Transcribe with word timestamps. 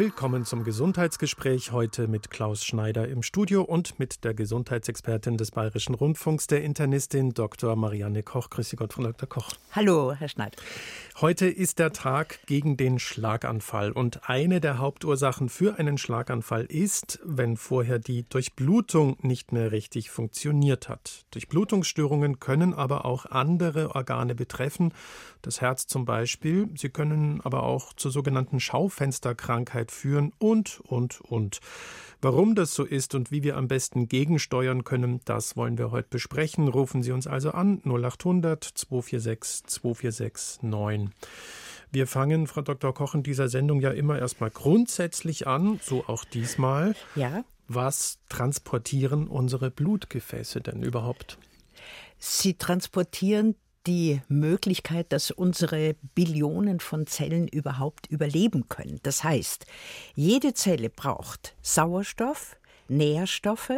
Willkommen 0.00 0.46
zum 0.46 0.64
Gesundheitsgespräch 0.64 1.72
heute 1.72 2.08
mit 2.08 2.30
Klaus 2.30 2.64
Schneider 2.64 3.06
im 3.06 3.22
Studio 3.22 3.60
und 3.60 3.98
mit 3.98 4.24
der 4.24 4.32
Gesundheitsexpertin 4.32 5.36
des 5.36 5.50
Bayerischen 5.50 5.94
Rundfunks, 5.94 6.46
der 6.46 6.64
Internistin 6.64 7.34
Dr. 7.34 7.76
Marianne 7.76 8.22
Koch. 8.22 8.48
Grüße 8.48 8.76
Gott, 8.76 8.94
Frau 8.94 9.02
Dr. 9.02 9.28
Koch. 9.28 9.50
Hallo, 9.72 10.14
Herr 10.14 10.30
Schneider. 10.30 10.56
Heute 11.20 11.48
ist 11.48 11.78
der 11.78 11.92
Tag 11.92 12.40
gegen 12.46 12.78
den 12.78 12.98
Schlaganfall 12.98 13.92
und 13.92 14.26
eine 14.26 14.62
der 14.62 14.78
Hauptursachen 14.78 15.50
für 15.50 15.78
einen 15.78 15.98
Schlaganfall 15.98 16.64
ist, 16.64 17.20
wenn 17.22 17.58
vorher 17.58 17.98
die 17.98 18.26
Durchblutung 18.26 19.18
nicht 19.20 19.52
mehr 19.52 19.70
richtig 19.70 20.08
funktioniert 20.08 20.88
hat. 20.88 21.26
Durchblutungsstörungen 21.32 22.40
können 22.40 22.72
aber 22.72 23.04
auch 23.04 23.26
andere 23.26 23.94
Organe 23.94 24.34
betreffen, 24.34 24.94
das 25.42 25.60
Herz 25.60 25.86
zum 25.86 26.06
Beispiel. 26.06 26.70
Sie 26.74 26.88
können 26.88 27.42
aber 27.42 27.64
auch 27.64 27.92
zur 27.92 28.10
sogenannten 28.10 28.60
Schaufensterkrankheit 28.60 29.89
führen 29.90 30.32
und, 30.38 30.80
und, 30.80 31.20
und. 31.20 31.60
Warum 32.22 32.54
das 32.54 32.74
so 32.74 32.84
ist 32.84 33.14
und 33.14 33.30
wie 33.30 33.42
wir 33.42 33.56
am 33.56 33.68
besten 33.68 34.08
gegensteuern 34.08 34.84
können, 34.84 35.20
das 35.24 35.56
wollen 35.56 35.78
wir 35.78 35.90
heute 35.90 36.08
besprechen. 36.10 36.68
Rufen 36.68 37.02
Sie 37.02 37.12
uns 37.12 37.26
also 37.26 37.52
an 37.52 37.80
0800 37.84 38.62
246 38.62 39.66
246 39.66 40.62
9. 40.62 41.12
Wir 41.92 42.06
fangen, 42.06 42.46
Frau 42.46 42.62
Dr. 42.62 42.94
Koch, 42.94 43.14
in 43.14 43.22
dieser 43.22 43.48
Sendung 43.48 43.80
ja 43.80 43.90
immer 43.90 44.18
erstmal 44.18 44.50
grundsätzlich 44.50 45.46
an, 45.46 45.80
so 45.82 46.04
auch 46.06 46.24
diesmal. 46.24 46.94
Ja. 47.16 47.44
Was 47.66 48.18
transportieren 48.28 49.26
unsere 49.26 49.70
Blutgefäße 49.70 50.60
denn 50.60 50.82
überhaupt? 50.82 51.38
Sie 52.18 52.54
transportieren 52.54 53.56
die 53.86 54.20
Möglichkeit, 54.28 55.12
dass 55.12 55.30
unsere 55.30 55.94
Billionen 56.14 56.80
von 56.80 57.06
Zellen 57.06 57.48
überhaupt 57.48 58.06
überleben 58.08 58.68
können. 58.68 59.00
Das 59.02 59.24
heißt, 59.24 59.66
jede 60.14 60.54
Zelle 60.54 60.90
braucht 60.90 61.54
Sauerstoff, 61.62 62.56
Nährstoffe, 62.88 63.72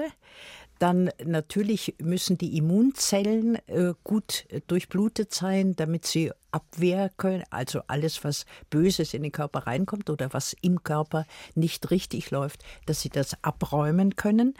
dann 0.83 1.11
natürlich 1.25 1.95
müssen 2.03 2.39
die 2.39 2.57
Immunzellen 2.57 3.57
äh, 3.69 3.95
gut 4.03 4.47
durchblutet 4.67 5.33
sein, 5.33 5.77
damit 5.77 6.07
sie 6.07 6.33
Abwehr 6.51 7.09
können, 7.17 7.45
also 7.51 7.83
alles, 7.87 8.25
was 8.25 8.47
Böses 8.69 9.15
in 9.15 9.23
den 9.23 9.31
Körper 9.31 9.61
reinkommt 9.61 10.11
oder 10.11 10.33
was 10.33 10.57
im 10.61 10.83
Körper 10.83 11.25
nicht 11.55 11.93
richtig 11.93 12.33
läuft, 12.33 12.65
dass 12.87 13.01
sie 13.01 13.11
das 13.11 13.37
abräumen 13.45 14.17
können 14.17 14.55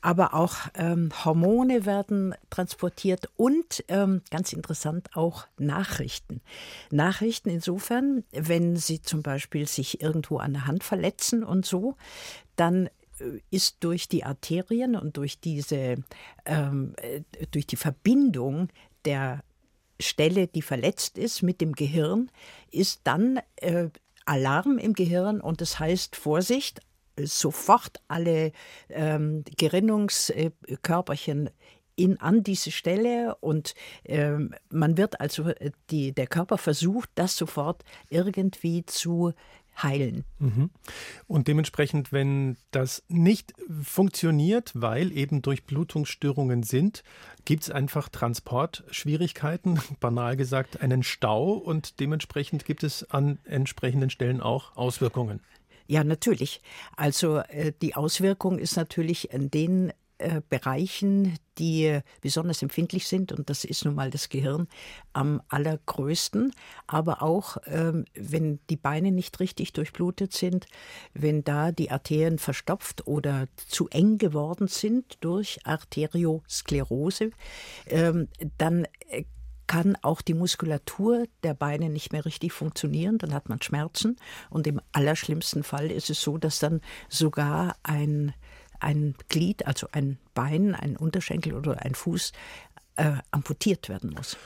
aber 0.00 0.34
auch 0.34 0.56
ähm, 0.74 1.10
Hormone 1.24 1.86
werden 1.86 2.34
transportiert 2.50 3.28
und 3.36 3.84
ähm, 3.88 4.22
ganz 4.30 4.52
interessant 4.52 5.10
auch 5.14 5.46
Nachrichten. 5.58 6.40
Nachrichten 6.90 7.50
insofern, 7.50 8.24
wenn 8.32 8.76
Sie 8.76 9.02
zum 9.02 9.22
Beispiel 9.22 9.66
sich 9.66 10.00
irgendwo 10.00 10.38
an 10.38 10.52
der 10.52 10.66
Hand 10.66 10.84
verletzen 10.84 11.44
und 11.44 11.66
so, 11.66 11.96
dann 12.56 12.86
äh, 13.18 13.40
ist 13.50 13.78
durch 13.80 14.08
die 14.08 14.24
Arterien 14.24 14.96
und 14.96 15.16
durch 15.16 15.40
diese 15.40 15.96
ähm, 16.44 16.94
äh, 16.96 17.22
durch 17.50 17.66
die 17.66 17.76
Verbindung 17.76 18.68
der 19.04 19.42
Stelle, 20.00 20.46
die 20.46 20.62
verletzt 20.62 21.18
ist 21.18 21.42
mit 21.42 21.60
dem 21.60 21.72
Gehirn, 21.72 22.30
ist 22.70 23.00
dann 23.04 23.40
äh, 23.56 23.88
Alarm 24.24 24.78
im 24.78 24.92
Gehirn 24.92 25.40
und 25.40 25.60
das 25.60 25.78
heißt 25.78 26.14
Vorsicht, 26.14 26.80
sofort 27.24 28.00
alle 28.08 28.52
ähm, 28.88 29.44
Gerinnungskörperchen 29.56 31.50
in, 31.98 32.20
an 32.20 32.44
diese 32.44 32.70
Stelle 32.70 33.36
und 33.40 33.74
ähm, 34.04 34.54
man 34.70 34.96
wird 34.96 35.20
also, 35.20 35.48
äh, 35.48 35.72
die, 35.90 36.12
der 36.12 36.28
Körper 36.28 36.56
versucht, 36.56 37.10
das 37.16 37.36
sofort 37.36 37.84
irgendwie 38.08 38.86
zu 38.86 39.32
heilen. 39.82 40.24
Mhm. 40.38 40.70
Und 41.26 41.48
dementsprechend, 41.48 42.12
wenn 42.12 42.56
das 42.70 43.02
nicht 43.08 43.54
funktioniert, 43.82 44.72
weil 44.74 45.12
eben 45.12 45.42
Durchblutungsstörungen 45.42 46.62
sind, 46.62 47.02
gibt 47.44 47.64
es 47.64 47.70
einfach 47.70 48.08
Transportschwierigkeiten, 48.08 49.80
banal 50.00 50.36
gesagt 50.36 50.80
einen 50.80 51.02
Stau 51.02 51.52
und 51.52 52.00
dementsprechend 52.00 52.64
gibt 52.64 52.82
es 52.82 53.08
an 53.10 53.38
entsprechenden 53.44 54.10
Stellen 54.10 54.40
auch 54.40 54.76
Auswirkungen. 54.76 55.40
Ja, 55.90 56.04
natürlich. 56.04 56.60
Also 56.96 57.38
äh, 57.38 57.72
die 57.80 57.94
Auswirkung 57.96 58.58
ist 58.58 58.76
natürlich 58.76 59.32
in 59.32 59.50
den 59.50 59.90
äh, 60.18 60.42
Bereichen, 60.50 61.38
die 61.56 62.00
besonders 62.20 62.60
empfindlich 62.60 63.08
sind, 63.08 63.32
und 63.32 63.48
das 63.48 63.64
ist 63.64 63.86
nun 63.86 63.94
mal 63.94 64.10
das 64.10 64.28
Gehirn 64.28 64.68
am 65.14 65.40
allergrößten, 65.48 66.52
aber 66.86 67.22
auch 67.22 67.56
ähm, 67.64 68.04
wenn 68.14 68.58
die 68.68 68.76
Beine 68.76 69.12
nicht 69.12 69.40
richtig 69.40 69.72
durchblutet 69.72 70.34
sind, 70.34 70.66
wenn 71.14 71.42
da 71.42 71.72
die 71.72 71.90
Arterien 71.90 72.38
verstopft 72.38 73.06
oder 73.06 73.46
zu 73.56 73.88
eng 73.88 74.18
geworden 74.18 74.68
sind 74.68 75.16
durch 75.20 75.58
Arteriosklerose, 75.64 77.30
ähm, 77.86 78.28
dann 78.58 78.86
äh, 79.08 79.24
kann 79.68 79.96
auch 80.02 80.20
die 80.20 80.34
Muskulatur 80.34 81.26
der 81.44 81.54
Beine 81.54 81.90
nicht 81.90 82.12
mehr 82.12 82.24
richtig 82.24 82.52
funktionieren, 82.52 83.18
dann 83.18 83.32
hat 83.32 83.48
man 83.48 83.62
Schmerzen 83.62 84.16
und 84.50 84.66
im 84.66 84.80
allerschlimmsten 84.90 85.62
Fall 85.62 85.92
ist 85.92 86.10
es 86.10 86.20
so, 86.20 86.38
dass 86.38 86.58
dann 86.58 86.80
sogar 87.08 87.76
ein, 87.84 88.34
ein 88.80 89.14
Glied, 89.28 89.66
also 89.66 89.86
ein 89.92 90.18
Bein, 90.34 90.74
ein 90.74 90.96
Unterschenkel 90.96 91.54
oder 91.54 91.82
ein 91.82 91.94
Fuß 91.94 92.32
äh, 92.96 93.12
amputiert 93.30 93.88
werden 93.88 94.10
muss. 94.10 94.36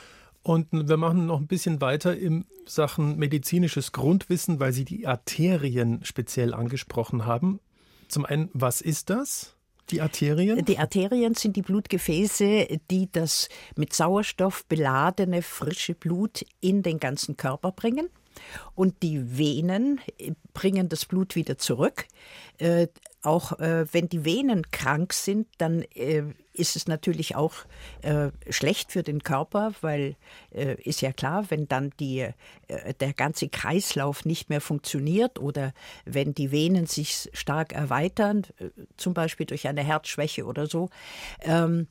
Und 0.43 0.67
wir 0.71 0.97
machen 0.97 1.25
noch 1.25 1.39
ein 1.39 1.47
bisschen 1.47 1.79
weiter 1.79 2.15
in 2.15 2.45
Sachen 2.65 3.17
medizinisches 3.17 3.93
Grundwissen, 3.93 4.59
weil 4.59 4.73
Sie 4.73 4.83
die 4.83 5.07
Arterien 5.07 6.03
speziell 6.03 6.53
angesprochen 6.53 7.25
haben. 7.25 7.61
Zum 8.09 8.25
einen, 8.25 8.49
was 8.53 8.81
ist 8.81 9.09
das? 9.09 9.55
Die 9.89 10.01
Arterien? 10.01 10.63
Die 10.65 10.77
Arterien 10.77 11.35
sind 11.35 11.55
die 11.55 11.61
Blutgefäße, 11.61 12.79
die 12.89 13.09
das 13.11 13.49
mit 13.75 13.93
Sauerstoff 13.93 14.65
beladene 14.65 15.41
frische 15.41 15.93
Blut 15.93 16.45
in 16.61 16.83
den 16.83 16.99
ganzen 16.99 17.37
Körper 17.37 17.71
bringen. 17.71 18.09
Und 18.75 19.03
die 19.03 19.37
Venen 19.37 19.99
bringen 20.53 20.89
das 20.89 21.05
Blut 21.05 21.35
wieder 21.35 21.57
zurück. 21.57 22.05
Äh, 22.57 22.87
auch 23.23 23.59
äh, 23.59 23.85
wenn 23.93 24.09
die 24.09 24.25
Venen 24.25 24.69
krank 24.71 25.13
sind, 25.13 25.47
dann 25.57 25.83
äh, 25.95 26.23
ist 26.51 26.75
es 26.75 26.87
natürlich 26.87 27.35
auch 27.35 27.53
äh, 28.01 28.31
schlecht 28.49 28.91
für 28.91 29.01
den 29.01 29.23
Körper, 29.23 29.73
weil 29.81 30.15
äh, 30.51 30.75
ist 30.81 31.01
ja 31.01 31.13
klar, 31.13 31.45
wenn 31.49 31.67
dann 31.67 31.91
die, 31.99 32.19
äh, 32.67 32.93
der 32.99 33.13
ganze 33.13 33.47
Kreislauf 33.47 34.25
nicht 34.25 34.49
mehr 34.49 34.61
funktioniert 34.61 35.39
oder 35.39 35.73
wenn 36.05 36.33
die 36.33 36.51
Venen 36.51 36.85
sich 36.85 37.29
stark 37.33 37.73
erweitern, 37.73 38.45
äh, 38.59 38.69
zum 38.97 39.13
Beispiel 39.13 39.45
durch 39.45 39.67
eine 39.67 39.83
Herzschwäche 39.83 40.45
oder 40.45 40.67
so, 40.67 40.89
ähm, 41.41 41.87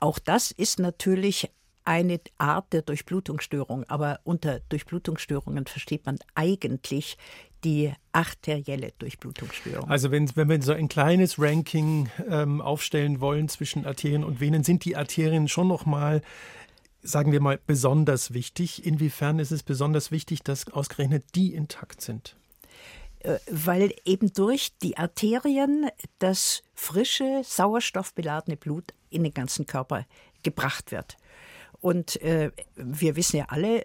auch 0.00 0.18
das 0.18 0.50
ist 0.50 0.78
natürlich 0.78 1.50
eine 1.84 2.20
Art 2.38 2.72
der 2.72 2.82
Durchblutungsstörung. 2.82 3.84
Aber 3.88 4.20
unter 4.24 4.60
Durchblutungsstörungen 4.68 5.66
versteht 5.66 6.06
man 6.06 6.18
eigentlich 6.34 7.16
die 7.64 7.92
arterielle 8.12 8.92
Durchblutungsstörung. 8.98 9.90
Also 9.90 10.10
wenn, 10.10 10.34
wenn 10.36 10.48
wir 10.48 10.62
so 10.62 10.72
ein 10.72 10.88
kleines 10.88 11.38
Ranking 11.38 12.10
ähm, 12.28 12.60
aufstellen 12.60 13.20
wollen 13.20 13.48
zwischen 13.48 13.86
Arterien 13.86 14.24
und 14.24 14.40
Venen, 14.40 14.64
sind 14.64 14.84
die 14.84 14.96
Arterien 14.96 15.48
schon 15.48 15.68
noch 15.68 15.86
mal 15.86 16.20
sagen 17.04 17.32
wir 17.32 17.40
mal 17.40 17.60
besonders 17.66 18.32
wichtig. 18.32 18.84
Inwiefern 18.84 19.38
ist 19.38 19.52
es 19.52 19.62
besonders 19.62 20.10
wichtig, 20.10 20.42
dass 20.42 20.72
ausgerechnet 20.72 21.24
die 21.34 21.54
intakt 21.54 22.00
sind? 22.00 22.34
Äh, 23.20 23.38
weil 23.50 23.94
eben 24.04 24.32
durch 24.32 24.72
die 24.82 24.96
Arterien 24.96 25.88
das 26.18 26.62
frische, 26.74 27.42
sauerstoffbeladene 27.44 28.56
Blut 28.56 28.92
in 29.10 29.22
den 29.22 29.34
ganzen 29.34 29.66
Körper 29.66 30.06
gebracht 30.42 30.92
wird. 30.92 31.16
Und 31.84 32.22
äh, 32.22 32.50
wir 32.76 33.14
wissen 33.14 33.36
ja 33.36 33.44
alle, 33.50 33.84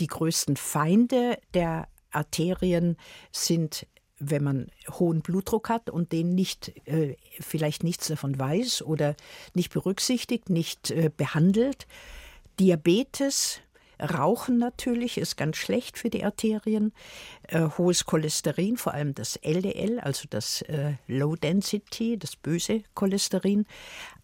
die 0.00 0.08
größten 0.08 0.56
Feinde 0.56 1.38
der 1.54 1.86
Arterien 2.10 2.96
sind 3.30 3.86
wenn 4.18 4.42
man 4.42 4.70
hohen 4.88 5.20
Blutdruck 5.20 5.68
hat 5.68 5.90
und 5.90 6.10
den 6.10 6.34
nicht 6.34 6.72
äh, 6.88 7.16
vielleicht 7.38 7.84
nichts 7.84 8.08
davon 8.08 8.38
weiß 8.38 8.80
oder 8.80 9.14
nicht 9.52 9.70
berücksichtigt, 9.74 10.48
nicht 10.48 10.90
äh, 10.90 11.10
behandelt. 11.14 11.86
Diabetes, 12.58 13.60
Rauchen 14.00 14.58
natürlich 14.58 15.18
ist 15.18 15.36
ganz 15.36 15.56
schlecht 15.56 15.98
für 15.98 16.10
die 16.10 16.24
Arterien. 16.24 16.92
Äh, 17.48 17.68
hohes 17.78 18.04
Cholesterin, 18.04 18.76
vor 18.76 18.94
allem 18.94 19.14
das 19.14 19.36
LDL, 19.36 20.00
also 20.00 20.26
das 20.28 20.62
äh, 20.62 20.94
Low 21.06 21.36
Density, 21.36 22.18
das 22.18 22.36
böse 22.36 22.82
Cholesterin. 22.94 23.66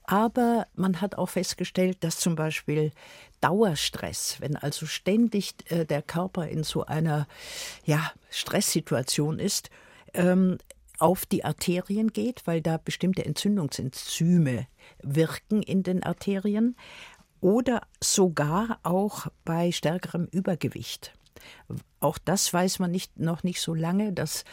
Aber 0.05 0.67
man 0.75 1.01
hat 1.01 1.15
auch 1.17 1.29
festgestellt, 1.29 1.99
dass 2.01 2.19
zum 2.19 2.35
Beispiel 2.35 2.93
Dauerstress, 3.41 4.37
wenn 4.41 4.57
also 4.57 4.87
ständig 4.87 5.55
äh, 5.71 5.85
der 5.85 6.03
Körper 6.03 6.49
in 6.49 6.65
so 6.65 6.85
einer 6.85 7.27
ja, 7.85 8.13
Stresssituation 8.31 9.39
ist, 9.39 9.71
ähm, 10.15 10.59
auf 10.99 11.27
die 11.27 11.45
Arterien 11.45 12.13
geht, 12.13 12.43
weil 12.47 12.61
da 12.61 12.77
bestimmte 12.77 13.25
Entzündungsenzyme 13.25 14.69
wirken 15.03 15.61
in 15.63 15.83
den 15.83 16.05
Arterien 16.05 16.77
oder 17.43 17.83
sogar 18.01 18.79
auch 18.85 19.27
bei 19.45 19.73
stärkerem 19.73 20.29
Übergewicht. 20.31 21.13
Auch 21.99 22.19
das 22.19 22.53
weiß 22.53 22.79
man 22.79 22.93
nicht, 22.93 23.19
noch 23.19 23.43
nicht 23.43 23.61
so 23.61 23.75
lange, 23.75 24.13
dass 24.13 24.45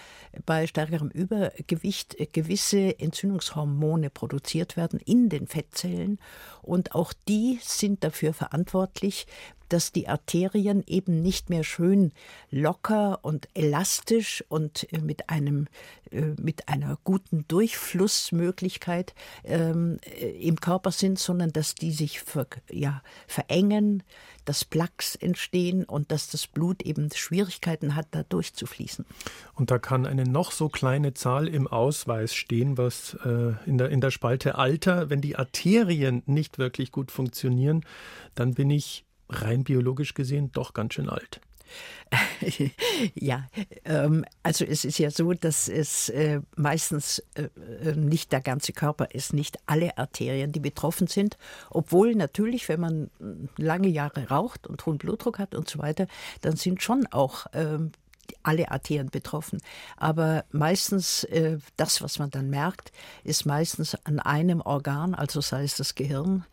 bei 0.46 0.66
stärkerem 0.66 1.10
Übergewicht 1.10 2.18
gewisse 2.34 3.00
Entzündungshormone 3.00 4.10
produziert 4.10 4.76
werden 4.76 5.00
in 5.00 5.30
den 5.30 5.46
Fettzellen. 5.46 6.20
Und 6.64 6.96
auch 6.96 7.14
die 7.28 7.60
sind 7.62 8.04
dafür 8.04 8.34
verantwortlich, 8.34 9.28
dass 9.70 9.92
die 9.92 10.08
Arterien 10.08 10.84
eben 10.88 11.22
nicht 11.22 11.50
mehr 11.50 11.64
schön 11.64 12.12
locker 12.52 13.20
und 13.24 13.48
elastisch 13.54 14.44
und 14.50 14.92
äh, 14.94 15.00
mit 15.00 15.30
einem 15.30 15.68
äh, 16.12 16.34
mit 16.42 16.68
einer 16.68 16.98
guten 17.04 17.46
Durchflussmöglichkeit 17.48 19.14
ähm, 19.44 20.00
äh, 20.04 20.30
im 20.48 20.60
Körper 20.60 20.92
sind, 20.92 21.20
sondern 21.20 21.52
dass 21.52 21.76
die 21.76 21.92
sich 21.92 22.22
ver, 22.22 22.48
ja, 22.72 23.04
verengen, 23.28 24.04
dass 24.46 24.66
Plaques 24.66 25.16
entstehen 25.16 25.84
und 25.84 26.12
dass 26.12 26.30
das 26.30 26.48
Blut 26.48 26.82
eben 26.82 27.10
Schwierigkeiten 27.14 27.96
hat, 27.96 28.08
da 28.12 28.24
durchzufließen. 28.24 29.06
Und 29.54 29.70
da 29.70 29.78
kann 29.78 30.08
eine 30.08 30.24
noch 30.24 30.52
so 30.52 30.70
kleine 30.70 31.14
Zahl 31.14 31.48
im 31.48 31.68
Ausweis 31.68 32.34
stehen, 32.34 32.78
was 32.78 33.16
äh, 33.26 33.54
in, 33.68 33.78
der, 33.78 33.90
in 33.90 34.02
der 34.02 34.12
Spalte 34.12 34.56
Alter, 34.56 35.12
wenn 35.12 35.22
die 35.22 35.36
Arterien 35.36 36.24
nicht 36.26 36.58
wirklich 36.58 36.92
gut 36.92 37.12
funktionieren, 37.12 37.86
dann 38.34 38.56
bin 38.56 38.72
ich 38.72 39.06
rein 39.30 39.64
biologisch 39.64 40.14
gesehen 40.14 40.52
doch 40.52 40.74
ganz 40.74 40.96
schön 40.96 41.10
alt. 41.10 41.42
ja, 43.14 43.48
ähm, 43.86 44.26
also 44.42 44.66
es 44.66 44.84
ist 44.84 44.98
ja 44.98 45.12
so, 45.12 45.34
dass 45.34 45.68
es 45.68 46.10
äh, 46.10 46.42
meistens 46.56 47.24
äh, 47.36 47.44
äh, 47.88 47.96
nicht 47.96 48.32
der 48.32 48.42
ganze 48.42 48.74
Körper 48.74 49.12
ist, 49.12 49.34
nicht 49.34 49.60
alle 49.68 49.98
Arterien, 49.98 50.52
die 50.52 50.60
betroffen 50.60 51.08
sind, 51.08 51.38
obwohl 51.70 52.16
natürlich, 52.16 52.68
wenn 52.70 52.80
man 52.80 53.10
lange 53.58 53.88
Jahre 53.88 54.30
raucht 54.30 54.68
und 54.68 54.86
hohen 54.86 54.98
Blutdruck 54.98 55.40
hat 55.40 55.54
und 55.54 55.70
so 55.70 55.80
weiter, 55.80 56.08
dann 56.42 56.56
sind 56.56 56.82
schon 56.82 57.06
auch 57.12 57.46
ähm, 57.54 57.92
alle 58.44 58.72
Arterien 58.72 59.10
betroffen. 59.10 59.60
Aber 59.98 60.46
meistens, 60.52 61.24
äh, 61.26 61.58
das, 61.78 62.02
was 62.02 62.20
man 62.20 62.30
dann 62.30 62.50
merkt, 62.50 62.92
ist 63.24 63.46
meistens 63.46 63.96
an 64.06 64.20
einem 64.20 64.62
Organ, 64.62 65.14
also 65.14 65.42
sei 65.42 65.64
es 65.64 65.76
das 65.76 65.96
Gehirn, 65.96 66.46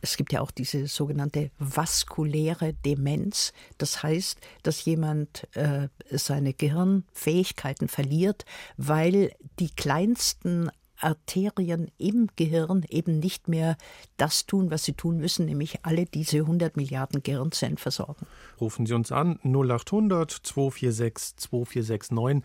es 0.00 0.16
gibt 0.16 0.32
ja 0.32 0.40
auch 0.40 0.50
diese 0.50 0.86
sogenannte 0.86 1.50
vaskuläre 1.58 2.74
Demenz. 2.84 3.52
Das 3.78 4.02
heißt, 4.02 4.40
dass 4.62 4.84
jemand 4.84 5.48
äh, 5.54 5.88
seine 6.10 6.54
Gehirnfähigkeiten 6.54 7.88
verliert, 7.88 8.44
weil 8.76 9.32
die 9.58 9.70
kleinsten 9.70 10.70
Arterien 11.02 11.90
im 11.98 12.28
Gehirn 12.36 12.84
eben 12.88 13.18
nicht 13.18 13.48
mehr 13.48 13.76
das 14.16 14.46
tun, 14.46 14.70
was 14.70 14.84
sie 14.84 14.92
tun 14.92 15.18
müssen, 15.18 15.46
nämlich 15.46 15.84
alle 15.84 16.04
diese 16.04 16.38
100 16.38 16.76
Milliarden 16.76 17.22
Gehirnzellen 17.22 17.76
versorgen. 17.76 18.26
Rufen 18.60 18.86
Sie 18.86 18.94
uns 18.94 19.10
an 19.10 19.38
0800 19.42 20.30
246 20.30 21.36
2469, 21.36 22.42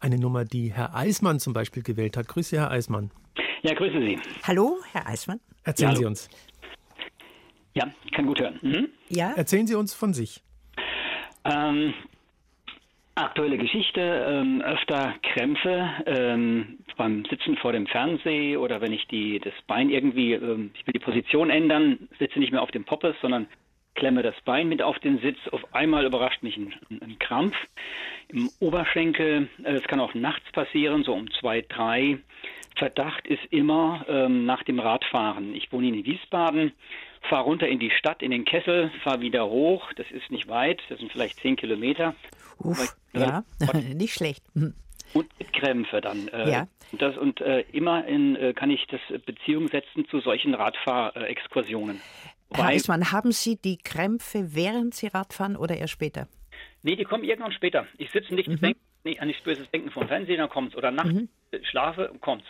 eine 0.00 0.18
Nummer, 0.18 0.44
die 0.44 0.72
Herr 0.72 0.94
Eismann 0.94 1.38
zum 1.40 1.52
Beispiel 1.52 1.82
gewählt 1.82 2.16
hat. 2.16 2.28
Grüße, 2.28 2.56
Herr 2.56 2.70
Eismann. 2.70 3.10
Ja, 3.62 3.74
grüße 3.74 3.98
Sie. 3.98 4.18
Hallo, 4.42 4.78
Herr 4.92 5.06
Eismann. 5.06 5.40
Erzählen 5.62 5.92
ja, 5.92 5.96
Sie 5.96 6.04
uns. 6.04 6.28
Ja, 7.74 7.90
kann 8.12 8.26
gut 8.26 8.40
hören. 8.40 8.58
Mhm. 8.62 8.88
Ja. 9.08 9.32
Erzählen 9.32 9.66
Sie 9.66 9.74
uns 9.74 9.94
von 9.94 10.14
sich. 10.14 10.40
Ähm, 11.44 11.92
aktuelle 13.16 13.58
Geschichte, 13.58 14.00
ähm, 14.00 14.62
öfter 14.62 15.14
Krämpfe 15.22 15.90
ähm, 16.06 16.78
beim 16.96 17.24
Sitzen 17.26 17.56
vor 17.56 17.72
dem 17.72 17.86
Fernseher 17.86 18.60
oder 18.60 18.80
wenn 18.80 18.92
ich 18.92 19.06
die, 19.08 19.40
das 19.40 19.54
Bein 19.66 19.90
irgendwie, 19.90 20.32
ähm, 20.32 20.70
ich 20.74 20.86
will 20.86 20.92
die 20.92 21.00
Position 21.00 21.50
ändern, 21.50 22.08
sitze 22.18 22.38
nicht 22.38 22.52
mehr 22.52 22.62
auf 22.62 22.70
dem 22.70 22.84
Poppes, 22.84 23.16
sondern 23.20 23.46
klemme 23.94 24.22
das 24.22 24.34
Bein 24.44 24.68
mit 24.68 24.82
auf 24.82 24.98
den 25.00 25.18
Sitz. 25.20 25.38
Auf 25.52 25.74
einmal 25.74 26.04
überrascht 26.04 26.42
mich 26.42 26.56
ein, 26.56 26.74
ein 27.00 27.18
Krampf 27.18 27.54
im 28.28 28.50
Oberschenkel. 28.60 29.48
Es 29.62 29.82
kann 29.84 30.00
auch 30.00 30.14
nachts 30.14 30.50
passieren, 30.52 31.04
so 31.04 31.14
um 31.14 31.30
zwei, 31.32 31.62
drei. 31.62 32.18
Verdacht 32.76 33.26
ist 33.26 33.44
immer 33.50 34.04
ähm, 34.08 34.46
nach 34.46 34.62
dem 34.64 34.80
Radfahren. 34.80 35.54
Ich 35.54 35.72
wohne 35.72 35.88
in 35.88 36.04
Wiesbaden 36.04 36.72
fahre 37.28 37.44
runter 37.44 37.68
in 37.68 37.78
die 37.78 37.90
Stadt, 37.90 38.22
in 38.22 38.30
den 38.30 38.44
Kessel, 38.44 38.90
fahre 39.02 39.20
wieder 39.20 39.46
hoch. 39.46 39.92
Das 39.96 40.10
ist 40.10 40.30
nicht 40.30 40.48
weit, 40.48 40.80
das 40.88 40.98
sind 40.98 41.12
vielleicht 41.12 41.40
zehn 41.40 41.56
Kilometer. 41.56 42.14
Uff, 42.58 42.96
ja, 43.12 43.44
nicht 43.94 44.14
schlecht. 44.14 44.44
Hm. 44.54 44.74
Und 45.12 45.38
mit 45.38 45.52
Krämpfe 45.52 46.00
dann. 46.00 46.28
Äh, 46.28 46.50
ja. 46.50 46.68
Und, 46.92 47.02
das, 47.02 47.16
und 47.16 47.40
äh, 47.40 47.60
immer 47.72 48.06
in, 48.06 48.36
äh, 48.36 48.52
kann 48.52 48.70
ich 48.70 48.86
das 48.88 49.00
Beziehung 49.24 49.68
setzen 49.68 50.06
zu 50.08 50.20
solchen 50.20 50.54
Radfahrexkursionen. 50.54 52.00
Herr 52.52 52.66
Eismann, 52.66 53.10
haben 53.10 53.32
Sie 53.32 53.56
die 53.56 53.78
Krämpfe, 53.78 54.54
während 54.54 54.94
Sie 54.94 55.08
Radfahren 55.08 55.56
oder 55.56 55.76
erst 55.76 55.92
später? 55.92 56.28
Nee, 56.82 56.96
die 56.96 57.04
kommen 57.04 57.24
irgendwann 57.24 57.52
später. 57.52 57.86
Ich 57.98 58.10
sitze 58.10 58.34
nicht 58.34 58.48
mhm. 58.48 58.74
Nee, 59.04 59.18
an 59.18 59.28
nichts 59.28 59.42
Böses 59.44 59.70
denken 59.70 59.90
vom 59.90 60.08
Fernsehen, 60.08 60.38
dann 60.38 60.48
kommt's. 60.48 60.74
Oder 60.74 60.90
nachts 60.90 61.12
mhm. 61.12 61.28
schlafe, 61.62 62.12
kommt's. 62.20 62.46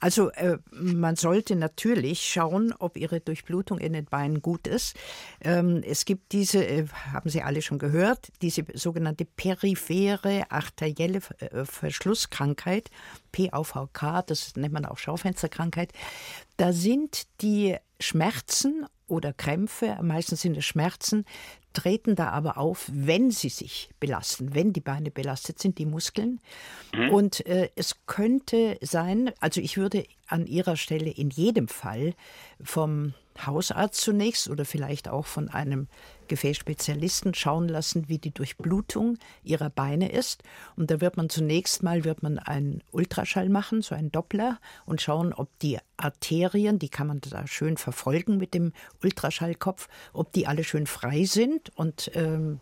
Also 0.00 0.30
äh, 0.30 0.58
man 0.70 1.16
sollte 1.16 1.56
natürlich 1.56 2.22
schauen, 2.22 2.74
ob 2.78 2.96
Ihre 2.96 3.20
Durchblutung 3.20 3.78
in 3.78 3.92
den 3.92 4.06
Beinen 4.06 4.42
gut 4.42 4.66
ist. 4.66 4.98
Ähm, 5.42 5.82
es 5.84 6.04
gibt 6.04 6.32
diese, 6.32 6.64
äh, 6.64 6.86
haben 7.12 7.28
Sie 7.28 7.42
alle 7.42 7.62
schon 7.62 7.78
gehört, 7.78 8.32
diese 8.42 8.64
sogenannte 8.74 9.24
periphere 9.24 10.50
arterielle 10.50 11.20
äh, 11.38 11.64
Verschlusskrankheit, 11.64 12.90
PAVK, 13.32 14.26
das 14.26 14.56
nennt 14.56 14.72
man 14.72 14.86
auch 14.86 14.98
Schaufensterkrankheit. 14.98 15.92
Da 16.56 16.72
sind 16.72 17.26
die 17.42 17.76
Schmerzen 18.00 18.86
oder 19.10 19.32
Krämpfe, 19.32 19.98
meistens 20.02 20.42
sind 20.42 20.56
es 20.56 20.64
Schmerzen, 20.64 21.24
treten 21.72 22.16
da 22.16 22.30
aber 22.30 22.58
auf, 22.58 22.90
wenn 22.92 23.30
sie 23.30 23.48
sich 23.48 23.90
belasten, 24.00 24.54
wenn 24.54 24.72
die 24.72 24.80
Beine 24.80 25.10
belastet 25.10 25.58
sind, 25.58 25.78
die 25.78 25.86
Muskeln. 25.86 26.40
Mhm. 26.94 27.10
Und 27.10 27.46
äh, 27.46 27.70
es 27.76 27.96
könnte 28.06 28.78
sein, 28.80 29.32
also 29.40 29.60
ich 29.60 29.76
würde 29.76 30.04
an 30.26 30.46
Ihrer 30.46 30.76
Stelle 30.76 31.10
in 31.10 31.30
jedem 31.30 31.68
Fall 31.68 32.14
vom 32.62 33.14
Hausarzt 33.46 34.00
zunächst 34.00 34.48
oder 34.48 34.64
vielleicht 34.64 35.08
auch 35.08 35.26
von 35.26 35.48
einem 35.48 35.88
Gefäßspezialisten 36.28 37.34
schauen 37.34 37.68
lassen, 37.68 38.08
wie 38.08 38.18
die 38.18 38.32
Durchblutung 38.32 39.18
ihrer 39.42 39.68
Beine 39.68 40.12
ist. 40.12 40.44
Und 40.76 40.90
da 40.90 41.00
wird 41.00 41.16
man 41.16 41.28
zunächst 41.28 41.82
mal 41.82 42.04
wird 42.04 42.22
man 42.22 42.38
einen 42.38 42.82
Ultraschall 42.92 43.48
machen, 43.48 43.82
so 43.82 43.94
einen 43.94 44.12
Doppler, 44.12 44.58
und 44.86 45.02
schauen, 45.02 45.32
ob 45.32 45.48
die 45.58 45.78
Arterien, 45.96 46.78
die 46.78 46.88
kann 46.88 47.08
man 47.08 47.20
da 47.20 47.46
schön 47.46 47.76
verfolgen 47.76 48.38
mit 48.38 48.54
dem 48.54 48.72
Ultraschallkopf, 49.02 49.88
ob 50.12 50.32
die 50.32 50.46
alle 50.46 50.64
schön 50.64 50.86
frei 50.86 51.24
sind 51.24 51.76
und 51.76 52.10
ähm, 52.14 52.60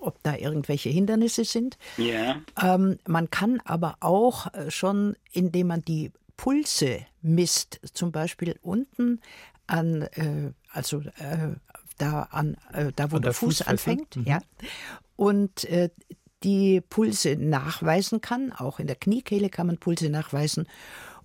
ob 0.00 0.22
da 0.22 0.36
irgendwelche 0.36 0.88
Hindernisse 0.88 1.44
sind. 1.44 1.76
Ja. 1.98 2.40
Ähm, 2.60 2.98
man 3.06 3.30
kann 3.30 3.60
aber 3.64 3.96
auch 4.00 4.52
äh, 4.54 4.70
schon, 4.70 5.14
indem 5.30 5.68
man 5.68 5.82
die 5.82 6.10
Pulse 6.36 7.06
misst, 7.22 7.80
zum 7.92 8.12
Beispiel 8.12 8.58
unten 8.62 9.20
an, 9.66 10.02
äh, 10.02 10.52
also 10.70 11.00
äh, 11.18 11.54
da 11.98 12.22
an, 12.30 12.56
äh, 12.72 12.92
da 12.94 13.10
wo 13.10 13.16
an 13.16 13.22
der, 13.22 13.30
der, 13.30 13.34
Fuß, 13.34 13.58
Fuß 13.58 13.66
anfängt, 13.66 14.16
mhm. 14.16 14.24
ja, 14.24 14.40
und 15.16 15.64
äh, 15.64 15.90
die 16.42 16.80
Pulse 16.80 17.36
nachweisen 17.36 18.20
kann. 18.20 18.52
Auch 18.52 18.78
in 18.78 18.86
der 18.86 18.96
Kniekehle 18.96 19.48
kann 19.48 19.66
man 19.66 19.78
Pulse 19.78 20.10
nachweisen. 20.10 20.66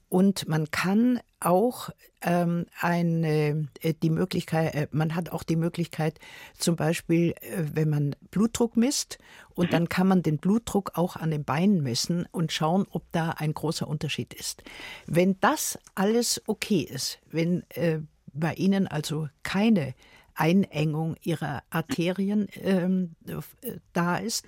Und 0.07 0.47
man 0.47 0.71
kann 0.71 1.19
auch 1.39 1.91
ähm, 2.21 2.65
eine, 2.79 3.67
äh, 3.81 3.93
die 3.93 4.09
Möglichkeit, 4.09 4.73
äh, 4.73 4.87
man 4.91 5.13
hat 5.13 5.31
auch 5.31 5.43
die 5.43 5.55
Möglichkeit, 5.55 6.19
zum 6.57 6.75
Beispiel, 6.75 7.35
äh, 7.41 7.63
wenn 7.73 7.89
man 7.89 8.15
Blutdruck 8.31 8.75
misst, 8.75 9.19
und 9.53 9.67
mhm. 9.67 9.71
dann 9.71 9.89
kann 9.89 10.07
man 10.07 10.23
den 10.23 10.39
Blutdruck 10.39 10.97
auch 10.97 11.15
an 11.15 11.29
den 11.29 11.43
Beinen 11.43 11.83
messen 11.83 12.27
und 12.31 12.51
schauen, 12.51 12.87
ob 12.89 13.03
da 13.11 13.31
ein 13.31 13.53
großer 13.53 13.87
Unterschied 13.87 14.33
ist. 14.33 14.63
Wenn 15.05 15.39
das 15.41 15.77
alles 15.93 16.41
okay 16.47 16.81
ist, 16.81 17.19
wenn 17.29 17.63
äh, 17.69 17.99
bei 18.33 18.53
Ihnen 18.53 18.87
also 18.87 19.27
keine 19.43 19.93
Einengung 20.35 21.15
ihrer 21.21 21.63
Arterien 21.69 22.47
ähm, 22.61 23.15
äh, 23.27 23.77
da 23.93 24.17
ist, 24.17 24.45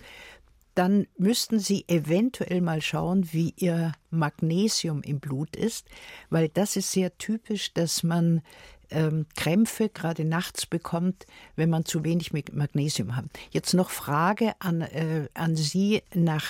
dann 0.73 1.07
müssten 1.17 1.59
Sie 1.59 1.85
eventuell 1.87 2.61
mal 2.61 2.81
schauen, 2.81 3.33
wie 3.33 3.53
Ihr 3.57 3.91
Magnesium 4.09 5.03
im 5.03 5.19
Blut 5.19 5.55
ist, 5.55 5.87
weil 6.29 6.47
das 6.49 6.77
ist 6.77 6.91
sehr 6.91 7.17
typisch, 7.17 7.73
dass 7.73 8.03
man 8.03 8.41
ähm, 8.89 9.25
Krämpfe 9.35 9.89
gerade 9.89 10.25
nachts 10.25 10.65
bekommt, 10.65 11.25
wenn 11.55 11.69
man 11.69 11.85
zu 11.85 12.03
wenig 12.03 12.31
Magnesium 12.31 13.15
hat. 13.15 13.25
Jetzt 13.51 13.73
noch 13.73 13.89
Frage 13.89 14.53
an, 14.59 14.81
äh, 14.81 15.27
an 15.33 15.55
Sie 15.55 16.03
nach 16.13 16.45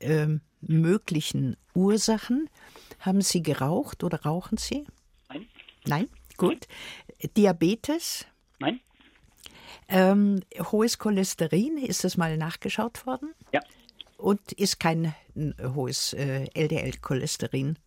äh, 0.00 0.28
möglichen 0.60 1.56
Ursachen. 1.74 2.48
Haben 3.00 3.20
Sie 3.20 3.42
geraucht 3.42 4.02
oder 4.02 4.22
rauchen 4.22 4.58
Sie? 4.58 4.84
Nein. 5.28 5.46
Nein? 5.86 6.08
Gut. 6.38 6.66
Diabetes? 7.36 8.26
Nein. 8.58 8.80
Ähm, 9.88 10.40
hohes 10.72 10.98
Cholesterin, 10.98 11.78
ist 11.78 12.04
das 12.04 12.16
mal 12.16 12.36
nachgeschaut 12.36 13.06
worden? 13.06 13.34
Ja. 13.52 13.60
Und 14.16 14.52
ist 14.52 14.80
kein 14.80 15.14
ein 15.36 15.54
hohes 15.74 16.12
äh, 16.12 16.46
LDL-Cholesterin? 16.54 17.78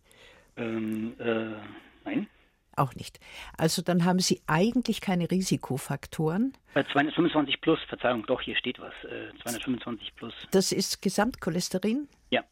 Ähm, 0.56 1.14
äh, 1.18 1.56
nein. 2.04 2.28
Auch 2.74 2.94
nicht. 2.94 3.20
Also 3.58 3.82
dann 3.82 4.04
haben 4.04 4.18
Sie 4.18 4.40
eigentlich 4.46 5.00
keine 5.02 5.30
Risikofaktoren. 5.30 6.54
Bei 6.72 6.84
225 6.84 7.60
plus, 7.60 7.78
Verzeihung, 7.88 8.24
doch, 8.26 8.40
hier 8.40 8.56
steht 8.56 8.78
was. 8.78 8.94
Äh, 9.04 9.30
225 9.42 10.14
plus. 10.16 10.34
Das 10.50 10.72
ist 10.72 11.02
Gesamtcholesterin? 11.02 12.08
Ja. 12.30 12.42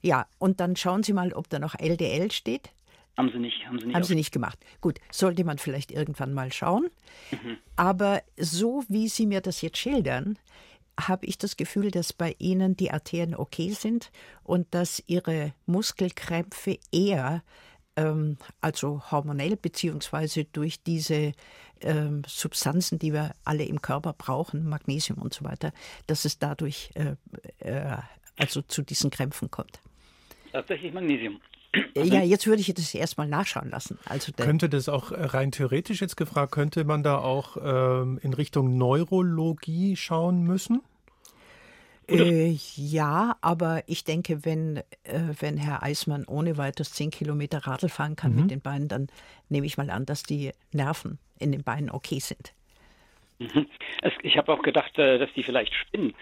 Ja, 0.00 0.26
und 0.38 0.60
dann 0.60 0.76
schauen 0.76 1.02
Sie 1.02 1.12
mal, 1.12 1.32
ob 1.34 1.48
da 1.50 1.58
noch 1.58 1.78
LDL 1.78 2.30
steht. 2.30 2.70
Haben 3.16 3.30
Sie 3.30 3.38
nicht, 3.38 3.66
haben 3.66 3.78
Sie 3.78 3.86
nicht. 3.86 3.94
Haben 3.94 4.04
Sie 4.04 4.14
nicht 4.14 4.32
gemacht. 4.32 4.58
Gut, 4.80 4.98
sollte 5.10 5.44
man 5.44 5.58
vielleicht 5.58 5.90
irgendwann 5.90 6.34
mal 6.34 6.52
schauen. 6.52 6.88
Mhm. 7.30 7.56
Aber 7.76 8.22
so 8.36 8.84
wie 8.88 9.08
Sie 9.08 9.26
mir 9.26 9.40
das 9.40 9.62
jetzt 9.62 9.78
schildern, 9.78 10.38
habe 10.98 11.26
ich 11.26 11.38
das 11.38 11.56
Gefühl, 11.56 11.90
dass 11.90 12.12
bei 12.12 12.34
Ihnen 12.38 12.76
die 12.76 12.90
Arterien 12.90 13.34
okay 13.34 13.70
sind 13.70 14.10
und 14.42 14.72
dass 14.74 15.02
Ihre 15.06 15.54
Muskelkrämpfe 15.66 16.78
eher 16.92 17.42
ähm, 17.96 18.36
also 18.60 19.02
hormonell 19.10 19.56
beziehungsweise 19.56 20.44
durch 20.44 20.82
diese 20.82 21.32
ähm, 21.80 22.22
Substanzen, 22.26 22.98
die 22.98 23.12
wir 23.12 23.32
alle 23.44 23.64
im 23.64 23.82
Körper 23.82 24.12
brauchen, 24.12 24.68
Magnesium 24.68 25.18
und 25.18 25.34
so 25.34 25.44
weiter, 25.44 25.72
dass 26.06 26.24
es 26.24 26.38
dadurch 26.38 26.90
äh, 26.94 27.16
äh, 27.58 27.96
also 28.38 28.62
zu 28.62 28.82
diesen 28.82 29.10
Krämpfen 29.10 29.50
kommt. 29.50 29.80
Tatsächlich 30.52 30.92
Magnesium. 30.92 31.40
Ja, 31.94 32.22
jetzt 32.22 32.46
würde 32.46 32.60
ich 32.60 32.72
das 32.74 32.94
erstmal 32.94 33.26
nachschauen 33.26 33.70
lassen. 33.70 33.98
Also 34.06 34.32
könnte 34.32 34.68
das 34.68 34.88
auch 34.88 35.12
äh, 35.12 35.24
rein 35.24 35.52
theoretisch 35.52 36.00
jetzt 36.00 36.16
gefragt, 36.16 36.52
könnte 36.52 36.84
man 36.84 37.02
da 37.02 37.18
auch 37.18 37.56
ähm, 37.62 38.18
in 38.22 38.34
Richtung 38.34 38.76
Neurologie 38.76 39.96
schauen 39.96 40.42
müssen? 40.42 40.82
Äh, 42.08 42.56
ja, 42.76 43.36
aber 43.40 43.82
ich 43.86 44.04
denke, 44.04 44.44
wenn, 44.44 44.78
äh, 45.02 45.20
wenn 45.40 45.56
Herr 45.56 45.82
Eismann 45.82 46.24
ohne 46.26 46.56
weiteres 46.56 46.92
zehn 46.92 47.10
Kilometer 47.10 47.66
Radl 47.66 47.88
fahren 47.88 48.14
kann 48.14 48.32
mhm. 48.32 48.42
mit 48.42 48.50
den 48.52 48.60
Beinen, 48.60 48.88
dann 48.88 49.08
nehme 49.48 49.66
ich 49.66 49.76
mal 49.76 49.90
an, 49.90 50.06
dass 50.06 50.22
die 50.22 50.52
Nerven 50.72 51.18
in 51.38 51.50
den 51.50 51.64
Beinen 51.64 51.90
okay 51.90 52.20
sind. 52.20 52.52
Mhm. 53.38 53.66
Ich 54.22 54.38
habe 54.38 54.52
auch 54.52 54.62
gedacht, 54.62 54.96
äh, 54.98 55.18
dass 55.18 55.32
die 55.34 55.42
vielleicht 55.42 55.74
spinnen 55.74 56.14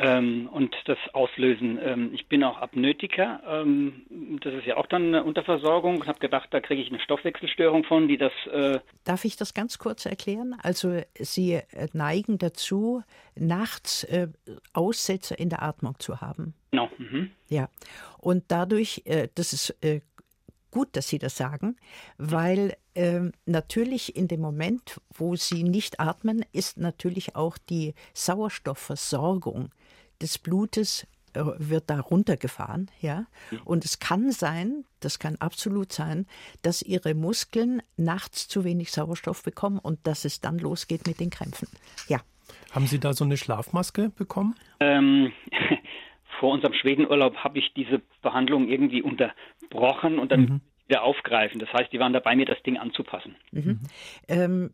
ähm, 0.00 0.48
und 0.50 0.74
das 0.86 0.98
auslösen. 1.12 1.78
Ähm, 1.82 2.10
ich 2.14 2.26
bin 2.26 2.42
auch 2.42 2.58
Apnoetiker. 2.58 3.40
Ähm, 3.46 4.38
das 4.42 4.54
ist 4.54 4.66
ja 4.66 4.76
auch 4.76 4.86
dann 4.86 5.08
eine 5.08 5.24
Unterversorgung. 5.24 6.00
Ich 6.02 6.08
habe 6.08 6.18
gedacht, 6.18 6.48
da 6.52 6.60
kriege 6.60 6.80
ich 6.80 6.88
eine 6.88 7.00
Stoffwechselstörung 7.00 7.84
von, 7.84 8.08
die 8.08 8.16
das. 8.16 8.32
Äh 8.50 8.80
Darf 9.04 9.24
ich 9.24 9.36
das 9.36 9.52
ganz 9.52 9.78
kurz 9.78 10.06
erklären? 10.06 10.56
Also 10.62 11.02
Sie 11.18 11.52
äh, 11.52 11.88
neigen 11.92 12.38
dazu, 12.38 13.02
nachts 13.34 14.04
äh, 14.04 14.28
Aussetzer 14.72 15.38
in 15.38 15.50
der 15.50 15.62
Atmung 15.62 15.96
zu 15.98 16.20
haben. 16.20 16.54
Genau. 16.70 16.88
Mhm. 16.96 17.30
Ja. 17.48 17.68
Und 18.18 18.44
dadurch, 18.48 19.02
äh, 19.04 19.28
das 19.34 19.52
ist 19.52 19.76
äh, 19.84 20.00
gut, 20.70 20.96
dass 20.96 21.08
Sie 21.08 21.18
das 21.18 21.36
sagen, 21.36 21.76
weil 22.16 22.76
ähm, 22.94 23.32
natürlich 23.44 24.16
in 24.16 24.28
dem 24.28 24.40
Moment, 24.40 25.00
wo 25.12 25.36
Sie 25.36 25.62
nicht 25.62 26.00
atmen, 26.00 26.44
ist 26.52 26.78
natürlich 26.78 27.36
auch 27.36 27.58
die 27.58 27.94
Sauerstoffversorgung 28.14 29.70
des 30.20 30.38
Blutes 30.38 31.06
äh, 31.32 31.42
wird 31.58 31.90
da 31.90 32.00
runtergefahren, 32.00 32.90
ja. 33.00 33.26
Und 33.64 33.84
es 33.84 34.00
kann 34.00 34.32
sein, 34.32 34.84
das 34.98 35.18
kann 35.20 35.36
absolut 35.36 35.92
sein, 35.92 36.26
dass 36.62 36.82
ihre 36.82 37.14
Muskeln 37.14 37.82
nachts 37.96 38.48
zu 38.48 38.64
wenig 38.64 38.90
Sauerstoff 38.90 39.44
bekommen 39.44 39.78
und 39.78 40.04
dass 40.06 40.24
es 40.24 40.40
dann 40.40 40.58
losgeht 40.58 41.06
mit 41.06 41.20
den 41.20 41.30
Krämpfen. 41.30 41.68
Ja. 42.08 42.18
Haben 42.72 42.86
Sie 42.86 42.98
da 42.98 43.12
so 43.12 43.24
eine 43.24 43.36
Schlafmaske 43.36 44.10
bekommen? 44.10 44.56
Ähm, 44.80 45.32
vor 46.40 46.52
unserem 46.52 46.74
Schwedenurlaub 46.74 47.36
habe 47.36 47.60
ich 47.60 47.72
diese 47.74 48.02
Behandlung 48.22 48.68
irgendwie 48.68 49.02
unterbrochen 49.02 50.18
und 50.18 50.32
dann 50.32 50.40
mhm. 50.40 50.60
wieder 50.88 51.04
aufgreifen. 51.04 51.60
Das 51.60 51.72
heißt, 51.72 51.92
die 51.92 52.00
waren 52.00 52.12
dabei, 52.12 52.34
mir 52.34 52.46
das 52.46 52.60
Ding 52.64 52.76
anzupassen. 52.76 53.36
Mhm. 53.52 53.80
Ähm, 54.26 54.70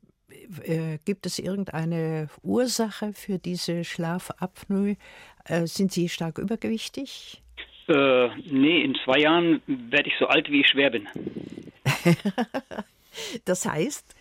äh, 0.63 0.99
gibt 1.05 1.27
es 1.27 1.39
irgendeine 1.39 2.29
Ursache 2.43 3.13
für 3.13 3.39
diese 3.39 3.85
Schlafapnoe? 3.85 4.97
Äh, 5.49 5.67
sind 5.67 5.93
Sie 5.93 6.09
stark 6.09 6.39
übergewichtig? 6.39 7.43
Äh, 7.89 8.29
nee, 8.51 8.83
in 8.83 8.97
zwei 9.05 9.21
Jahren 9.21 9.63
werde 9.67 10.09
ich 10.09 10.15
so 10.19 10.27
alt, 10.27 10.51
wie 10.51 10.61
ich 10.61 10.69
schwer 10.69 10.91
bin. 10.91 11.09
das 13.45 13.65
heißt? 13.65 14.15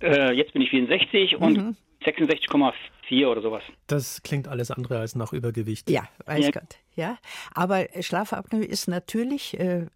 Äh, 0.00 0.32
jetzt 0.32 0.52
bin 0.52 0.62
ich 0.62 0.70
64 0.70 1.36
und 1.36 1.56
mhm. 1.56 1.76
66,4 2.04 3.26
oder 3.26 3.42
sowas. 3.42 3.62
Das 3.86 4.22
klingt 4.22 4.48
alles 4.48 4.70
andere 4.70 4.98
als 4.98 5.14
nach 5.14 5.32
Übergewicht. 5.32 5.90
Ja, 5.90 6.08
weiß 6.24 6.46
ja. 6.46 6.50
Gott. 6.52 6.76
Ja, 6.94 7.18
aber 7.54 7.86
Schlafapnoe 8.00 8.64
ist 8.64 8.88
natürlich 8.88 9.58
äh, 9.60 9.86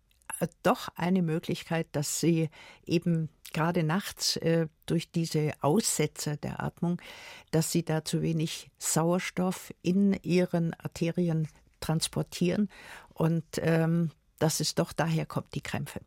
doch 0.62 0.88
eine 0.96 1.22
Möglichkeit, 1.22 1.86
dass 1.92 2.20
Sie 2.20 2.48
eben 2.86 3.28
gerade 3.52 3.82
nachts 3.82 4.36
äh, 4.36 4.66
durch 4.86 5.10
diese 5.10 5.52
Aussetzer 5.60 6.36
der 6.36 6.62
Atmung, 6.62 7.00
dass 7.50 7.72
sie 7.72 7.84
da 7.84 8.04
zu 8.04 8.22
wenig 8.22 8.70
Sauerstoff 8.78 9.72
in 9.82 10.16
ihren 10.22 10.74
Arterien 10.74 11.48
transportieren 11.80 12.68
und 13.14 13.44
ähm, 13.60 14.10
dass 14.38 14.60
es 14.60 14.74
doch 14.74 14.92
daher 14.92 15.26
kommt, 15.26 15.54
die 15.54 15.60
Krämpfe. 15.60 16.00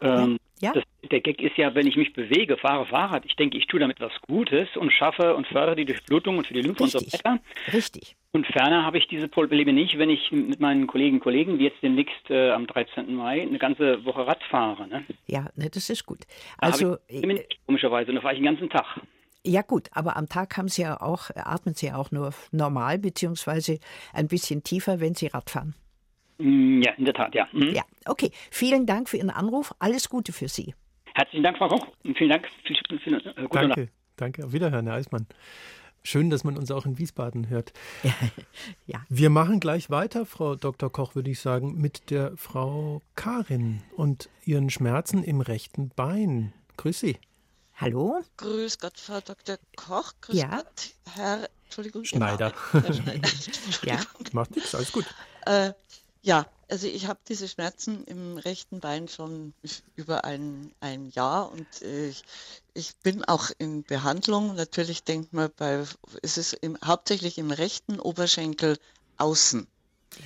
Ähm, 0.00 0.38
ja? 0.60 0.72
Das, 0.72 0.84
der 1.10 1.20
Gag 1.20 1.40
ist 1.40 1.56
ja, 1.56 1.74
wenn 1.74 1.86
ich 1.86 1.96
mich 1.96 2.12
bewege, 2.12 2.56
fahre 2.56 2.86
Fahrrad, 2.86 3.24
ich 3.24 3.36
denke, 3.36 3.56
ich 3.56 3.66
tue 3.66 3.80
damit 3.80 4.00
was 4.00 4.12
Gutes 4.22 4.68
und 4.76 4.92
schaffe 4.92 5.34
und 5.34 5.46
fördere 5.46 5.76
die 5.76 5.84
Durchblutung 5.84 6.38
und 6.38 6.46
für 6.46 6.54
die 6.54 6.62
Lymphe 6.62 6.84
Richtig. 6.84 7.02
und 7.02 7.10
so 7.10 7.18
weiter. 7.18 7.40
Richtig. 7.72 8.16
Und 8.36 8.46
ferner 8.48 8.84
habe 8.84 8.98
ich 8.98 9.08
diese 9.08 9.28
Probleme 9.28 9.72
nicht, 9.72 9.96
wenn 9.96 10.10
ich 10.10 10.30
mit 10.30 10.60
meinen 10.60 10.86
Kollegen 10.86 11.16
und 11.16 11.22
Kollegen, 11.22 11.58
wie 11.58 11.64
jetzt 11.64 11.82
demnächst 11.82 12.28
äh, 12.28 12.50
am 12.50 12.66
13. 12.66 13.14
Mai, 13.14 13.40
eine 13.40 13.56
ganze 13.56 14.04
Woche 14.04 14.26
Rad 14.26 14.42
fahre. 14.50 14.86
Ne? 14.86 15.06
Ja, 15.26 15.46
ne, 15.54 15.70
das 15.70 15.88
ist 15.88 16.04
gut. 16.04 16.18
Also 16.58 16.98
ich, 17.08 17.24
äh, 17.24 17.46
komischerweise, 17.64 18.10
und 18.10 18.16
da 18.16 18.20
fahre 18.20 18.34
ich 18.34 18.40
den 18.40 18.44
ganzen 18.44 18.68
Tag. 18.68 19.00
Ja 19.42 19.62
gut, 19.62 19.88
aber 19.92 20.18
am 20.18 20.28
Tag 20.28 20.54
haben 20.58 20.68
Sie 20.68 20.82
ja 20.82 21.00
auch, 21.00 21.30
atmen 21.34 21.74
Sie 21.74 21.86
ja 21.86 21.96
auch 21.96 22.10
nur 22.10 22.34
normal, 22.52 22.98
beziehungsweise 22.98 23.78
ein 24.12 24.28
bisschen 24.28 24.62
tiefer, 24.62 25.00
wenn 25.00 25.14
Sie 25.14 25.28
Rad 25.28 25.48
fahren. 25.48 25.74
Mm, 26.36 26.82
ja, 26.82 26.92
in 26.92 27.06
der 27.06 27.14
Tat, 27.14 27.34
ja. 27.34 27.48
Mhm. 27.52 27.72
Ja, 27.74 27.84
okay. 28.04 28.32
Vielen 28.50 28.84
Dank 28.84 29.08
für 29.08 29.16
Ihren 29.16 29.30
Anruf. 29.30 29.72
Alles 29.78 30.10
Gute 30.10 30.34
für 30.34 30.48
Sie. 30.48 30.74
Herzlichen 31.14 31.42
Dank, 31.42 31.56
Frau 31.56 31.68
Koch. 31.68 31.86
Und 32.04 32.18
vielen 32.18 32.28
Dank. 32.28 32.46
Viel, 32.66 32.76
viel, 32.86 32.98
viel, 32.98 33.14
äh, 33.14 33.48
danke, 33.50 33.88
danke. 34.18 34.44
Auf 34.44 34.52
Wiederhören, 34.52 34.86
Herr 34.86 34.96
Eismann. 34.96 35.26
Schön, 36.06 36.30
dass 36.30 36.44
man 36.44 36.56
uns 36.56 36.70
auch 36.70 36.86
in 36.86 36.98
Wiesbaden 36.98 37.48
hört. 37.48 37.72
ja. 38.86 39.04
Wir 39.08 39.28
machen 39.28 39.58
gleich 39.58 39.90
weiter, 39.90 40.24
Frau 40.24 40.54
Dr. 40.54 40.90
Koch, 40.90 41.16
würde 41.16 41.32
ich 41.32 41.40
sagen, 41.40 41.80
mit 41.80 42.10
der 42.10 42.36
Frau 42.36 43.02
Karin 43.16 43.82
und 43.96 44.28
ihren 44.44 44.70
Schmerzen 44.70 45.24
im 45.24 45.40
rechten 45.40 45.88
Bein. 45.88 46.52
Grüß 46.76 47.00
Sie. 47.00 47.18
Hallo. 47.74 48.20
Grüß 48.36 48.78
Gott, 48.78 49.00
Frau 49.00 49.20
Dr. 49.20 49.58
Koch. 49.74 50.12
Grüß 50.20 50.36
ja. 50.36 50.58
Gott, 50.58 50.94
Herr 51.12 51.48
Entschuldigung, 51.64 52.04
Schneider. 52.04 52.52
Herr 52.70 52.92
Schneider. 52.94 53.28
ja. 53.82 53.98
Macht 54.32 54.54
nichts, 54.54 54.76
alles 54.76 54.92
gut. 54.92 55.06
Äh, 55.44 55.72
ja, 56.22 56.46
also 56.68 56.86
ich 56.86 57.06
habe 57.06 57.20
diese 57.28 57.48
Schmerzen 57.48 58.04
im 58.04 58.38
rechten 58.38 58.80
Bein 58.80 59.08
schon 59.08 59.52
über 59.94 60.24
ein, 60.24 60.72
ein 60.80 61.10
Jahr 61.10 61.50
und 61.52 61.66
äh, 61.82 62.08
ich, 62.08 62.24
ich 62.74 62.96
bin 62.96 63.24
auch 63.24 63.50
in 63.58 63.84
Behandlung. 63.84 64.54
Natürlich 64.54 65.04
denkt 65.04 65.32
man 65.32 65.50
bei, 65.56 65.84
es 66.22 66.38
ist 66.38 66.54
im, 66.54 66.76
hauptsächlich 66.84 67.38
im 67.38 67.50
rechten 67.50 68.00
Oberschenkel 68.00 68.78
außen. 69.16 69.66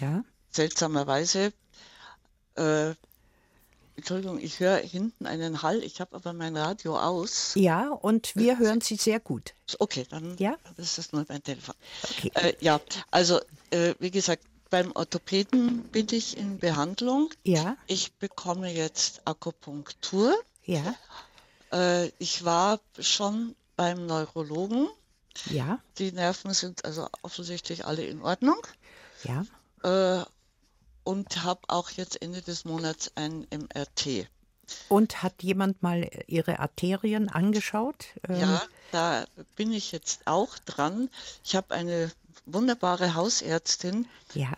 Ja. 0.01 0.25
Seltsamerweise. 0.51 1.53
Äh, 2.57 2.95
Entschuldigung, 3.97 4.41
ich 4.41 4.61
höre 4.61 4.79
hinten 4.79 5.27
einen 5.27 5.63
Hall. 5.63 5.85
Ich 5.85 6.01
habe 6.01 6.17
aber 6.17 6.33
mein 6.33 6.57
Radio 6.57 6.99
aus. 6.99 7.53
Ja, 7.55 7.91
und 7.91 8.35
wir 8.35 8.59
hören 8.59 8.81
Sie 8.81 8.97
sehr 8.97 9.21
gut. 9.21 9.53
Okay, 9.79 10.07
dann 10.09 10.39
ja? 10.39 10.57
das 10.79 10.97
ist 10.97 11.13
nur 11.13 11.27
mein 11.29 11.43
Telefon. 11.43 11.75
Okay. 12.05 12.31
Äh, 12.35 12.55
ja, 12.61 12.81
also 13.11 13.41
äh, 13.71 13.95
wie 13.99 14.11
gesagt, 14.11 14.43
beim 14.71 14.93
Orthopäden 14.93 15.83
bin 15.91 16.07
ich 16.11 16.37
in 16.37 16.59
Behandlung. 16.59 17.31
Ja. 17.43 17.77
Ich 17.87 18.13
bekomme 18.15 18.73
jetzt 18.73 19.23
Akupunktur. 19.27 20.35
Ja. 20.65 20.95
Äh, 21.73 22.09
ich 22.19 22.45
war 22.45 22.81
schon 22.99 23.55
beim 23.77 24.07
Neurologen. 24.07 24.89
Ja. 25.47 25.81
Die 25.99 26.13
Nerven 26.13 26.55
sind 26.55 26.85
also 26.85 27.09
offensichtlich 27.23 27.85
alle 27.85 28.05
in 28.05 28.23
Ordnung. 28.23 28.59
Ja. 29.25 29.45
Äh, 29.83 30.25
und 31.05 31.45
habe 31.45 31.63
auch 31.69 31.91
jetzt 31.91 32.21
Ende 32.23 32.43
des 32.43 32.65
Monats 32.65 33.13
ein 33.17 33.47
MRT. 33.51 34.29
Und 34.89 35.23
hat 35.23 35.43
jemand 35.43 35.83
mal 35.83 36.09
Ihre 36.29 36.61
Arterien 36.61 37.29
angeschaut? 37.29 38.07
Ja, 38.29 38.55
ähm, 38.55 38.61
da 38.93 39.25
bin 39.57 39.73
ich 39.73 39.91
jetzt 39.91 40.27
auch 40.27 40.59
dran. 40.59 41.11
Ich 41.43 41.57
habe 41.57 41.75
eine 41.75 42.13
wunderbare 42.47 43.15
Hausärztin. 43.15 44.07
Ja. 44.35 44.53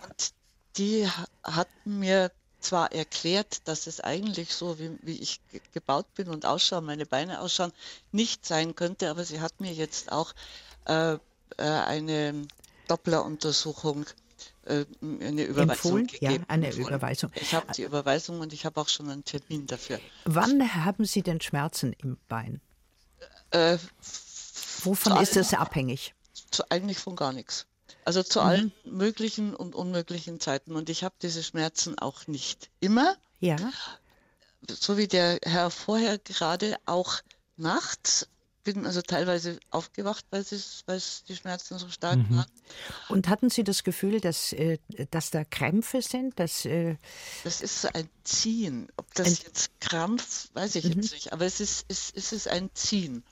Die 0.77 1.09
hat 1.43 1.69
mir 1.85 2.31
zwar 2.61 2.93
erklärt, 2.93 3.67
dass 3.67 3.87
es 3.87 4.01
eigentlich 4.01 4.55
so, 4.55 4.79
wie, 4.79 4.97
wie 5.03 5.19
ich 5.19 5.41
gebaut 5.73 6.07
bin 6.15 6.29
und 6.29 6.47
ausschaue, 6.47 6.81
meine 6.81 7.07
Beine 7.07 7.41
ausschauen, 7.41 7.73
nicht 8.13 8.47
sein 8.47 8.75
könnte, 8.75 9.11
aber 9.11 9.25
sie 9.25 9.41
hat 9.41 9.61
mir 9.61 9.73
jetzt 9.73 10.13
auch 10.13 10.33
äh, 10.87 11.15
äh 11.15 11.19
eine 11.59 12.47
Doppleruntersuchung 12.87 14.07
äh, 14.65 14.85
eine 15.01 15.45
Überweisung 15.45 15.71
Empfohlen? 15.71 16.07
gegeben. 16.07 16.35
Ja, 16.35 16.45
eine 16.49 16.67
Empfohlen. 16.67 16.89
Überweisung. 16.89 17.33
Ich 17.35 17.53
habe 17.55 17.73
die 17.73 17.83
Überweisung 17.83 18.41
und 18.41 18.53
ich 18.53 18.65
habe 18.65 18.81
auch 18.81 18.89
schon 18.89 19.11
einen 19.11 19.25
Termin 19.25 19.67
dafür. 19.67 19.99
Wann 20.25 20.75
haben 20.85 21.05
Sie 21.05 21.23
denn 21.23 21.41
Schmerzen 21.41 21.93
im 21.99 22.17
Bein? 22.29 22.61
Äh, 23.51 23.77
Wovon 24.85 25.17
ist 25.21 25.37
das 25.37 25.53
abhängig? 25.53 26.15
zu, 26.53 26.71
eigentlich 26.71 26.99
von 26.99 27.17
gar 27.17 27.33
nichts. 27.33 27.67
Also 28.05 28.23
zu 28.23 28.41
allen 28.41 28.73
möglichen 28.85 29.55
und 29.55 29.75
unmöglichen 29.75 30.41
Zeiten. 30.41 30.75
Und 30.75 30.91
ich 30.91 31.05
habe 31.05 31.15
diese 31.23 31.43
Schmerzen 31.43 31.99
auch 31.99 32.27
nicht 32.27 32.71
immer, 32.81 33.17
Ja, 33.41 33.57
so 34.69 34.97
wie 34.97 35.09
der 35.09 35.39
Herr 35.45 35.71
vorher 35.71 36.19
gerade 36.19 36.77
auch 36.87 37.21
nachts. 37.57 38.29
Bin 38.65 38.87
also 38.87 39.03
teilweise 39.03 39.59
aufgewacht, 39.71 40.25
weil, 40.31 40.43
es, 40.43 40.85
weil 40.87 40.97
es 40.97 41.25
die 41.25 41.35
Schmerzen 41.35 41.79
so 41.79 41.89
stark 41.89 42.21
waren. 42.31 42.47
und 43.09 43.27
hatten 43.27 43.51
Sie 43.51 43.65
das 43.65 43.83
Gefühl, 43.83 44.21
dass, 44.21 44.53
äh, 44.53 44.79
dass 45.11 45.31
da 45.31 45.43
Krämpfe 45.45 46.01
sind? 46.01 46.39
Dass, 46.39 46.65
äh, 46.65 46.95
Das 47.43 47.61
ist 47.61 47.83
so 47.83 47.89
ein 47.93 48.09
Ziehen. 48.23 48.87
Ob 48.97 49.13
das 49.15 49.27
Ein- 49.27 49.37
jetzt 49.47 49.81
Krampf, 49.81 50.49
weiß 50.55 50.77
ich 50.77 50.85
jetzt 50.85 51.11
nicht. 51.13 51.33
Aber 51.33 51.45
es 51.45 51.59
ist, 51.59 51.87
es, 51.89 52.13
es 52.15 52.33
ist 52.33 52.47
ein 52.47 52.71
Ziehen. 52.75 53.25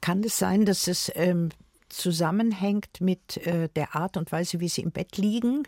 kann 0.00 0.24
es 0.24 0.38
sein, 0.38 0.64
dass 0.66 0.88
es 0.88 1.08
ähm, 1.14 1.50
zusammenhängt 1.88 3.00
mit 3.00 3.36
äh, 3.38 3.68
der 3.68 3.94
Art 3.94 4.16
und 4.16 4.32
Weise, 4.32 4.60
wie 4.60 4.68
Sie 4.68 4.82
im 4.82 4.92
Bett 4.92 5.16
liegen? 5.16 5.66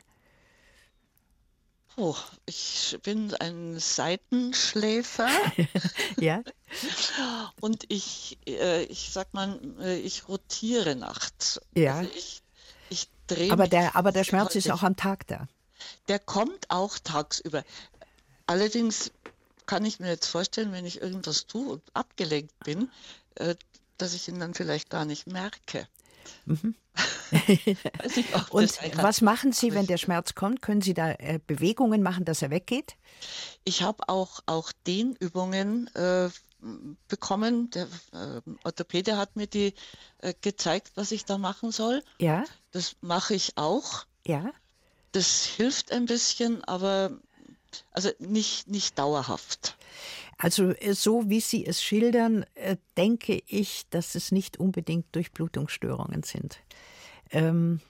Oh, 1.97 2.17
ich 2.47 2.99
bin 3.03 3.35
ein 3.35 3.79
Seitenschläfer. 3.79 5.29
Ja, 6.19 6.43
Und 7.61 7.85
ich, 7.89 8.39
äh, 8.47 8.85
ich 8.85 9.11
sag 9.11 9.33
mal, 9.33 9.59
äh, 9.81 9.99
ich 9.99 10.29
rotiere 10.29 10.97
nachts. 10.97 11.61
Ja. 11.75 11.99
Also 11.99 12.11
ich, 12.15 12.43
ich 12.91 13.09
drehe 13.27 13.53
aber 13.53 13.69
der, 13.69 13.97
aber 13.97 14.13
der 14.13 14.25
Schmerz 14.25 14.55
ist 14.55 14.71
auch 14.71 14.83
am 14.83 14.97
Tag 14.97 15.27
da. 15.29 15.49
Der 16.09 16.19
kommt 16.19 16.71
auch 16.71 16.99
tagsüber. 16.99 17.65
Allerdings 18.47 19.13
kann 19.67 19.85
ich 19.85 20.01
mir 20.01 20.09
jetzt 20.09 20.27
vorstellen, 20.27 20.73
wenn 20.73 20.85
ich 20.85 21.01
irgendwas 21.01 21.47
tue 21.47 21.75
und 21.75 21.83
abgelenkt 21.95 22.59
bin, 22.65 22.91
äh, 23.37 23.55
dass 23.99 24.15
ich 24.15 24.29
ihn 24.29 24.41
dann 24.41 24.55
vielleicht 24.55 24.91
gar 24.91 25.05
nicht 25.05 25.27
merke. 25.27 25.87
Mhm. 26.47 26.75
Und 28.51 28.71
sein 28.73 28.91
kann. 28.91 29.03
was 29.05 29.21
machen 29.21 29.53
Sie, 29.53 29.73
wenn 29.75 29.87
der 29.87 29.97
Schmerz 29.99 30.35
kommt? 30.35 30.63
Können 30.63 30.81
Sie 30.81 30.95
da 30.95 31.13
äh, 31.13 31.39
Bewegungen 31.47 32.03
machen, 32.03 32.25
dass 32.25 32.43
er 32.43 32.51
weggeht? 32.51 32.97
Ich 33.65 33.83
habe 33.83 34.09
auch, 34.09 34.41
auch 34.47 34.73
Dehnübungen 34.87 35.89
äh, 35.95 36.29
bekommen. 37.09 37.71
Der 37.71 37.87
äh, 38.13 38.41
Orthopäde 38.65 39.17
hat 39.17 39.37
mir 39.37 39.47
die 39.47 39.75
äh, 40.19 40.35
gezeigt, 40.41 40.93
was 40.95 41.13
ich 41.13 41.25
da 41.25 41.39
machen 41.39 41.73
soll. 41.73 42.03
Ja, 42.19 42.45
Das 42.73 42.97
mache 43.01 43.35
ich 43.35 43.57
auch. 43.57 44.05
ja. 44.27 44.51
Das 45.13 45.45
hilft 45.45 45.91
ein 45.91 46.07
bisschen, 46.07 46.63
aber 46.63 47.11
also 47.91 48.11
nicht, 48.21 48.69
nicht 48.69 48.97
dauerhaft. 48.97 49.77
Also 50.41 50.71
äh, 50.71 50.95
so 50.95 51.29
wie 51.29 51.41
Sie 51.41 51.67
es 51.67 51.83
schildern, 51.83 52.45
äh, 52.55 52.77
denke 52.97 53.43
ich, 53.47 53.87
dass 53.91 54.15
es 54.15 54.33
nicht 54.33 54.59
unbedingt 54.59 55.15
Durchblutungsstörungen 55.15 56.23
sind. 56.23 56.61
Ähm, 57.31 57.81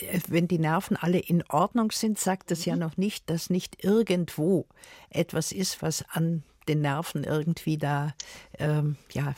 äh, 0.00 0.20
wenn 0.28 0.46
die 0.46 0.58
Nerven 0.58 0.96
alle 0.96 1.18
in 1.18 1.42
Ordnung 1.48 1.90
sind, 1.90 2.18
sagt 2.18 2.50
das 2.50 2.66
ja 2.66 2.76
noch 2.76 2.98
nicht, 2.98 3.30
dass 3.30 3.48
nicht 3.48 3.82
irgendwo 3.82 4.66
etwas 5.08 5.52
ist, 5.52 5.80
was 5.80 6.04
an 6.10 6.44
den 6.68 6.82
Nerven 6.82 7.24
irgendwie 7.24 7.78
da, 7.78 8.14
ähm, 8.58 8.96
ja, 9.12 9.34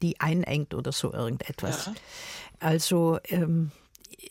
die 0.00 0.18
einengt 0.20 0.74
oder 0.74 0.92
so 0.92 1.12
irgendetwas. 1.12 1.86
Ja. 1.86 1.94
Also 2.58 3.18
ähm, 3.28 3.70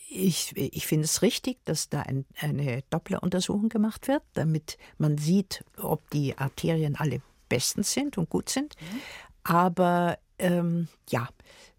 ich, 0.10 0.56
ich 0.56 0.88
finde 0.88 1.06
es 1.06 1.22
richtig, 1.22 1.63
dass 1.65 1.89
da 1.89 2.01
ein, 2.01 2.25
eine 2.39 2.84
Doppleruntersuchung 2.89 3.70
gemacht 3.70 4.08
wird, 4.08 4.24
damit 4.34 4.77
man 4.98 5.18
sieht, 5.18 5.63
ob 5.77 6.10
die 6.10 6.38
Arterien 6.38 6.96
alle 6.96 7.22
bestens 7.50 7.91
sind 7.91 8.18
und 8.18 8.29
gut 8.29 8.50
sind. 8.50 8.75
Aber 9.44 10.18
ähm, 10.38 10.88
ja, 11.10 11.27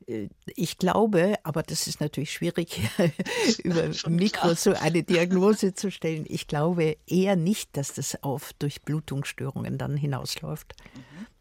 äh, 0.06 0.28
ich 0.56 0.76
glaube, 0.78 1.34
aber 1.44 1.62
das 1.62 1.86
ist 1.86 2.00
natürlich 2.00 2.32
schwierig, 2.32 2.80
über 3.64 3.84
Mikro 4.08 4.40
klar. 4.40 4.54
so 4.56 4.72
eine 4.74 5.02
Diagnose 5.02 5.74
zu 5.74 5.90
stellen. 5.90 6.24
Ich 6.28 6.46
glaube 6.46 6.96
eher 7.06 7.36
nicht, 7.36 7.76
dass 7.76 7.94
das 7.94 8.22
auf 8.22 8.52
Durchblutungsstörungen 8.54 9.78
dann 9.78 9.96
hinausläuft. 9.96 10.74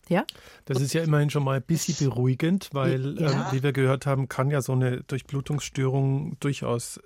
Ja? 0.08 0.26
Das 0.66 0.82
ist 0.82 0.94
ja 0.94 1.04
immerhin 1.04 1.30
schon 1.30 1.44
mal 1.44 1.58
ein 1.58 1.62
bisschen 1.62 1.96
beruhigend, 2.10 2.70
weil, 2.72 3.20
Ja. 3.20 3.32
ähm, 3.32 3.46
wie 3.52 3.62
wir 3.64 3.74
gehört 3.74 4.06
haben, 4.08 4.28
kann 4.28 4.50
ja 4.50 4.62
so 4.62 4.72
eine 4.72 5.02
Durchblutungsstörung 5.04 6.36
durchaus 6.40 6.98
äh, 6.98 7.02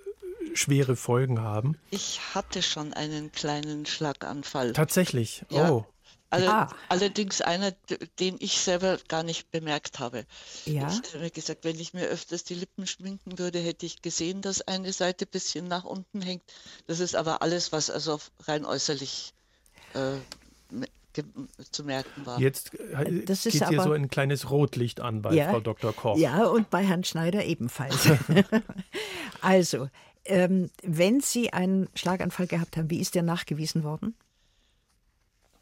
schwere 0.56 0.96
Folgen 0.96 1.42
haben. 1.42 1.78
Ich 1.90 2.22
hatte 2.34 2.62
schon 2.62 2.94
einen 2.94 3.32
kleinen 3.34 3.86
Schlaganfall. 3.86 4.72
Tatsächlich. 4.74 5.44
Ja. 5.50 5.70
Oh. 5.70 5.86
Alle, 6.34 6.50
Ah. 6.52 6.70
Allerdings 6.90 7.42
einer, 7.42 7.72
den 8.20 8.38
ich 8.40 8.58
selber 8.60 8.98
gar 9.08 9.24
nicht 9.24 9.52
bemerkt 9.52 10.00
habe. 10.00 10.26
Ja. 10.66 10.88
Ich 10.90 11.14
habe 11.14 11.20
mir 11.20 11.30
gesagt, 11.30 11.64
wenn 11.64 11.80
ich 11.80 11.94
mir 11.94 12.06
öfters 12.08 12.44
die 12.44 12.56
Lippen 12.56 12.88
schminken 12.88 13.38
würde, 13.40 13.60
hätte 13.60 13.86
ich 13.86 14.02
gesehen, 14.02 14.42
dass 14.42 14.62
eine 14.62 14.92
Seite 14.94 15.26
ein 15.26 15.32
bisschen 15.32 15.68
nach 15.68 15.84
unten 15.84 16.22
hängt. 16.22 16.44
Das 16.88 17.00
ist 17.00 17.16
aber 17.16 17.42
alles, 17.42 17.72
was 17.72 17.90
also 17.90 18.20
rein 18.48 18.66
äußerlich 18.66 19.34
äh, 19.94 20.18
zu 21.72 21.84
merken 21.84 22.26
war. 22.26 22.40
Jetzt 22.40 22.74
äh, 22.74 23.24
Das 23.26 23.46
ist 23.46 23.54
geht 23.60 23.70
hier 23.70 23.82
so 23.84 23.92
ein 23.92 24.10
kleines 24.10 24.50
Rotlicht 24.50 25.00
an 25.00 25.22
bei 25.22 25.34
Ja. 25.34 25.52
Frau 25.52 25.60
Dr. 25.60 25.94
Koch. 25.94 26.18
Ja, 26.18 26.46
und 26.48 26.70
bei 26.70 26.84
Herrn 26.84 27.04
Schneider 27.04 27.46
ebenfalls. 27.46 28.10
also, 29.42 29.90
ähm, 30.26 30.70
wenn 30.82 31.20
Sie 31.22 31.54
einen 31.54 31.90
Schlaganfall 31.96 32.48
gehabt 32.48 32.78
haben, 32.78 32.90
wie 32.90 33.00
ist 33.00 33.14
der 33.16 33.24
nachgewiesen 33.24 33.84
worden? 33.84 34.16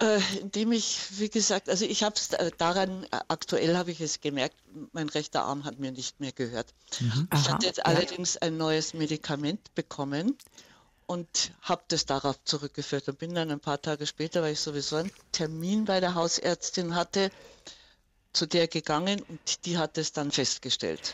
Äh, 0.02 0.20
indem 0.40 0.72
ich, 0.72 1.20
wie 1.20 1.30
gesagt, 1.30 1.70
also 1.70 1.86
ich 1.86 2.02
habe 2.02 2.16
es 2.16 2.30
daran, 2.58 3.04
äh, 3.04 3.20
aktuell 3.28 3.78
habe 3.78 3.92
ich 3.92 4.02
es 4.02 4.20
gemerkt, 4.20 4.56
mein 4.94 5.10
rechter 5.10 5.44
Arm 5.44 5.64
hat 5.64 5.78
mir 5.78 5.92
nicht 5.92 6.20
mehr 6.20 6.32
gehört. 6.32 6.74
Ich 7.00 7.08
Aha, 7.30 7.48
hatte 7.50 7.68
jetzt 7.68 7.78
ja. 7.78 7.86
allerdings 7.86 8.36
ein 8.38 8.58
neues 8.58 8.96
Medikament 8.96 9.76
bekommen 9.76 10.36
und 11.06 11.52
habe 11.62 11.84
das 11.90 12.08
darauf 12.08 12.44
zurückgeführt 12.46 13.10
und 13.10 13.20
bin 13.20 13.36
dann 13.36 13.52
ein 13.52 13.60
paar 13.60 13.80
Tage 13.80 14.08
später, 14.08 14.42
weil 14.42 14.54
ich 14.54 14.60
sowieso 14.60 14.96
einen 14.96 15.12
Termin 15.32 15.86
bei 15.86 16.00
der 16.00 16.16
Hausärztin 16.16 16.96
hatte, 16.96 17.30
zu 18.34 18.48
der 18.48 18.68
gegangen 18.68 19.22
und 19.22 19.66
die 19.66 19.78
hat 19.78 20.00
es 20.00 20.14
dann 20.14 20.32
festgestellt. 20.32 21.14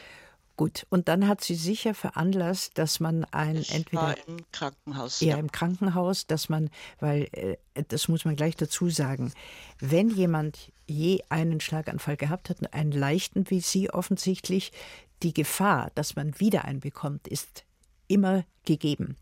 Gut, 0.58 0.88
und 0.89 1.08
dann 1.08 1.28
hat 1.28 1.41
sie 1.41 1.54
sicher 1.54 1.93
veranlasst, 1.93 2.80
dass 2.80 3.00
man 3.00 3.26
ein 3.26 3.58
Ich 3.58 3.76
entweder 3.76 4.02
war 4.02 4.28
im 4.28 4.38
Krankenhaus. 4.52 5.22
ja. 5.22 5.38
im 5.38 5.52
Krankenhaus, 5.52 6.26
dass 6.26 6.50
man, 6.50 6.72
weil 7.00 7.30
äh, 7.32 7.58
das 7.88 8.08
muss 8.08 8.26
man 8.26 8.36
gleich 8.36 8.56
dazu 8.56 8.89
sagen, 8.89 9.32
wenn 9.80 10.10
jemand 10.10 10.72
je 10.88 11.22
einen 11.30 11.60
Schlaganfall 11.60 12.17
gehabt 12.17 12.50
hat, 12.50 12.74
einen 12.74 12.91
leichten 12.91 13.48
wie 13.52 13.62
Sie 13.62 13.91
offensichtlich, 13.91 14.72
die 15.22 15.32
Gefahr, 15.34 15.91
dass 15.93 16.15
man 16.15 16.39
wieder 16.39 16.65
einen 16.65 16.80
bekommt, 16.80 17.28
ist 17.28 17.63
immer 18.08 18.43
gegeben. 18.65 19.15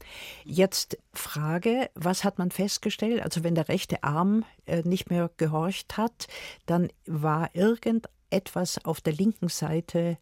Jetzt 0.45 0.98
Frage, 1.12 1.89
was 1.95 2.24
hat 2.24 2.38
man 2.38 2.50
festgestellt? 2.50 3.21
Also 3.21 3.43
wenn 3.43 3.56
der 3.56 3.67
rechte 3.67 4.04
Arm 4.04 4.45
äh, 4.67 4.84
nicht 4.84 5.10
mehr 5.10 5.30
gehorcht 5.36 5.98
hat, 5.98 6.28
dann 6.65 6.89
war 7.06 7.54
irgendetwas 7.54 8.86
auf 8.86 9.02
der 9.02 9.13
linken 9.13 9.50
Seite 9.50 10.00
äh, 10.00 10.15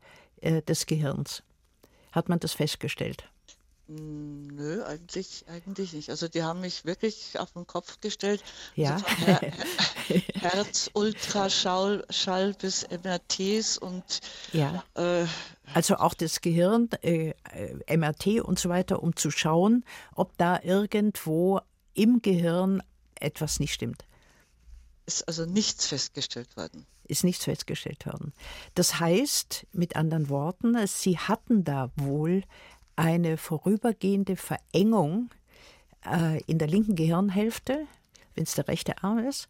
des 0.44 0.86
Gehirns. 0.86 1.44
Hat 2.12 2.30
man 2.30 2.40
das 2.40 2.54
festgestellt? 2.54 3.24
Nö, 3.88 4.82
eigentlich, 4.86 5.44
eigentlich 5.50 5.92
nicht. 5.94 6.10
Also 6.10 6.30
die 6.30 6.42
haben 6.42 6.62
mich 6.62 6.86
wirklich 6.86 7.38
auf 7.38 7.52
den 7.52 7.68
Kopf 7.68 8.00
gestellt. 8.00 8.42
Ja. 8.76 8.96
Also 8.96 9.06
Her 9.26 9.42
Her 10.08 10.22
Herz-Ultraschall 10.42 12.06
Schall 12.10 12.54
bis 12.54 12.88
MRTs 12.90 13.78
und 13.78 14.22
Ja. 14.54 14.84
äh, 14.96 15.26
Also 15.74 15.98
auch 15.98 16.14
das 16.14 16.40
Gehirn, 16.42 16.90
äh, 17.02 17.34
äh, 17.52 17.98
MRT 17.98 18.42
und 18.42 18.58
so 18.58 18.70
weiter, 18.70 19.04
um 19.04 19.16
zu 19.18 19.32
schauen, 19.32 19.84
ob 20.16 20.38
da 20.38 20.62
irgendwo 20.64 21.60
im 21.94 22.22
Gehirn 22.22 22.82
etwas 23.20 23.60
nicht 23.60 23.74
stimmt. 23.74 24.06
ist 25.06 25.28
also 25.28 25.46
nichts 25.46 25.88
festgestellt 25.88 26.56
worden. 26.56 26.86
Ist 27.14 27.24
nichts 27.24 27.44
festgestellt 27.46 28.08
worden. 28.08 28.34
Das 28.74 29.00
heißt, 29.00 29.68
mit 29.72 29.96
anderen 29.96 30.30
Worten, 30.30 30.76
Sie 30.88 31.20
hatten 31.20 31.64
da 31.64 31.92
wohl 31.96 32.42
eine 32.96 33.38
vorübergehende 33.38 34.36
Verengung 34.36 35.30
äh, 36.12 36.42
in 36.48 36.58
der 36.58 36.68
linken 36.68 36.96
Gehirnhälfte, 36.96 37.86
wenn 38.34 38.46
es 38.46 38.56
der 38.56 38.68
rechte 38.68 39.04
Arm 39.04 39.20
ist. 39.20 39.48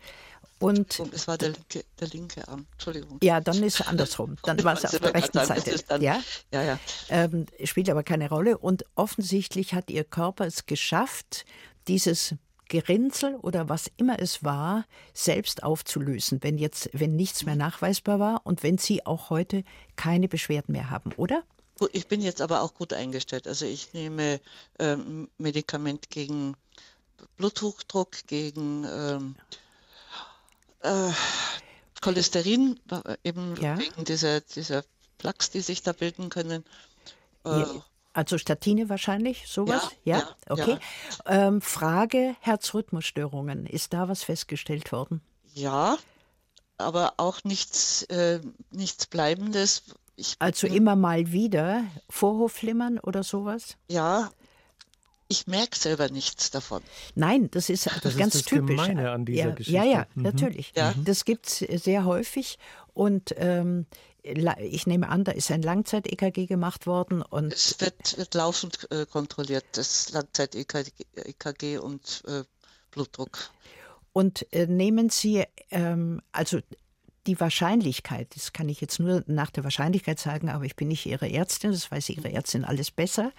Und 0.60 1.00
Und 1.00 1.14
es 1.14 1.26
war 1.30 1.38
der 1.38 1.52
linke, 1.52 1.86
der 2.02 2.08
linke 2.10 2.46
Arm. 2.50 2.66
Entschuldigung. 2.74 3.18
ja, 3.24 3.40
dann 3.40 3.64
ist 3.64 3.80
es 3.80 3.88
andersrum. 3.88 4.36
Dann 4.44 4.62
war 4.66 4.74
es 4.74 4.84
auf 4.84 4.92
der 5.00 5.14
rechten 5.14 5.40
Seite. 5.46 5.82
dann- 5.88 6.02
Ja? 6.02 6.20
ja, 6.52 6.64
ja. 6.64 6.80
ähm, 7.08 7.46
spielt 7.64 7.90
aber 7.90 8.04
keine 8.04 8.28
Rolle. 8.28 8.58
Und 8.58 8.84
offensichtlich 8.96 9.74
hat 9.74 9.90
ihr 9.90 10.04
Körper 10.04 10.46
es 10.46 10.66
geschafft, 10.66 11.46
dieses 11.88 12.36
Gerinnsel 12.70 13.36
oder 13.36 13.70
was 13.70 13.92
immer 13.98 14.20
es 14.20 14.44
war, 14.44 14.86
selbst 15.14 15.64
aufzulösen, 15.64 16.40
wenn 16.42 16.58
jetzt, 16.58 16.90
wenn 16.94 17.16
nichts 17.16 17.46
mehr 17.46 17.56
nachweisbar 17.56 18.20
war 18.20 18.42
und 18.44 18.64
wenn 18.64 18.78
sie 18.78 19.06
auch 19.06 19.30
heute 19.30 19.64
keine 19.96 20.28
Beschwerden 20.28 20.74
mehr 20.74 20.90
haben, 20.90 21.12
oder? 21.18 21.44
ich 21.92 22.08
bin 22.08 22.22
jetzt 22.22 22.42
aber 22.42 22.62
auch 22.62 22.74
gut 22.74 22.94
eingestellt. 22.94 23.48
Also 23.48 23.66
ich 23.66 23.94
nehme 23.94 24.40
ähm, 24.80 25.30
Medikament 25.38 26.10
gegen 26.10 26.56
Bluthochdruck, 27.38 28.12
gegen 28.28 28.86
ähm, 28.86 29.36
äh, 30.82 31.12
Cholesterin, 32.02 32.80
äh, 32.92 33.18
eben 33.24 33.56
ja. 33.62 33.78
wegen 33.78 34.06
dieser, 34.06 34.42
dieser 34.42 34.84
Plaques, 35.18 35.50
die 35.50 35.62
sich 35.62 35.82
da 35.82 35.94
bilden 35.94 36.30
können. 36.30 36.64
Äh, 37.46 37.66
also 38.14 38.38
Statine 38.38 38.90
wahrscheinlich, 38.90 39.48
sowas? 39.48 39.90
Ja, 40.04 40.18
ja? 40.18 40.20
ja 40.20 40.36
okay. 40.50 40.78
Ja. 41.26 41.48
Ähm, 41.48 41.62
Frage 41.62 42.36
Herzrhythmusstörungen. 42.40 43.66
Ist 43.66 43.94
da 43.94 44.08
was 44.08 44.24
festgestellt 44.24 44.92
worden? 44.92 45.22
Ja, 45.54 45.98
aber 46.78 47.14
auch 47.18 47.44
nichts, 47.44 48.04
äh, 48.04 48.40
nichts 48.72 49.08
Bleibendes. 49.08 49.84
Ich, 50.16 50.36
also 50.40 50.68
immer 50.68 50.96
mal 50.96 51.32
wieder 51.32 51.84
Vorhofflimmern 52.10 53.00
oder 53.00 53.24
sowas? 53.24 53.78
Ja, 53.90 54.30
ich 55.28 55.48
merke 55.48 55.76
selber 55.76 56.10
nichts 56.10 56.52
davon. 56.52 56.84
Nein, 57.16 57.50
das 57.50 57.70
ist 57.70 57.88
das 58.04 58.16
ganz 58.18 58.36
ist 58.36 58.46
das 58.46 58.50
typisch. 58.50 58.76
Gemeine 58.76 59.12
an 59.12 59.26
dieser 59.26 59.46
ja, 59.46 59.56
Geschichte. 59.56 59.72
Ja, 59.72 59.84
ja, 59.84 60.06
mhm. 60.14 60.24
natürlich. 60.24 60.74
Ja. 60.76 60.94
Das 61.04 61.26
gibt 61.26 61.48
es 61.48 61.84
sehr 61.84 62.06
häufig 62.06 62.60
und 62.94 63.34
ähm, 63.38 63.86
ich 64.24 64.88
nehme 64.88 65.10
an, 65.10 65.26
da 65.26 65.34
ist 65.34 65.52
ein 65.52 65.62
Langzeit-EKG 65.62 66.46
gemacht 66.46 66.88
worden. 66.88 67.22
Und 67.22 67.54
es 67.54 67.80
wird, 67.82 68.18
wird 68.18 68.34
laufend 68.34 68.90
äh, 68.90 69.06
kontrolliert, 69.06 69.66
das 69.74 70.12
Langzeit-EKG 70.12 71.78
und 71.78 72.24
äh, 72.28 72.44
Blutdruck. 72.92 73.50
Und 74.14 74.52
äh, 74.54 74.68
nehmen 74.68 75.10
Sie, 75.10 75.44
ähm, 75.72 76.22
also 76.32 76.60
die 77.28 77.40
Wahrscheinlichkeit, 77.40 78.36
das 78.36 78.54
kann 78.54 78.70
ich 78.70 78.80
jetzt 78.80 79.00
nur 79.00 79.24
nach 79.28 79.50
der 79.50 79.64
Wahrscheinlichkeit 79.64 80.20
sagen, 80.20 80.50
aber 80.50 80.66
ich 80.66 80.76
bin 80.76 80.90
nicht 80.90 81.06
Ihre 81.06 81.30
Ärztin, 81.30 81.72
das 81.72 81.92
weiß 81.92 82.10
Ihre 82.10 82.32
Ärztin 82.32 82.64
alles 82.64 82.92
besser. 82.92 83.32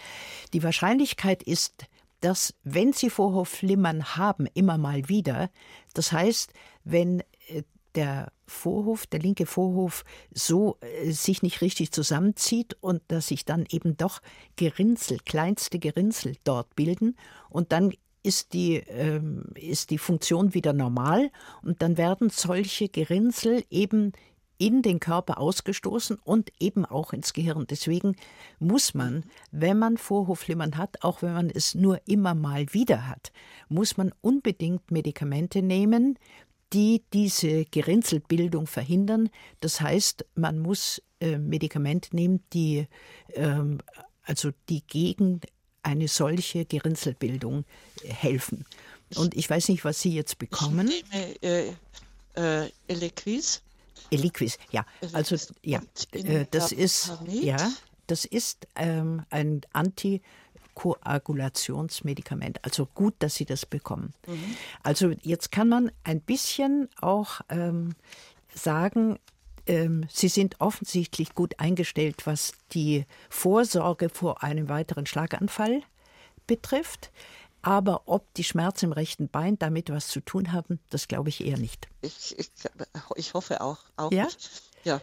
Die 0.52 0.62
Wahrscheinlichkeit 0.62 1.42
ist, 1.42 1.86
dass 2.20 2.54
wenn 2.62 2.92
Sie 2.92 3.10
Vorhofflimmern 3.10 4.16
haben, 4.16 4.46
immer 4.54 4.78
mal 4.78 5.08
wieder, 5.08 5.50
das 5.94 6.12
heißt, 6.12 6.52
wenn 6.84 7.20
äh, 7.48 7.62
der 7.94 8.32
Vorhof, 8.46 9.06
der 9.06 9.20
linke 9.20 9.46
Vorhof, 9.46 10.04
so 10.32 10.78
äh, 10.80 11.10
sich 11.10 11.42
nicht 11.42 11.60
richtig 11.60 11.92
zusammenzieht 11.92 12.76
und 12.80 13.02
dass 13.08 13.28
sich 13.28 13.44
dann 13.44 13.66
eben 13.70 13.96
doch 13.96 14.20
Gerinnsel, 14.56 15.18
kleinste 15.24 15.78
Gerinnsel 15.78 16.36
dort 16.44 16.74
bilden 16.76 17.16
und 17.48 17.72
dann 17.72 17.92
ist 18.22 18.54
die, 18.54 18.76
ähm, 18.76 19.44
ist 19.54 19.90
die 19.90 19.98
Funktion 19.98 20.54
wieder 20.54 20.72
normal 20.72 21.30
und 21.62 21.82
dann 21.82 21.98
werden 21.98 22.30
solche 22.30 22.88
Gerinnsel 22.88 23.64
eben 23.70 24.12
in 24.56 24.82
den 24.82 25.00
Körper 25.00 25.38
ausgestoßen 25.38 26.16
und 26.22 26.50
eben 26.60 26.84
auch 26.84 27.12
ins 27.12 27.32
Gehirn. 27.32 27.66
Deswegen 27.68 28.16
muss 28.58 28.94
man, 28.94 29.24
wenn 29.50 29.78
man 29.78 29.96
Vorhofflimmern 29.98 30.78
hat, 30.78 31.02
auch 31.02 31.22
wenn 31.22 31.32
man 31.32 31.50
es 31.50 31.74
nur 31.74 32.00
immer 32.06 32.34
mal 32.34 32.72
wieder 32.72 33.08
hat, 33.08 33.32
muss 33.68 33.96
man 33.96 34.12
unbedingt 34.20 34.90
Medikamente 34.90 35.60
nehmen, 35.60 36.18
die 36.74 37.02
diese 37.12 37.64
Gerinnselbildung 37.64 38.66
verhindern. 38.66 39.30
Das 39.60 39.80
heißt, 39.80 40.26
man 40.34 40.58
muss 40.58 41.00
äh, 41.20 41.38
Medikamente 41.38 42.14
nehmen, 42.14 42.42
die 42.52 42.86
äh, 43.28 43.60
also 44.22 44.50
die 44.68 44.82
gegen 44.86 45.40
eine 45.82 46.08
solche 46.08 46.64
Gerinnselbildung 46.64 47.64
äh, 48.02 48.08
helfen. 48.08 48.64
Und 49.14 49.36
ich 49.36 49.48
weiß 49.48 49.68
nicht, 49.68 49.84
was 49.84 50.00
Sie 50.00 50.12
jetzt 50.14 50.38
bekommen. 50.38 50.88
Ich 50.88 51.04
nehme 51.10 51.42
äh, 51.42 52.64
äh, 52.64 52.70
Eliquis. 52.88 53.62
Eliquis, 54.10 54.58
ja. 54.70 54.84
Also 55.12 55.36
ja, 55.62 55.80
äh, 56.12 56.46
das 56.50 56.72
ist 56.72 57.12
ja, 57.28 57.72
das 58.08 58.24
ist 58.24 58.66
ähm, 58.74 59.24
ein 59.30 59.60
Anti 59.72 60.22
Koagulationsmedikament. 60.74 62.64
Also 62.64 62.86
gut, 62.86 63.14
dass 63.20 63.34
Sie 63.34 63.44
das 63.44 63.66
bekommen. 63.66 64.12
Mhm. 64.26 64.56
Also 64.82 65.10
jetzt 65.22 65.52
kann 65.52 65.68
man 65.68 65.90
ein 66.02 66.20
bisschen 66.20 66.88
auch 67.00 67.40
ähm, 67.48 67.94
sagen, 68.54 69.18
ähm, 69.66 70.06
Sie 70.10 70.28
sind 70.28 70.60
offensichtlich 70.60 71.34
gut 71.34 71.58
eingestellt, 71.58 72.26
was 72.26 72.52
die 72.72 73.06
Vorsorge 73.30 74.08
vor 74.08 74.42
einem 74.42 74.68
weiteren 74.68 75.06
Schlaganfall 75.06 75.82
betrifft. 76.46 77.10
Aber 77.62 78.02
ob 78.06 78.32
die 78.34 78.44
Schmerzen 78.44 78.86
im 78.86 78.92
rechten 78.92 79.28
Bein 79.28 79.58
damit 79.58 79.88
was 79.88 80.08
zu 80.08 80.20
tun 80.20 80.52
haben, 80.52 80.80
das 80.90 81.08
glaube 81.08 81.30
ich 81.30 81.42
eher 81.42 81.56
nicht. 81.56 81.88
Ich, 82.02 82.38
ich, 82.38 82.50
ich 83.16 83.32
hoffe 83.32 83.62
auch. 83.62 83.78
auch 83.96 84.12
ja? 84.12 84.28
Ja. 84.84 85.00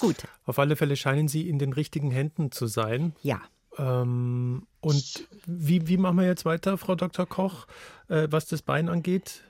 Gut. 0.00 0.16
Auf 0.44 0.58
alle 0.58 0.76
Fälle 0.76 0.96
scheinen 0.96 1.28
Sie 1.28 1.48
in 1.48 1.58
den 1.58 1.72
richtigen 1.72 2.10
Händen 2.10 2.52
zu 2.52 2.66
sein. 2.66 3.14
Ja. 3.22 3.40
Ähm, 3.76 4.66
und 4.88 5.28
wie, 5.46 5.86
wie 5.86 5.98
machen 5.98 6.16
wir 6.16 6.26
jetzt 6.26 6.44
weiter, 6.44 6.78
Frau 6.78 6.94
Dr. 6.94 7.26
Koch, 7.26 7.66
äh, 8.08 8.26
was 8.30 8.46
das 8.46 8.62
Bein 8.62 8.88
angeht? 8.88 9.42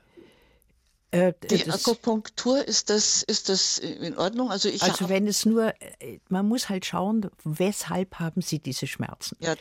Äh, 1.10 1.32
die 1.48 1.70
Akupunktur 1.70 2.66
ist 2.66 2.90
das 2.90 3.22
ist 3.22 3.48
das 3.48 3.78
in 3.78 4.18
Ordnung? 4.18 4.50
Also 4.50 4.68
ich 4.68 4.82
also 4.82 5.08
wenn 5.08 5.26
es 5.26 5.46
nur 5.46 5.72
äh, 5.80 6.18
man 6.28 6.46
muss 6.46 6.68
halt 6.68 6.84
schauen, 6.84 7.30
weshalb 7.44 8.16
haben 8.16 8.42
Sie 8.42 8.58
diese 8.58 8.86
Schmerzen? 8.86 9.36
Ja, 9.40 9.54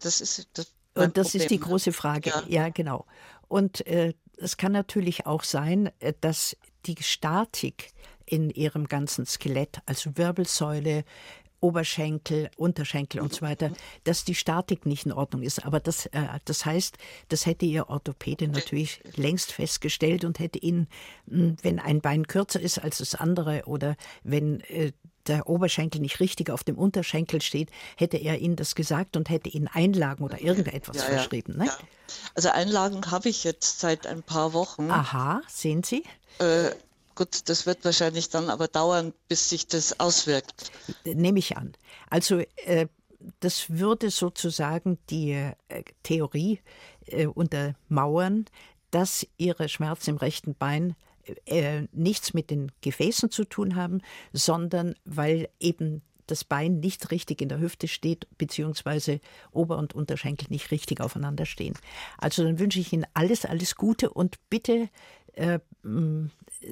das 0.00 0.20
ist 0.20 0.48
das. 0.54 0.72
Und 0.94 1.16
das 1.16 1.28
Problem. 1.28 1.42
ist 1.42 1.50
die 1.50 1.60
große 1.60 1.92
Frage. 1.92 2.30
Ja, 2.30 2.42
ja 2.48 2.68
genau. 2.70 3.06
Und 3.46 3.86
äh, 3.86 4.14
es 4.38 4.56
kann 4.56 4.72
natürlich 4.72 5.26
auch 5.26 5.44
sein, 5.44 5.90
äh, 6.00 6.14
dass 6.20 6.56
die 6.86 6.96
Statik 7.00 7.92
in 8.24 8.50
ihrem 8.50 8.88
ganzen 8.88 9.24
Skelett, 9.24 9.78
also 9.86 10.16
Wirbelsäule, 10.16 11.04
Oberschenkel, 11.60 12.50
Unterschenkel 12.56 13.20
und 13.20 13.34
so 13.34 13.42
weiter, 13.42 13.72
dass 14.04 14.24
die 14.24 14.34
Statik 14.34 14.86
nicht 14.86 15.06
in 15.06 15.12
Ordnung 15.12 15.42
ist. 15.42 15.64
Aber 15.64 15.80
das, 15.80 16.06
äh, 16.06 16.26
das 16.44 16.64
heißt, 16.64 16.96
das 17.28 17.46
hätte 17.46 17.66
Ihr 17.66 17.88
Orthopäde 17.88 18.48
natürlich 18.48 19.00
längst 19.16 19.52
festgestellt 19.52 20.24
und 20.24 20.38
hätte 20.38 20.58
Ihnen, 20.58 20.88
hm, 21.28 21.56
wenn 21.62 21.78
ein 21.78 22.00
Bein 22.00 22.26
kürzer 22.26 22.60
ist 22.60 22.78
als 22.78 22.98
das 22.98 23.14
andere 23.14 23.62
oder 23.66 23.96
wenn 24.22 24.60
äh, 24.60 24.92
der 25.28 25.48
Oberschenkel 25.48 26.00
nicht 26.00 26.20
richtig 26.20 26.50
auf 26.50 26.64
dem 26.64 26.78
Unterschenkel 26.78 27.42
steht, 27.42 27.70
hätte 27.96 28.16
er 28.16 28.38
Ihnen 28.38 28.56
das 28.56 28.74
gesagt 28.74 29.16
und 29.16 29.28
hätte 29.28 29.48
Ihnen 29.48 29.68
Einlagen 29.68 30.24
oder 30.24 30.40
irgendetwas 30.40 30.96
ja, 30.96 31.02
verschrieben. 31.02 31.58
Ne? 31.58 31.66
Ja. 31.66 31.76
Also 32.34 32.48
Einlagen 32.50 33.10
habe 33.10 33.28
ich 33.28 33.44
jetzt 33.44 33.80
seit 33.80 34.06
ein 34.06 34.22
paar 34.22 34.52
Wochen. 34.52 34.90
Aha, 34.90 35.42
sehen 35.48 35.82
Sie? 35.82 36.02
Äh, 36.38 36.70
Gut, 37.18 37.48
das 37.48 37.66
wird 37.66 37.84
wahrscheinlich 37.84 38.30
dann 38.30 38.48
aber 38.48 38.68
dauern, 38.68 39.12
bis 39.26 39.50
sich 39.50 39.66
das 39.66 39.98
auswirkt. 39.98 40.70
Nehme 41.04 41.40
ich 41.40 41.56
an. 41.56 41.72
Also 42.08 42.44
äh, 42.64 42.86
das 43.40 43.70
würde 43.70 44.10
sozusagen 44.10 44.98
die 45.10 45.32
äh, 45.32 45.82
Theorie 46.04 46.60
äh, 47.06 47.26
untermauern, 47.26 48.44
dass 48.92 49.26
ihre 49.36 49.68
Schmerzen 49.68 50.10
im 50.10 50.16
rechten 50.18 50.54
Bein 50.54 50.94
äh, 51.46 51.88
nichts 51.90 52.34
mit 52.34 52.50
den 52.50 52.70
Gefäßen 52.82 53.32
zu 53.32 53.44
tun 53.44 53.74
haben, 53.74 54.00
sondern 54.32 54.94
weil 55.04 55.48
eben 55.58 56.02
das 56.28 56.44
Bein 56.44 56.78
nicht 56.78 57.10
richtig 57.10 57.42
in 57.42 57.48
der 57.48 57.58
Hüfte 57.58 57.88
steht, 57.88 58.28
beziehungsweise 58.38 59.18
Ober- 59.50 59.78
und 59.78 59.92
Unterschenkel 59.92 60.46
nicht 60.50 60.70
richtig 60.70 61.00
aufeinander 61.00 61.46
stehen. 61.46 61.74
Also 62.16 62.44
dann 62.44 62.60
wünsche 62.60 62.78
ich 62.78 62.92
Ihnen 62.92 63.06
alles, 63.14 63.44
alles 63.44 63.74
Gute 63.74 64.10
und 64.10 64.36
bitte 64.50 64.88
äh, 65.32 65.58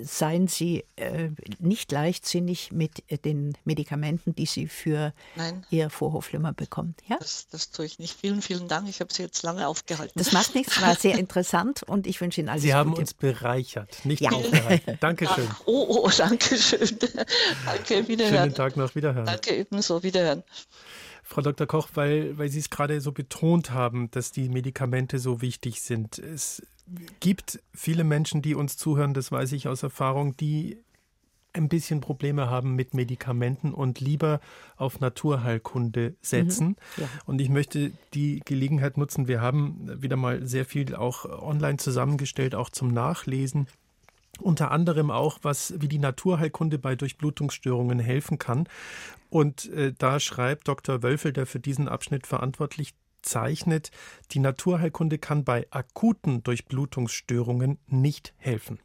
seien 0.03 0.49
Sie 0.49 0.85
äh, 0.97 1.31
nicht 1.59 1.93
leichtsinnig 1.93 2.73
mit 2.73 3.03
äh, 3.09 3.19
den 3.19 3.57
Medikamenten, 3.65 4.35
die 4.35 4.47
Sie 4.47 4.67
für 4.67 5.13
Nein. 5.37 5.65
Ihr 5.71 5.91
Vorhofflimmer 5.91 6.53
bekommen. 6.53 6.95
Ja? 7.07 7.17
Das, 7.19 7.49
das, 7.49 7.71
tue 7.71 7.87
ich 7.87 7.99
nicht. 7.99 8.19
Vielen, 8.19 8.43
vielen 8.43 8.69
Dank. 8.69 8.89
Ich 8.89 9.01
habe 9.01 9.13
Sie 9.13 9.23
jetzt 9.23 9.43
lange 9.43 9.67
aufgehalten. 9.67 10.13
Das 10.17 10.33
macht 10.33 10.55
nichts, 10.55 10.81
war 10.81 10.97
sehr 10.97 11.19
interessant 11.19 11.83
und 11.83 12.07
ich 12.07 12.21
wünsche 12.21 12.41
Ihnen 12.41 12.49
alles 12.49 12.63
Sie 12.63 12.69
Gute. 12.69 12.79
haben 12.79 12.95
uns 12.95 13.15
bereichert, 13.15 14.05
nicht 14.05 14.23
ja. 14.23 14.31
aufgehalten. 14.31 14.99
Dankeschön. 15.01 15.45
Ja. 15.45 15.57
Oh, 15.67 16.05
oh, 16.05 16.11
danke 16.17 16.57
schön. 16.57 16.99
danke, 17.65 18.09
wiederhören. 18.09 18.37
Schönen 18.37 18.55
Tag 18.55 18.77
noch, 18.77 18.95
wiederhören. 18.95 19.27
Danke 19.27 19.57
ebenso, 19.57 20.03
wiederhören. 20.03 20.45
Frau 21.23 21.41
Dr. 21.41 21.67
Koch, 21.67 21.89
weil, 21.95 22.39
weil 22.39 22.49
Sie 22.49 22.61
es 22.61 22.71
gerade 22.71 23.01
so 23.01 23.11
betont 23.11 23.71
haben, 23.71 24.11
dass 24.13 24.31
die 24.31 24.49
Medikamente 24.49 25.19
so 25.19 25.41
wichtig 25.43 25.83
sind. 25.83 26.19
Es 26.19 26.63
gibt 27.21 27.61
viele 27.75 28.05
Menschen, 28.05 28.43
die 28.43 28.55
uns 28.55 28.77
zuhören, 28.77 29.15
das 29.15 29.33
weiß 29.33 29.53
ich 29.53 29.69
aus 29.69 29.83
Erfahrung, 29.83 30.37
die 30.37 30.79
ein 31.57 31.69
bisschen 31.69 32.01
Probleme 32.01 32.51
haben 32.51 32.75
mit 32.75 32.95
Medikamenten 32.95 33.73
und 33.73 34.01
lieber 34.01 34.41
auf 34.77 35.01
Naturheilkunde 35.01 36.15
setzen. 36.21 36.69
Mhm, 36.69 36.77
ja. 36.99 37.09
Und 37.25 37.41
ich 37.41 37.49
möchte 37.49 37.93
die 38.15 38.43
Gelegenheit 38.45 38.99
nutzen, 38.99 39.27
wir 39.27 39.41
haben 39.41 40.03
wieder 40.03 40.17
mal 40.17 40.47
sehr 40.47 40.67
viel 40.67 40.95
auch 40.95 41.25
online 41.25 41.79
zusammengestellt, 41.79 42.55
auch 42.55 42.71
zum 42.71 42.93
Nachlesen. 42.93 43.67
Unter 44.39 44.71
anderem 44.71 45.11
auch, 45.11 45.39
was, 45.43 45.73
wie 45.79 45.89
die 45.89 45.99
Naturheilkunde 45.99 46.79
bei 46.79 46.95
Durchblutungsstörungen 46.95 47.99
helfen 47.99 48.39
kann. 48.39 48.69
Und 49.31 49.73
äh, 49.73 49.95
da 49.97 50.21
schreibt 50.21 50.69
Dr. 50.69 51.03
Wölfel, 51.03 51.33
der 51.33 51.47
für 51.47 51.59
diesen 51.59 51.89
Abschnitt 51.89 52.27
verantwortlich 52.27 52.93
zeichnet, 53.27 53.91
die 54.33 54.39
Naturheilkunde 54.39 55.19
kann 55.19 55.45
bei 55.45 55.67
akuten 55.71 56.43
Durchblutungsstörungen 56.43 57.79
nicht 57.87 58.35
helfen. 58.39 58.79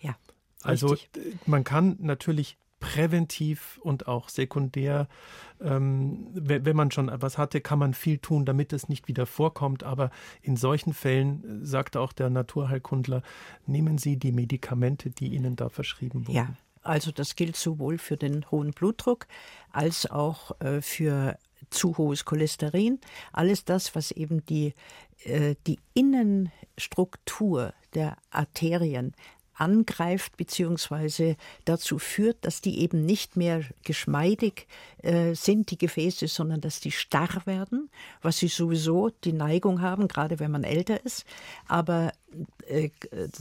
Ja. 0.00 0.16
Also 0.62 0.88
richtig. 0.88 1.46
man 1.46 1.64
kann 1.64 1.96
natürlich 2.00 2.56
präventiv 2.80 3.78
und 3.82 4.08
auch 4.08 4.28
sekundär. 4.30 5.06
Ähm, 5.60 6.28
wenn 6.32 6.74
man 6.74 6.90
schon 6.90 7.10
etwas 7.10 7.38
hatte, 7.38 7.60
kann 7.60 7.78
man 7.78 7.94
viel 7.94 8.18
tun, 8.18 8.46
damit 8.46 8.72
es 8.72 8.88
nicht 8.88 9.06
wieder 9.06 9.26
vorkommt. 9.26 9.84
Aber 9.84 10.10
in 10.40 10.56
solchen 10.56 10.94
Fällen, 10.94 11.62
äh, 11.62 11.66
sagt 11.66 11.96
auch 11.96 12.12
der 12.12 12.30
Naturheilkundler, 12.30 13.22
nehmen 13.66 13.98
Sie 13.98 14.16
die 14.16 14.32
Medikamente, 14.32 15.10
die 15.10 15.34
Ihnen 15.34 15.56
da 15.56 15.68
verschrieben 15.68 16.26
wurden. 16.26 16.36
Ja. 16.36 16.48
Also 16.82 17.12
das 17.12 17.36
gilt 17.36 17.56
sowohl 17.56 17.98
für 17.98 18.16
den 18.16 18.50
hohen 18.50 18.70
Blutdruck 18.70 19.26
als 19.70 20.10
auch 20.10 20.58
äh, 20.62 20.80
für 20.80 21.38
zu 21.70 21.98
hohes 21.98 22.24
Cholesterin. 22.24 22.98
Alles 23.32 23.64
das, 23.64 23.94
was 23.94 24.10
eben 24.10 24.44
die, 24.46 24.74
äh, 25.24 25.54
die 25.66 25.78
Innenstruktur 25.94 27.74
der 27.94 28.16
Arterien 28.30 29.14
angreift 29.60 30.36
bzw. 30.38 31.36
dazu 31.66 31.98
führt, 31.98 32.44
dass 32.46 32.62
die 32.62 32.80
eben 32.80 33.04
nicht 33.04 33.36
mehr 33.36 33.62
geschmeidig 33.84 34.66
äh, 35.02 35.34
sind, 35.34 35.70
die 35.70 35.76
Gefäße, 35.76 36.28
sondern 36.28 36.62
dass 36.62 36.80
die 36.80 36.90
starr 36.90 37.42
werden, 37.44 37.90
was 38.22 38.38
sie 38.38 38.48
sowieso 38.48 39.10
die 39.10 39.34
Neigung 39.34 39.82
haben, 39.82 40.08
gerade 40.08 40.38
wenn 40.38 40.50
man 40.50 40.64
älter 40.64 41.04
ist, 41.04 41.26
aber 41.68 42.12
äh, 42.68 42.88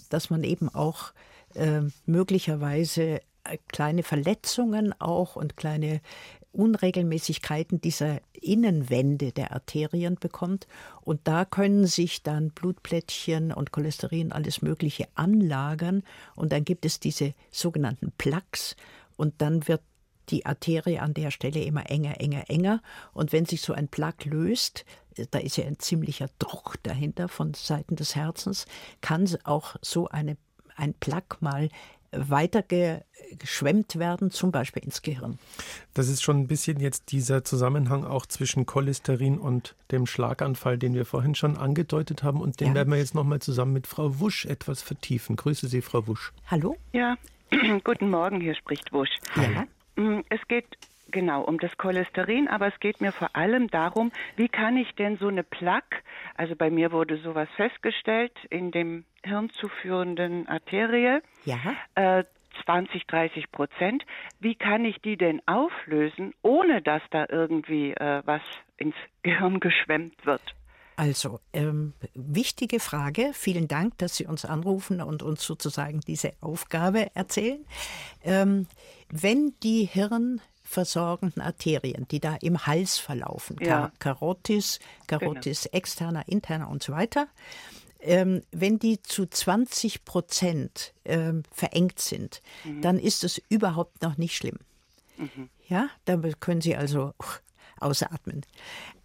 dass 0.10 0.30
man 0.30 0.44
eben 0.44 0.68
auch 0.68 1.14
äh, 1.56 1.82
möglicherweise 2.06 3.22
äh, 3.46 3.58
kleine 3.70 4.04
Verletzungen 4.04 4.94
auch 5.00 5.38
und 5.38 5.56
kleine 5.56 6.02
Unregelmäßigkeiten 6.52 7.80
dieser 7.82 8.22
Innenwände 8.34 9.32
der 9.32 9.54
Arterien 9.54 10.16
bekommt. 10.16 10.68
Und 11.02 11.22
da 11.26 11.46
können 11.46 11.86
sich 11.86 12.24
dann 12.24 12.50
Blutplättchen 12.50 13.52
und 13.52 13.72
Cholesterin, 13.72 14.32
alles 14.32 14.62
Mögliche 14.62 15.08
anlagern. 15.16 16.04
Und 16.36 16.52
dann 16.52 16.66
gibt 16.66 16.86
es 16.86 17.00
diese 17.00 17.34
sogenannten 17.52 18.12
Plaques. 18.18 18.76
Und 19.16 19.42
dann 19.42 19.68
wird 19.68 19.82
die 20.30 20.46
Arterie 20.46 21.00
an 21.00 21.14
der 21.14 21.32
Stelle 21.32 21.64
immer 21.64 21.90
enger, 21.90 22.20
enger, 22.22 22.50
enger. 22.50 22.82
Und 23.14 23.32
wenn 23.32 23.46
sich 23.46 23.62
so 23.62 23.74
ein 23.74 23.88
Plaque 23.88 24.30
löst, 24.30 24.86
da 25.32 25.40
ist 25.40 25.58
ja 25.58 25.66
ein 25.66 25.80
ziemlicher 25.80 26.28
Druck 26.40 26.76
dahinter 26.84 27.28
von 27.28 27.54
Seiten 27.54 27.96
des 27.96 28.16
Herzens, 28.16 28.66
kann 29.02 29.30
auch 29.44 29.76
so 29.82 30.08
eine, 30.08 30.38
ein 30.76 30.94
Plaque 30.94 31.38
mal 31.42 31.70
weitergeschwemmt 32.12 33.98
werden, 34.00 34.32
zum 34.32 34.52
Beispiel 34.52 34.84
ins 34.84 35.02
Gehirn. 35.02 35.38
Das 35.94 36.08
ist 36.08 36.22
schon 36.24 36.40
ein 36.40 36.48
bisschen 36.48 36.80
jetzt 36.80 37.12
dieser 37.12 37.44
Zusammenhang 37.44 38.04
auch 38.04 38.26
zwischen 38.26 38.66
Cholesterin 38.66 39.38
und 39.38 39.76
dem 39.92 40.06
Schlaganfall, 40.06 40.78
den 40.78 40.94
wir 40.94 41.06
vorhin 41.06 41.36
schon 41.36 41.58
angedeutet 41.58 42.24
haben. 42.24 42.42
Und 42.42 42.60
den 42.60 42.70
ja. 42.70 42.76
werden 42.76 42.92
wir 42.92 42.98
jetzt 42.98 43.16
nochmal 43.16 43.40
zusammen 43.40 43.74
mit 43.74 43.88
Frau 43.88 44.20
Wusch 44.20 44.46
etwas 44.46 44.82
vertiefen. 44.82 45.36
Grüße 45.36 45.68
Sie, 45.68 45.82
Frau 45.82 46.08
Wusch. 46.08 46.34
Hallo? 46.48 46.76
Ja, 46.94 47.18
guten 47.84 48.10
Morgen, 48.10 48.42
hier 48.42 48.56
spricht 48.56 48.92
Wusch. 48.92 49.18
Ja. 49.36 49.66
Mm, 49.96 50.24
es 50.30 50.40
geht 50.48 50.66
genau 51.12 51.44
um 51.44 51.60
das 51.60 51.78
Cholesterin, 51.78 52.48
aber 52.48 52.68
es 52.68 52.80
geht 52.80 53.02
mir 53.02 53.12
vor 53.12 53.36
allem 53.36 53.70
darum, 53.70 54.12
wie 54.36 54.50
kann 54.50 54.78
ich 54.78 54.94
denn 54.96 55.18
so 55.18 55.28
eine 55.28 55.44
Plaque, 55.44 56.04
also 56.36 56.56
bei 56.56 56.70
mir 56.70 56.92
wurde 56.92 57.18
sowas 57.18 57.50
festgestellt 57.56 58.34
in 58.50 58.72
dem 58.72 59.06
hirnzuführenden 59.24 60.48
Arterie, 60.48 61.20
ja. 61.46 61.58
äh, 61.96 62.24
20, 62.66 63.06
30 63.08 63.52
Prozent, 63.52 64.04
wie 64.40 64.56
kann 64.56 64.86
ich 64.86 65.02
die 65.02 65.18
denn 65.18 65.42
auflösen, 65.46 66.34
ohne 66.42 66.82
dass 66.82 67.02
da 67.12 67.26
irgendwie 67.30 67.92
äh, 67.92 68.22
was 68.26 68.42
ins 68.78 68.96
Gehirn 69.24 69.60
geschwemmt 69.60 70.26
wird? 70.26 70.42
Also, 71.00 71.40
ähm, 71.54 71.94
wichtige 72.14 72.82
Frage. 72.82 73.32
Vielen 73.34 73.70
Dank, 73.70 73.98
dass 74.00 74.18
Sie 74.18 74.26
uns 74.26 74.44
anrufen 74.44 75.02
und 75.02 75.24
uns 75.24 75.46
sozusagen 75.46 76.02
diese 76.02 76.34
Aufgabe 76.42 77.16
erzählen. 77.16 77.66
Ähm, 78.22 78.68
wenn 79.10 79.54
die 79.64 79.86
Hirn 79.86 80.42
versorgenden 80.70 81.42
Arterien, 81.42 82.08
die 82.10 82.20
da 82.20 82.36
im 82.36 82.68
Hals 82.68 83.00
verlaufen, 83.00 83.58
ja. 83.60 83.92
Karotis, 83.98 84.80
Karotis 85.08 85.64
genau. 85.64 85.78
externer, 85.78 86.28
interner 86.28 86.70
und 86.70 86.84
so 86.84 86.94
weiter, 86.94 87.28
ähm, 88.00 88.44
wenn 88.52 88.78
die 88.78 89.02
zu 89.02 89.26
20 89.26 90.06
Prozent 90.06 90.94
ähm, 91.06 91.42
verengt 91.52 92.00
sind, 92.00 92.42
mhm. 92.64 92.84
dann 92.84 93.00
ist 93.00 93.24
es 93.24 93.42
überhaupt 93.50 94.04
noch 94.04 94.18
nicht 94.18 94.36
schlimm. 94.36 94.60
Mhm. 95.18 95.50
Ja, 95.68 95.90
da 96.06 96.18
können 96.40 96.62
Sie 96.62 96.76
also 96.76 97.14
ausatmen. 97.80 98.46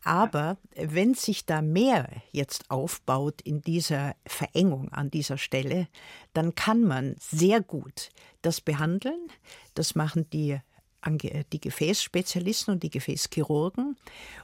Aber 0.04 0.58
wenn 0.76 1.14
sich 1.14 1.46
da 1.46 1.62
mehr 1.62 2.10
jetzt 2.30 2.70
aufbaut 2.70 3.40
in 3.40 3.62
dieser 3.62 4.16
Verengung 4.26 4.92
an 4.92 5.10
dieser 5.10 5.38
Stelle, 5.38 5.88
dann 6.34 6.54
kann 6.54 6.82
man 6.82 7.16
sehr 7.18 7.62
gut 7.62 8.10
das 8.42 8.60
behandeln. 8.60 9.28
Das 9.72 9.94
machen 9.94 10.28
die 10.28 10.58
die 11.04 11.60
Gefäßspezialisten 11.60 12.74
und 12.74 12.82
die 12.82 12.90
Gefäßchirurgen. 12.90 13.96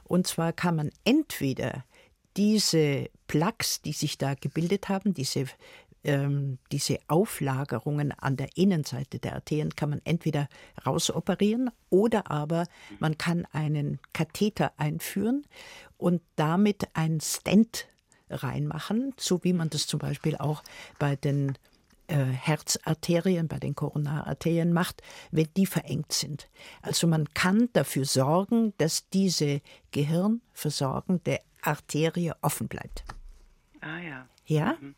Und 0.03 0.27
zwar 0.27 0.53
kann 0.53 0.75
man 0.75 0.91
entweder 1.03 1.83
diese 2.37 3.09
Plaques, 3.27 3.81
die 3.81 3.93
sich 3.93 4.17
da 4.17 4.35
gebildet 4.35 4.89
haben, 4.89 5.13
diese, 5.13 5.45
ähm, 6.03 6.59
diese 6.71 6.99
Auflagerungen 7.07 8.11
an 8.11 8.37
der 8.37 8.49
Innenseite 8.55 9.19
der 9.19 9.35
Arterien, 9.35 9.75
kann 9.75 9.89
man 9.89 10.01
entweder 10.05 10.47
rausoperieren 10.85 11.71
oder 11.89 12.31
aber 12.31 12.67
man 12.99 13.17
kann 13.17 13.45
einen 13.51 13.99
Katheter 14.13 14.71
einführen 14.77 15.45
und 15.97 16.21
damit 16.35 16.87
ein 16.93 17.19
Stent 17.19 17.87
reinmachen, 18.29 19.13
so 19.17 19.43
wie 19.43 19.53
man 19.53 19.69
das 19.69 19.87
zum 19.87 19.99
Beispiel 19.99 20.37
auch 20.37 20.63
bei 20.99 21.15
den 21.15 21.57
äh, 22.11 22.25
Herzarterien, 22.25 23.47
bei 23.47 23.57
den 23.57 23.73
Koronararterien 23.73 24.73
macht, 24.73 25.01
wenn 25.31 25.47
die 25.55 25.65
verengt 25.65 26.11
sind. 26.11 26.49
Also 26.81 27.07
man 27.07 27.33
kann 27.33 27.69
dafür 27.73 28.05
sorgen, 28.05 28.73
dass 28.77 29.09
diese 29.09 29.61
gehirnversorgende 29.91 31.39
Arterie 31.61 32.33
offen 32.41 32.67
bleibt. 32.67 33.03
Ah 33.79 33.99
ja. 33.99 34.27
Ja? 34.45 34.77
Mhm. 34.79 34.95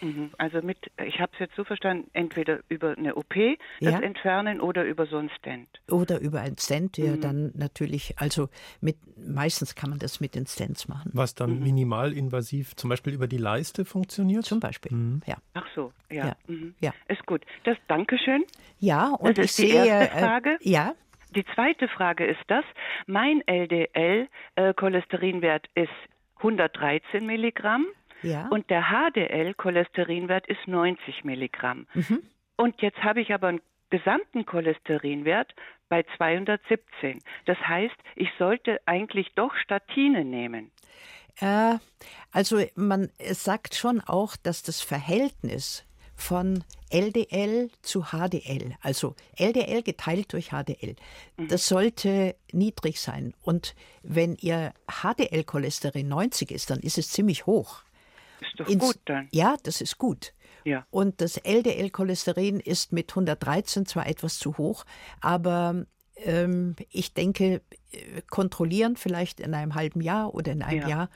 Mhm. 0.00 0.30
Also 0.38 0.62
mit, 0.62 0.78
ich 1.04 1.20
habe 1.20 1.32
es 1.34 1.40
jetzt 1.40 1.56
so 1.56 1.64
verstanden, 1.64 2.08
entweder 2.12 2.60
über 2.68 2.96
eine 2.96 3.16
OP 3.16 3.34
das 3.34 3.92
ja. 3.92 4.00
entfernen 4.00 4.60
oder 4.60 4.84
über 4.84 5.06
so 5.06 5.18
ein 5.18 5.30
Stent. 5.38 5.68
Oder 5.90 6.20
über 6.20 6.40
ein 6.40 6.56
Stent, 6.58 6.96
der 6.96 7.16
mhm. 7.16 7.20
dann 7.20 7.52
natürlich, 7.54 8.18
also 8.18 8.48
mit 8.80 8.96
meistens 9.16 9.74
kann 9.74 9.90
man 9.90 9.98
das 9.98 10.20
mit 10.20 10.34
den 10.34 10.46
Stents 10.46 10.88
machen. 10.88 11.10
Was 11.14 11.34
dann 11.34 11.56
mhm. 11.56 11.64
minimalinvasiv 11.64 12.76
zum 12.76 12.88
Beispiel 12.90 13.14
über 13.14 13.28
die 13.28 13.38
Leiste 13.38 13.84
funktioniert? 13.84 14.44
Zum 14.44 14.60
Beispiel, 14.60 14.96
mhm. 14.96 15.20
ja. 15.26 15.36
Ach 15.54 15.66
so, 15.74 15.92
ja. 16.10 16.26
Ja. 16.26 16.36
Mhm. 16.46 16.74
ja. 16.80 16.92
Ist 17.08 17.26
gut. 17.26 17.44
Das 17.64 17.76
Dankeschön. 17.88 18.44
Ja, 18.78 19.08
und 19.10 19.38
das 19.38 19.46
ich 19.46 19.52
sehe. 19.52 19.82
Die 19.82 19.88
erste 19.88 20.16
äh, 20.16 20.20
Frage. 20.20 20.58
Äh, 20.60 20.70
ja. 20.70 20.94
Die 21.34 21.44
zweite 21.54 21.88
Frage 21.88 22.26
ist 22.26 22.42
das: 22.48 22.64
Mein 23.06 23.42
LDL-Cholesterinwert 23.46 25.66
äh, 25.74 25.84
ist 25.84 25.90
113 26.38 27.24
Milligramm. 27.26 27.86
Ja. 28.22 28.48
Und 28.48 28.70
der 28.70 28.86
HDL-Cholesterinwert 28.90 30.46
ist 30.46 30.66
90 30.66 31.24
Milligramm. 31.24 31.86
Mhm. 31.94 32.22
Und 32.56 32.82
jetzt 32.82 33.02
habe 33.02 33.20
ich 33.20 33.32
aber 33.32 33.48
einen 33.48 33.60
gesamten 33.90 34.46
Cholesterinwert 34.46 35.54
bei 35.88 36.04
217. 36.16 37.18
Das 37.46 37.58
heißt, 37.58 37.96
ich 38.16 38.28
sollte 38.38 38.80
eigentlich 38.86 39.32
doch 39.34 39.54
Statine 39.56 40.24
nehmen. 40.24 40.70
Äh, 41.40 41.76
also 42.32 42.62
man 42.74 43.10
sagt 43.30 43.74
schon 43.74 44.00
auch, 44.00 44.36
dass 44.36 44.62
das 44.62 44.80
Verhältnis 44.80 45.84
von 46.14 46.64
LDL 46.90 47.70
zu 47.82 48.04
HDL, 48.10 48.76
also 48.82 49.14
LDL 49.36 49.82
geteilt 49.82 50.32
durch 50.32 50.50
HDL, 50.50 50.96
mhm. 51.36 51.48
das 51.48 51.66
sollte 51.66 52.36
niedrig 52.52 53.00
sein. 53.00 53.34
Und 53.42 53.74
wenn 54.02 54.36
Ihr 54.36 54.74
HDL-Cholesterin 54.86 56.08
90 56.08 56.50
ist, 56.50 56.70
dann 56.70 56.80
ist 56.80 56.98
es 56.98 57.10
ziemlich 57.10 57.46
hoch. 57.46 57.82
Ist 58.40 58.58
doch 58.58 58.66
gut 58.66 58.98
dann. 59.04 59.28
Ja, 59.32 59.56
das 59.62 59.80
ist 59.80 59.98
gut. 59.98 60.32
Ja. 60.64 60.86
Und 60.90 61.20
das 61.20 61.36
LDL-Cholesterin 61.38 62.60
ist 62.60 62.92
mit 62.92 63.10
113 63.10 63.86
zwar 63.86 64.06
etwas 64.06 64.38
zu 64.38 64.58
hoch, 64.58 64.84
aber 65.20 65.86
ähm, 66.16 66.76
ich 66.90 67.14
denke, 67.14 67.62
äh, 67.92 68.22
kontrollieren 68.28 68.96
vielleicht 68.96 69.40
in 69.40 69.54
einem 69.54 69.74
halben 69.74 70.00
Jahr 70.00 70.34
oder 70.34 70.52
in 70.52 70.62
einem 70.62 70.82
ja. 70.82 70.88
Jahr 70.88 71.10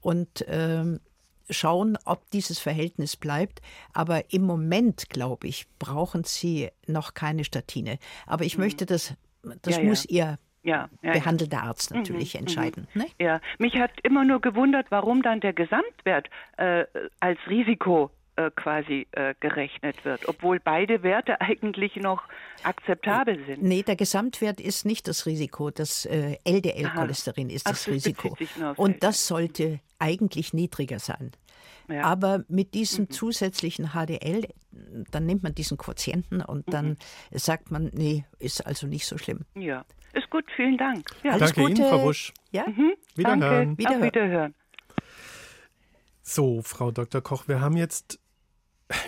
und 0.00 0.44
ähm, 0.48 1.00
schauen, 1.48 1.98
ob 2.04 2.30
dieses 2.30 2.58
Verhältnis 2.58 3.16
bleibt. 3.16 3.60
Aber 3.92 4.32
im 4.32 4.42
Moment, 4.42 5.08
glaube 5.08 5.48
ich, 5.48 5.66
brauchen 5.78 6.24
Sie 6.24 6.70
noch 6.86 7.14
keine 7.14 7.44
Statine. 7.44 7.98
Aber 8.26 8.44
ich 8.44 8.56
mhm. 8.56 8.64
möchte 8.64 8.86
das, 8.86 9.14
das 9.62 9.76
ja, 9.76 9.82
muss 9.82 10.04
Ihr 10.04 10.38
ja, 10.62 10.88
ja, 11.02 11.12
behandelter 11.12 11.58
ja. 11.58 11.62
Arzt 11.64 11.94
natürlich 11.94 12.34
mhm, 12.34 12.40
mhm. 12.40 12.46
entscheiden. 12.46 12.88
Ne? 12.94 13.06
Ja, 13.18 13.40
mich 13.58 13.76
hat 13.76 13.92
immer 14.02 14.24
nur 14.24 14.40
gewundert, 14.40 14.86
warum 14.90 15.22
dann 15.22 15.40
der 15.40 15.52
Gesamtwert 15.52 16.28
äh, 16.56 16.84
als 17.20 17.38
Risiko 17.48 18.10
äh, 18.36 18.50
quasi 18.54 19.06
äh, 19.12 19.34
gerechnet 19.40 20.04
wird, 20.04 20.28
obwohl 20.28 20.60
beide 20.60 21.02
Werte 21.02 21.40
eigentlich 21.40 21.96
noch 21.96 22.22
akzeptabel 22.62 23.44
sind. 23.46 23.62
Nee, 23.62 23.82
der 23.82 23.96
Gesamtwert 23.96 24.60
ist 24.60 24.86
nicht 24.86 25.08
das 25.08 25.26
Risiko, 25.26 25.70
das 25.70 26.04
äh, 26.06 26.36
LDL-Cholesterin 26.44 27.50
ist 27.50 27.66
Ach, 27.66 27.72
das, 27.72 27.84
das 27.84 27.94
Risiko. 27.94 28.36
Und 28.76 29.02
das 29.02 29.26
sollte 29.26 29.80
eigentlich 29.98 30.52
niedriger 30.52 30.98
sein. 30.98 31.32
Ja. 31.88 32.04
Aber 32.04 32.44
mit 32.48 32.74
diesem 32.74 33.06
mhm. 33.06 33.10
zusätzlichen 33.10 33.90
HDL, 33.90 34.46
dann 35.10 35.26
nimmt 35.26 35.42
man 35.42 35.54
diesen 35.54 35.76
Quotienten 35.76 36.40
und 36.40 36.72
dann 36.72 36.90
mhm. 36.90 37.38
sagt 37.38 37.70
man, 37.70 37.90
nee, 37.92 38.24
ist 38.38 38.64
also 38.64 38.86
nicht 38.86 39.06
so 39.06 39.18
schlimm. 39.18 39.40
Ja, 39.54 39.84
ist 40.12 40.30
gut, 40.30 40.44
vielen 40.56 40.78
Dank. 40.78 41.06
Ja. 41.22 41.38
Danke 41.38 41.60
Gute. 41.60 41.72
Ihnen, 41.72 41.88
Frau 41.88 42.02
Busch. 42.02 42.32
Ja? 42.50 42.66
Mhm. 42.66 42.92
Wiederhören. 43.14 43.40
Danke. 43.40 43.78
Wiederhören. 43.78 44.02
Wiederhören. 44.02 44.54
So, 46.22 46.62
Frau 46.62 46.90
Dr. 46.90 47.20
Koch, 47.20 47.48
wir 47.48 47.60
haben 47.60 47.76
jetzt 47.76 48.20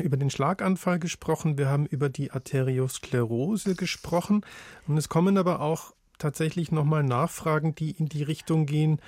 über 0.00 0.16
den 0.16 0.30
Schlaganfall 0.30 0.98
gesprochen, 0.98 1.58
wir 1.58 1.68
haben 1.68 1.86
über 1.86 2.08
die 2.08 2.30
Arteriosklerose 2.30 3.74
gesprochen 3.74 4.44
und 4.86 4.96
es 4.96 5.08
kommen 5.08 5.36
aber 5.36 5.60
auch 5.60 5.94
tatsächlich 6.18 6.70
nochmal 6.72 7.02
Nachfragen, 7.02 7.74
die 7.74 7.90
in 7.90 8.06
die 8.06 8.22
Richtung 8.22 8.66
gehen, 8.66 9.00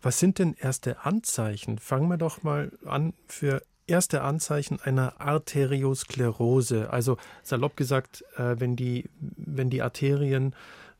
was 0.00 0.18
sind 0.18 0.38
denn 0.38 0.54
erste 0.54 1.04
Anzeichen? 1.04 1.78
Fangen 1.78 2.08
wir 2.08 2.18
doch 2.18 2.42
mal 2.42 2.70
an 2.84 3.14
für 3.26 3.62
erste 3.86 4.22
Anzeichen 4.22 4.80
einer 4.80 5.20
Arteriosklerose. 5.20 6.90
Also 6.90 7.16
salopp 7.42 7.76
gesagt, 7.76 8.24
äh, 8.36 8.56
wenn, 8.58 8.76
die, 8.76 9.10
wenn 9.18 9.70
die 9.70 9.82
Arterien, 9.82 10.54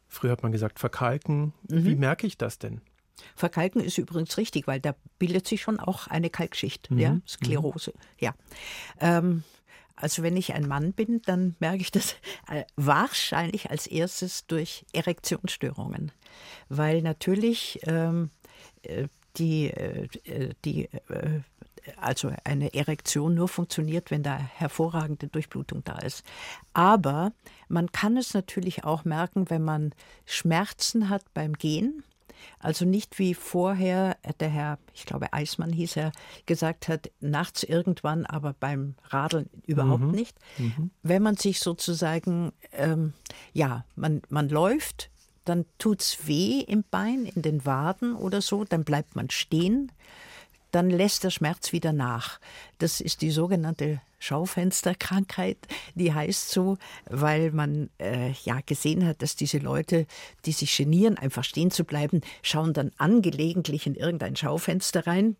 früher 0.08 0.32
hat 0.32 0.42
man 0.42 0.52
gesagt, 0.52 0.78
verkalken, 0.78 1.52
mhm. 1.68 1.84
wie 1.84 1.94
merke 1.94 2.26
ich 2.26 2.38
das 2.38 2.58
denn? 2.58 2.80
Verkalken 3.34 3.80
ist 3.80 3.98
übrigens 3.98 4.36
richtig, 4.36 4.66
weil 4.66 4.80
da 4.80 4.94
bildet 5.18 5.46
sich 5.46 5.60
schon 5.60 5.80
auch 5.80 6.06
eine 6.06 6.30
Kalkschicht, 6.30 6.90
mhm. 6.90 6.98
ja, 6.98 7.20
Sklerose, 7.26 7.92
mhm. 7.92 8.00
ja. 8.20 8.34
Ähm, 9.00 9.44
also 10.00 10.22
wenn 10.22 10.36
ich 10.36 10.54
ein 10.54 10.68
Mann 10.68 10.92
bin, 10.92 11.22
dann 11.22 11.56
merke 11.58 11.78
ich 11.78 11.90
das 11.90 12.14
äh, 12.48 12.64
wahrscheinlich 12.76 13.70
als 13.70 13.86
erstes 13.86 14.46
durch 14.46 14.86
Erektionsstörungen, 14.92 16.12
weil 16.68 17.02
natürlich 17.02 17.80
ähm, 17.84 18.30
äh, 18.82 19.08
die, 19.36 19.70
äh, 19.70 20.08
die 20.64 20.84
äh, 20.84 21.40
also 21.96 22.32
eine 22.44 22.74
Erektion 22.74 23.34
nur 23.34 23.48
funktioniert, 23.48 24.10
wenn 24.10 24.22
da 24.22 24.36
hervorragende 24.36 25.28
Durchblutung 25.28 25.82
da 25.84 25.98
ist. 25.98 26.24
Aber 26.72 27.32
man 27.68 27.92
kann 27.92 28.16
es 28.16 28.34
natürlich 28.34 28.84
auch 28.84 29.04
merken, 29.04 29.50
wenn 29.50 29.62
man 29.62 29.92
Schmerzen 30.24 31.08
hat 31.08 31.22
beim 31.34 31.54
Gehen. 31.54 32.02
Also 32.60 32.84
nicht 32.84 33.18
wie 33.18 33.34
vorher 33.34 34.16
der 34.40 34.48
Herr, 34.48 34.78
ich 34.94 35.06
glaube 35.06 35.32
Eismann 35.32 35.72
hieß 35.72 35.96
er, 35.96 36.12
gesagt 36.46 36.88
hat, 36.88 37.10
nachts 37.20 37.62
irgendwann, 37.62 38.26
aber 38.26 38.54
beim 38.58 38.94
Radeln 39.04 39.50
überhaupt 39.66 40.04
mhm. 40.04 40.10
nicht. 40.12 40.36
Mhm. 40.58 40.90
Wenn 41.02 41.22
man 41.22 41.36
sich 41.36 41.60
sozusagen, 41.60 42.52
ähm, 42.72 43.12
ja, 43.52 43.84
man, 43.96 44.22
man 44.28 44.48
läuft, 44.48 45.10
dann 45.44 45.64
tut 45.78 46.02
es 46.02 46.26
weh 46.26 46.60
im 46.60 46.84
Bein, 46.90 47.24
in 47.24 47.42
den 47.42 47.64
Waden 47.64 48.14
oder 48.14 48.42
so, 48.42 48.64
dann 48.64 48.84
bleibt 48.84 49.16
man 49.16 49.30
stehen, 49.30 49.90
dann 50.70 50.90
lässt 50.90 51.24
der 51.24 51.30
Schmerz 51.30 51.72
wieder 51.72 51.92
nach. 51.92 52.40
Das 52.78 53.00
ist 53.00 53.22
die 53.22 53.30
sogenannte 53.30 54.00
Schaufensterkrankheit, 54.18 55.58
die 55.94 56.12
heißt 56.12 56.50
so, 56.50 56.76
weil 57.08 57.52
man 57.52 57.88
äh, 57.98 58.32
ja 58.44 58.60
gesehen 58.66 59.06
hat, 59.06 59.22
dass 59.22 59.36
diese 59.36 59.58
Leute, 59.58 60.06
die 60.44 60.52
sich 60.52 60.76
genieren, 60.76 61.16
einfach 61.16 61.44
stehen 61.44 61.70
zu 61.70 61.84
bleiben, 61.84 62.20
schauen 62.42 62.72
dann 62.72 62.90
angelegentlich 62.98 63.86
in 63.86 63.94
irgendein 63.94 64.36
Schaufenster 64.36 65.06
rein, 65.06 65.36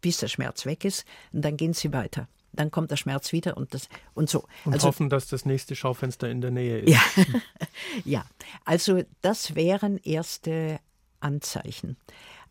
bis 0.00 0.18
der 0.18 0.28
Schmerz 0.28 0.66
weg 0.66 0.84
ist, 0.84 1.04
und 1.32 1.44
dann 1.44 1.56
gehen 1.56 1.74
sie 1.74 1.92
weiter 1.92 2.28
dann 2.54 2.70
kommt 2.70 2.90
der 2.90 2.96
Schmerz 2.96 3.32
wieder 3.32 3.56
und 3.56 3.74
das 3.74 3.88
und 4.14 4.28
so. 4.28 4.44
Und 4.64 4.74
also, 4.74 4.88
hoffen, 4.88 5.08
dass 5.08 5.26
das 5.26 5.44
nächste 5.44 5.74
Schaufenster 5.74 6.28
in 6.28 6.40
der 6.40 6.50
Nähe 6.50 6.80
ist. 6.80 6.90
Ja, 6.90 7.02
ja. 8.04 8.24
also 8.64 9.02
das 9.22 9.54
wären 9.54 9.98
erste 9.98 10.78
Anzeichen. 11.20 11.96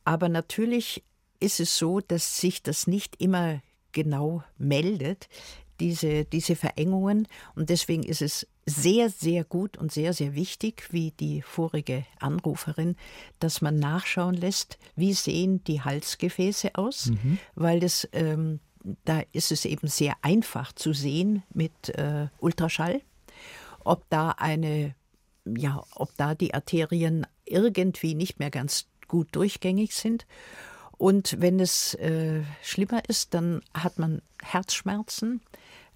Aber 0.04 0.30
natürlich 0.30 1.04
ist 1.42 1.60
es 1.60 1.78
so, 1.78 2.00
dass 2.00 2.40
sich 2.40 2.64
das 2.64 2.88
nicht 2.88 3.22
immer 3.22 3.62
genau 3.92 4.44
meldet, 4.58 5.28
diese, 5.80 6.26
diese 6.26 6.56
Verengungen. 6.56 7.28
Und 7.56 7.70
deswegen 7.70 8.04
ist 8.04 8.22
es 8.22 8.48
sehr, 8.66 9.10
sehr 9.10 9.44
gut 9.44 9.78
und 9.78 9.92
sehr, 9.92 10.14
sehr 10.14 10.36
wichtig, 10.36 10.88
wie 10.92 11.12
die 11.12 11.42
vorige 11.42 12.06
Anruferin, 12.20 12.96
dass 13.40 13.62
man 13.62 13.80
nachschauen 13.80 14.36
lässt, 14.36 14.78
wie 14.96 15.14
sehen 15.14 15.64
die 15.64 15.82
Halsgefäße 15.82 16.76
aus, 16.76 17.08
mhm. 17.08 17.40
weil 17.56 17.80
das 17.80 18.08
ähm, 18.14 18.60
da 19.06 19.22
ist 19.32 19.52
es 19.52 19.66
eben 19.66 19.88
sehr 19.88 20.16
einfach 20.22 20.74
zu 20.74 20.94
sehen 20.94 21.44
mit 21.54 21.90
äh, 21.90 22.28
Ultraschall, 22.40 23.02
ob 23.84 24.10
da 24.10 24.32
eine, 24.32 24.96
ja, 25.46 25.84
ob 25.96 26.16
da 26.18 26.36
die 26.36 26.54
Arterien 26.54 27.26
irgendwie 27.46 28.16
nicht 28.16 28.40
mehr 28.40 28.52
ganz 28.52 28.88
gut 29.08 29.30
durchgängig 29.34 29.94
sind. 29.94 30.26
Und 31.02 31.42
wenn 31.42 31.60
es 31.60 31.96
äh, 31.96 32.44
schlimmer 32.62 33.02
ist, 33.10 33.34
dann 33.34 33.64
hat 33.74 33.98
man 33.98 34.22
Herzschmerzen 34.44 35.42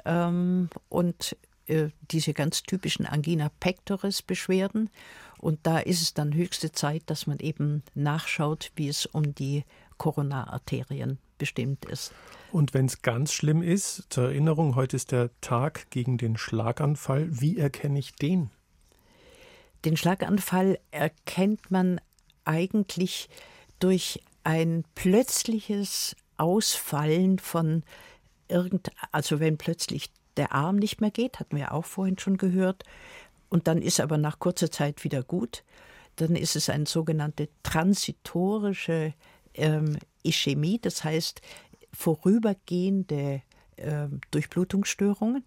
ähm, 0.03 0.67
und 0.89 1.37
äh, 1.67 1.89
diese 2.09 2.33
ganz 2.33 2.63
typischen 2.63 3.05
Angina 3.05 3.51
pectoris 3.59 4.23
Beschwerden. 4.23 4.89
Und 5.37 5.59
da 5.61 5.77
ist 5.77 6.01
es 6.01 6.15
dann 6.15 6.33
höchste 6.33 6.71
Zeit, 6.71 7.03
dass 7.05 7.27
man 7.27 7.37
eben 7.37 7.83
nachschaut, 7.93 8.71
wie 8.75 8.87
es 8.87 9.05
um 9.05 9.35
die 9.35 9.63
Koronararterien 9.99 11.19
bestimmt 11.37 11.85
ist. 11.85 12.11
Und 12.51 12.73
wenn 12.73 12.87
es 12.87 13.03
ganz 13.03 13.31
schlimm 13.31 13.61
ist, 13.61 14.07
zur 14.09 14.29
Erinnerung, 14.29 14.73
heute 14.73 14.95
ist 14.95 15.11
der 15.11 15.29
Tag 15.39 15.91
gegen 15.91 16.17
den 16.17 16.35
Schlaganfall. 16.35 17.27
Wie 17.29 17.59
erkenne 17.59 17.99
ich 17.99 18.15
den? 18.15 18.49
Den 19.85 19.97
Schlaganfall 19.97 20.79
erkennt 20.89 21.69
man 21.69 22.01
eigentlich 22.43 23.29
durch 23.79 24.19
ein 24.45 24.85
plötzliches 24.93 26.15
Ausfallen 26.37 27.39
von 27.39 27.83
irgend, 28.47 28.91
also 29.11 29.39
wenn 29.39 29.57
plötzlich 29.57 30.11
der 30.37 30.53
Arm 30.53 30.77
nicht 30.77 31.01
mehr 31.01 31.11
geht, 31.11 31.39
hatten 31.39 31.57
wir 31.57 31.73
auch 31.73 31.85
vorhin 31.85 32.17
schon 32.17 32.37
gehört, 32.37 32.83
und 33.49 33.67
dann 33.67 33.81
ist 33.81 33.99
aber 33.99 34.17
nach 34.17 34.39
kurzer 34.39 34.71
Zeit 34.71 35.03
wieder 35.03 35.23
gut, 35.23 35.63
dann 36.17 36.35
ist 36.35 36.55
es 36.55 36.69
eine 36.69 36.85
sogenannte 36.85 37.49
transitorische 37.63 39.13
ähm, 39.53 39.97
Ischämie, 40.23 40.79
das 40.79 41.03
heißt 41.03 41.41
vorübergehende 41.93 43.41
äh, 43.77 44.07
Durchblutungsstörungen. 44.31 45.43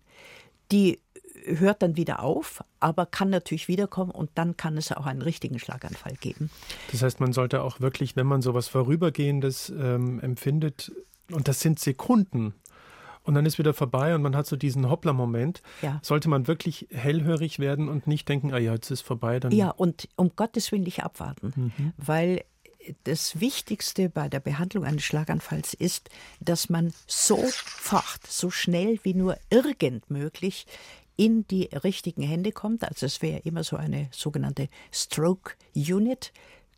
Die 0.73 1.01
hört 1.45 1.83
dann 1.83 1.97
wieder 1.97 2.23
auf, 2.23 2.63
aber 2.81 3.07
kann 3.07 3.31
natürlich 3.31 3.69
wiederkommen 3.69 4.11
und 4.11 4.31
dann 4.35 4.57
kann 4.57 4.77
es 4.77 4.93
auch 4.93 5.07
einen 5.07 5.23
richtigen 5.23 5.59
Schlaganfall 5.59 6.15
geben. 6.21 6.51
Das 6.93 7.03
heißt, 7.03 7.21
man 7.21 7.33
sollte 7.33 7.63
auch 7.63 7.81
wirklich, 7.81 8.17
wenn 8.17 8.27
man 8.27 8.43
sowas 8.43 8.69
Vorübergehendes 8.69 9.71
ähm, 9.71 10.21
empfindet, 10.21 10.93
und 11.31 11.47
das 11.47 11.61
sind 11.61 11.79
Sekunden, 11.79 12.55
und 13.29 13.35
dann 13.35 13.45
ist 13.45 13.59
wieder 13.59 13.75
vorbei 13.75 14.15
und 14.15 14.23
man 14.23 14.35
hat 14.35 14.47
so 14.47 14.57
diesen 14.57 14.89
Hoppler-Moment. 14.89 15.61
Ja. 15.83 16.01
Sollte 16.03 16.31
man 16.31 16.47
wirklich 16.47 16.89
hellhörig 16.91 17.59
werden 17.59 17.91
und 17.91 18.07
nicht 18.07 18.27
denken, 18.27 18.55
ah 18.55 18.59
ja, 18.59 18.73
jetzt 18.73 18.91
ist 18.91 19.03
vorbei. 19.03 19.39
Dann 19.39 19.53
ja, 19.53 19.69
und 19.69 20.09
um 20.17 20.33
Gottes 20.35 20.73
Willen 20.73 20.85
nicht 20.85 21.05
abwarten, 21.05 21.75
mhm. 21.77 21.93
weil 21.99 22.45
das 23.05 23.39
Wichtigste 23.39 24.09
bei 24.09 24.31
der 24.31 24.41
Behandlung 24.41 24.85
eines 24.85 25.05
Schlaganfalls 25.05 25.75
ist, 25.75 26.09
dass 26.41 26.71
man 26.71 26.95
sofort, 27.07 28.27
so 28.27 28.51
schnell 28.51 28.99
wie 29.03 29.13
nur 29.13 29.37
irgend 29.51 30.11
möglich 30.11 30.67
in 31.19 31.47
die 31.49 31.65
richtigen 31.65 32.23
Hände 32.23 32.53
kommt. 32.53 32.85
Also 32.85 33.05
es 33.05 33.21
wäre 33.21 33.41
immer 33.41 33.65
so 33.65 33.77
eine 33.77 34.09
sogenannte 34.13 34.69
Stroke 34.93 35.55
Unit. 35.75 36.33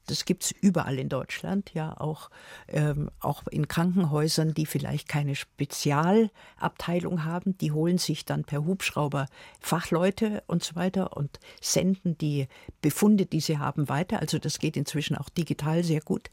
Das 0.07 0.24
gibt 0.24 0.44
es 0.44 0.50
überall 0.50 0.98
in 0.98 1.11
Deutschland, 1.11 1.72
ja, 1.74 1.94
auch, 2.00 2.31
ähm, 2.68 3.11
auch 3.20 3.46
in 3.48 3.68
Krankenhäusern, 3.68 4.55
die 4.55 4.64
vielleicht 4.64 5.09
keine 5.09 5.37
Spezialabteilung 5.37 7.24
haben. 7.24 7.57
Die 7.59 7.70
holen 7.70 7.98
sich 7.98 8.24
dann 8.24 8.44
per 8.44 8.64
Hubschrauber 8.64 9.26
Fachleute 9.61 10.42
und 10.46 10.64
so 10.64 10.74
weiter 10.74 11.16
und 11.18 11.38
senden 11.61 12.16
die 12.16 12.48
Befunde, 12.81 13.26
die 13.26 13.40
sie 13.40 13.59
haben, 13.59 13.90
weiter. 13.90 14.20
Also 14.20 14.38
das 14.38 14.59
geht 14.59 14.76
inzwischen 14.76 15.16
auch 15.16 15.29
digital 15.29 15.85
sehr 15.85 16.00
gut. 16.00 16.31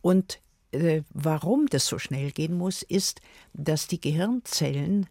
Und 0.00 0.38
äh, 0.70 1.02
warum 1.10 1.66
das 1.66 1.86
so 1.86 1.98
schnell 1.98 2.30
gehen 2.30 2.54
muss, 2.54 2.82
ist, 2.82 3.20
dass 3.52 3.88
die 3.88 4.00
Gehirnzellen, 4.00 5.08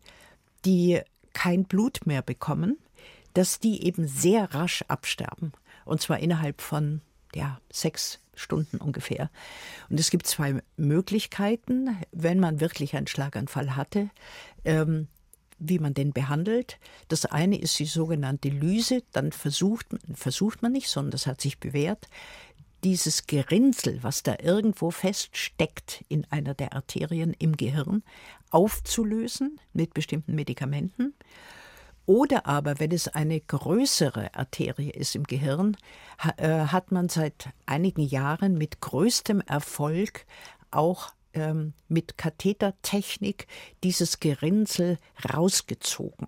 die 0.65 1.01
kein 1.33 1.65
Blut 1.65 2.05
mehr 2.05 2.21
bekommen, 2.21 2.77
dass 3.33 3.59
die 3.59 3.85
eben 3.85 4.07
sehr 4.07 4.53
rasch 4.53 4.83
absterben. 4.87 5.53
Und 5.85 6.01
zwar 6.01 6.19
innerhalb 6.19 6.61
von 6.61 7.01
ja, 7.33 7.59
sechs 7.71 8.19
Stunden 8.33 8.77
ungefähr. 8.77 9.29
Und 9.89 9.99
es 9.99 10.09
gibt 10.09 10.27
zwei 10.27 10.61
Möglichkeiten, 10.77 11.97
wenn 12.11 12.39
man 12.39 12.59
wirklich 12.59 12.95
einen 12.95 13.07
Schlaganfall 13.07 13.75
hatte, 13.75 14.09
ähm, 14.65 15.07
wie 15.59 15.79
man 15.79 15.93
den 15.93 16.11
behandelt. 16.11 16.79
Das 17.07 17.25
eine 17.25 17.59
ist 17.59 17.77
die 17.77 17.85
sogenannte 17.85 18.49
Lyse. 18.49 19.03
Dann 19.11 19.31
versucht, 19.31 19.85
versucht 20.13 20.61
man 20.61 20.71
nicht, 20.71 20.89
sondern 20.89 21.11
das 21.11 21.27
hat 21.27 21.39
sich 21.39 21.59
bewährt, 21.59 22.07
dieses 22.83 23.27
Gerinnsel, 23.27 23.99
was 24.01 24.23
da 24.23 24.35
irgendwo 24.41 24.91
feststeckt 24.91 26.03
in 26.09 26.25
einer 26.29 26.53
der 26.53 26.73
Arterien 26.73 27.33
im 27.37 27.57
Gehirn, 27.57 28.03
aufzulösen 28.49 29.59
mit 29.73 29.93
bestimmten 29.93 30.35
Medikamenten. 30.35 31.13
Oder 32.05 32.47
aber, 32.47 32.79
wenn 32.79 32.91
es 32.91 33.07
eine 33.07 33.39
größere 33.39 34.33
Arterie 34.33 34.89
ist 34.89 35.15
im 35.15 35.23
Gehirn, 35.23 35.77
äh, 36.37 36.47
hat 36.47 36.91
man 36.91 37.09
seit 37.09 37.49
einigen 37.65 38.01
Jahren 38.01 38.57
mit 38.57 38.81
größtem 38.81 39.41
Erfolg 39.41 40.25
auch 40.71 41.13
ähm, 41.33 41.73
mit 41.87 42.17
Kathetertechnik 42.17 43.47
dieses 43.83 44.19
Gerinnsel 44.19 44.97
rausgezogen. 45.33 46.27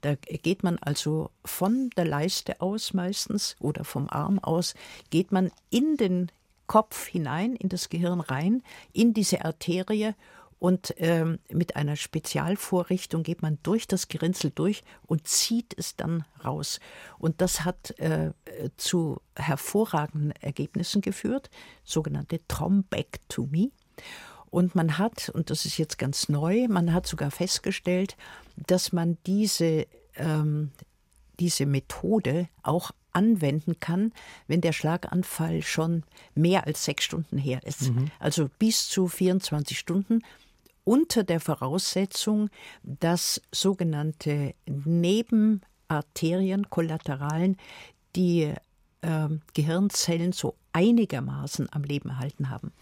Da 0.00 0.14
geht 0.14 0.62
man 0.62 0.78
also 0.78 1.30
von 1.44 1.90
der 1.96 2.04
Leiste 2.04 2.60
aus 2.60 2.94
meistens 2.94 3.56
oder 3.60 3.84
vom 3.84 4.08
Arm 4.08 4.38
aus, 4.38 4.74
geht 5.10 5.32
man 5.32 5.50
in 5.70 5.96
den 5.96 6.30
Kopf 6.66 7.06
hinein, 7.06 7.56
in 7.56 7.68
das 7.68 7.88
Gehirn 7.88 8.20
rein, 8.20 8.62
in 8.92 9.14
diese 9.14 9.44
Arterie 9.44 10.14
und 10.58 10.94
ähm, 10.98 11.38
mit 11.50 11.76
einer 11.76 11.94
Spezialvorrichtung 11.94 13.22
geht 13.22 13.42
man 13.42 13.58
durch 13.62 13.86
das 13.86 14.08
Gerinnsel 14.08 14.50
durch 14.52 14.82
und 15.06 15.26
zieht 15.26 15.74
es 15.76 15.94
dann 15.94 16.24
raus. 16.44 16.80
Und 17.18 17.40
das 17.40 17.64
hat 17.64 17.98
äh, 17.98 18.32
zu 18.76 19.20
hervorragenden 19.36 20.32
Ergebnissen 20.32 21.00
geführt, 21.00 21.48
sogenannte 21.84 22.40
Thrombectomie. 22.48 23.70
Und 24.50 24.74
man 24.74 24.98
hat, 24.98 25.28
und 25.30 25.50
das 25.50 25.66
ist 25.66 25.78
jetzt 25.78 25.98
ganz 25.98 26.28
neu, 26.28 26.66
man 26.68 26.92
hat 26.92 27.06
sogar 27.06 27.30
festgestellt, 27.30 28.16
dass 28.56 28.92
man 28.92 29.18
diese, 29.26 29.86
ähm, 30.16 30.70
diese 31.38 31.66
Methode 31.66 32.48
auch 32.62 32.90
anwenden 33.12 33.80
kann, 33.80 34.12
wenn 34.46 34.60
der 34.60 34.72
Schlaganfall 34.72 35.62
schon 35.62 36.04
mehr 36.34 36.66
als 36.66 36.84
sechs 36.84 37.04
Stunden 37.04 37.38
her 37.38 37.60
ist. 37.64 37.90
Mhm. 37.90 38.10
Also 38.18 38.48
bis 38.58 38.88
zu 38.88 39.08
24 39.08 39.78
Stunden 39.78 40.20
unter 40.84 41.24
der 41.24 41.40
Voraussetzung, 41.40 42.48
dass 42.82 43.42
sogenannte 43.52 44.54
Nebenarterien, 44.66 46.70
Kollateralen, 46.70 47.58
die 48.16 48.54
äh, 49.02 49.28
Gehirnzellen 49.52 50.32
so 50.32 50.54
einigermaßen 50.72 51.68
am 51.72 51.82
Leben 51.82 52.10
erhalten 52.10 52.50
haben. 52.50 52.72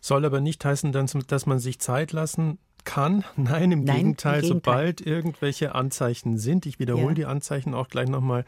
Soll 0.00 0.24
aber 0.24 0.40
nicht 0.40 0.64
heißen, 0.64 0.92
dass 0.92 1.46
man 1.46 1.58
sich 1.58 1.78
Zeit 1.78 2.12
lassen 2.12 2.58
kann. 2.84 3.24
Nein, 3.36 3.72
im, 3.72 3.84
Nein, 3.84 3.96
Gegenteil, 3.96 4.36
im 4.36 4.40
Gegenteil, 4.40 4.44
sobald 4.44 5.00
irgendwelche 5.00 5.74
Anzeichen 5.74 6.38
sind, 6.38 6.66
ich 6.66 6.78
wiederhole 6.78 7.08
ja. 7.08 7.14
die 7.14 7.26
Anzeichen 7.26 7.74
auch 7.74 7.88
gleich 7.88 8.08
nochmal, 8.08 8.44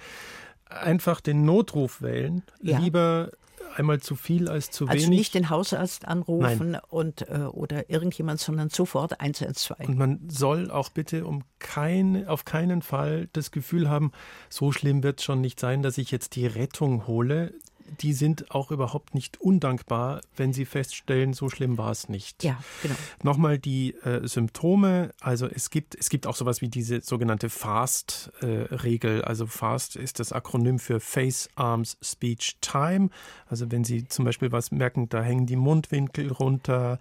einfach 0.68 1.20
den 1.20 1.44
Notruf 1.44 2.02
wählen. 2.02 2.42
Ja. 2.62 2.78
Lieber 2.78 3.30
einmal 3.76 4.00
zu 4.00 4.16
viel 4.16 4.48
als 4.48 4.70
zu 4.70 4.84
also 4.84 4.92
wenig. 4.92 5.04
Also 5.04 5.10
nicht 5.10 5.34
den 5.34 5.50
Hausarzt 5.50 6.06
anrufen 6.06 6.76
und 6.88 7.28
äh, 7.28 7.44
oder 7.50 7.90
irgendjemand, 7.90 8.40
sondern 8.40 8.68
sofort 8.68 9.20
112. 9.20 9.88
Und 9.88 9.98
man 9.98 10.20
soll 10.28 10.70
auch 10.70 10.90
bitte 10.90 11.26
um 11.26 11.42
kein, 11.58 12.26
auf 12.26 12.44
keinen 12.44 12.82
Fall 12.82 13.28
das 13.32 13.50
Gefühl 13.50 13.88
haben, 13.88 14.12
so 14.48 14.72
schlimm 14.72 15.02
wird 15.02 15.20
es 15.20 15.24
schon 15.24 15.40
nicht 15.40 15.60
sein, 15.60 15.82
dass 15.82 15.98
ich 15.98 16.10
jetzt 16.10 16.36
die 16.36 16.46
Rettung 16.46 17.06
hole 17.06 17.54
die 18.00 18.12
sind 18.12 18.50
auch 18.50 18.70
überhaupt 18.70 19.14
nicht 19.14 19.40
undankbar, 19.40 20.20
wenn 20.36 20.52
sie 20.52 20.64
feststellen, 20.64 21.32
so 21.32 21.48
schlimm 21.48 21.78
war 21.78 21.90
es 21.90 22.08
nicht. 22.08 22.42
Ja, 22.44 22.58
genau. 22.82 22.94
Nochmal 23.22 23.58
die 23.58 23.94
äh, 23.96 24.26
Symptome. 24.26 25.12
Also 25.20 25.46
es 25.46 25.70
gibt, 25.70 25.94
es 25.94 26.08
gibt 26.08 26.26
auch 26.26 26.36
sowas 26.36 26.60
wie 26.60 26.68
diese 26.68 27.00
sogenannte 27.00 27.48
FAST-Regel. 27.48 29.20
Äh, 29.20 29.24
also 29.24 29.46
FAST 29.46 29.96
ist 29.96 30.20
das 30.20 30.32
Akronym 30.32 30.78
für 30.78 31.00
Face, 31.00 31.48
Arms, 31.54 31.96
Speech, 32.02 32.58
Time. 32.60 33.10
Also 33.46 33.70
wenn 33.70 33.84
Sie 33.84 34.08
zum 34.08 34.24
Beispiel 34.24 34.52
was 34.52 34.70
merken, 34.70 35.08
da 35.08 35.22
hängen 35.22 35.46
die 35.46 35.56
Mundwinkel 35.56 36.32
runter, 36.32 36.98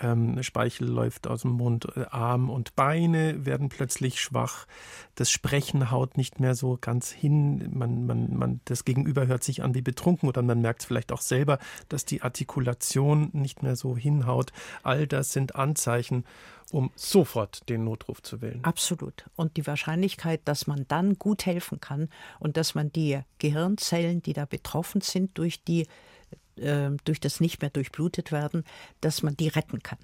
ähm, 0.00 0.42
Speichel 0.42 0.86
läuft 0.88 1.26
aus 1.26 1.42
dem 1.42 1.52
Mund, 1.52 1.88
äh, 1.96 2.04
Arm 2.10 2.50
und 2.50 2.76
Beine 2.76 3.44
werden 3.44 3.68
plötzlich 3.68 4.20
schwach. 4.20 4.66
Das 5.14 5.30
Sprechen 5.30 5.90
haut 5.90 6.16
nicht 6.16 6.40
mehr 6.40 6.54
so 6.54 6.78
ganz 6.80 7.10
hin. 7.10 7.70
Man, 7.72 8.06
man, 8.06 8.36
man, 8.36 8.60
das 8.66 8.84
Gegenüber 8.84 9.26
hört 9.26 9.42
sich 9.42 9.62
an 9.62 9.74
wie 9.74 9.82
betrunken 9.82 10.27
oder 10.28 10.42
man 10.42 10.60
merkt 10.60 10.84
vielleicht 10.84 11.12
auch 11.12 11.20
selber, 11.20 11.58
dass 11.88 12.04
die 12.04 12.22
Artikulation 12.22 13.30
nicht 13.32 13.62
mehr 13.62 13.76
so 13.76 13.96
hinhaut. 13.96 14.52
All 14.82 15.06
das 15.06 15.32
sind 15.32 15.56
Anzeichen 15.56 16.24
um 16.70 16.90
sofort 16.96 17.68
den 17.68 17.84
Notruf 17.84 18.22
zu 18.22 18.42
wählen. 18.42 18.62
Absolut. 18.62 19.24
Und 19.36 19.56
die 19.56 19.66
Wahrscheinlichkeit, 19.66 20.42
dass 20.44 20.66
man 20.66 20.84
dann 20.88 21.18
gut 21.18 21.46
helfen 21.46 21.80
kann 21.80 22.08
und 22.40 22.56
dass 22.56 22.74
man 22.74 22.92
die 22.92 23.20
Gehirnzellen, 23.38 24.22
die 24.22 24.34
da 24.34 24.44
betroffen 24.44 25.00
sind 25.00 25.38
durch 25.38 25.64
die 25.64 25.86
äh, 26.56 26.90
durch 27.04 27.20
das 27.20 27.40
nicht 27.40 27.62
mehr 27.62 27.70
durchblutet 27.70 28.32
werden, 28.32 28.64
dass 29.00 29.22
man 29.22 29.36
die 29.36 29.48
retten 29.48 29.82
kann. 29.82 29.98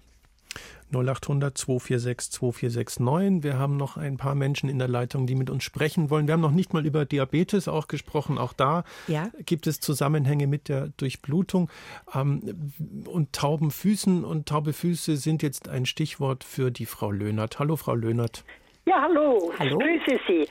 0800 0.92 1.56
246 1.56 2.32
2469. 2.32 3.42
Wir 3.42 3.58
haben 3.58 3.76
noch 3.76 3.96
ein 3.96 4.16
paar 4.16 4.34
Menschen 4.34 4.68
in 4.68 4.78
der 4.78 4.88
Leitung, 4.88 5.26
die 5.26 5.34
mit 5.34 5.50
uns 5.50 5.64
sprechen 5.64 6.10
wollen. 6.10 6.26
Wir 6.26 6.34
haben 6.34 6.40
noch 6.40 6.50
nicht 6.50 6.72
mal 6.72 6.86
über 6.86 7.04
Diabetes 7.04 7.68
auch 7.68 7.88
gesprochen. 7.88 8.38
Auch 8.38 8.52
da 8.52 8.84
ja. 9.08 9.30
gibt 9.44 9.66
es 9.66 9.80
Zusammenhänge 9.80 10.46
mit 10.46 10.68
der 10.68 10.88
Durchblutung. 10.96 11.70
Ähm, 12.14 12.72
und 13.06 13.32
tauben 13.32 13.70
Füßen 13.70 14.24
und 14.24 14.46
taube 14.46 14.72
Füße 14.72 15.16
sind 15.16 15.42
jetzt 15.42 15.68
ein 15.68 15.86
Stichwort 15.86 16.44
für 16.44 16.70
die 16.70 16.86
Frau 16.86 17.10
Löhnert. 17.10 17.58
Hallo, 17.58 17.76
Frau 17.76 17.94
Löhnert. 17.94 18.44
Ja, 18.86 19.02
hallo. 19.02 19.52
hallo. 19.58 19.80
Ich 19.80 20.04
grüße 20.04 20.20
Sie. 20.26 20.46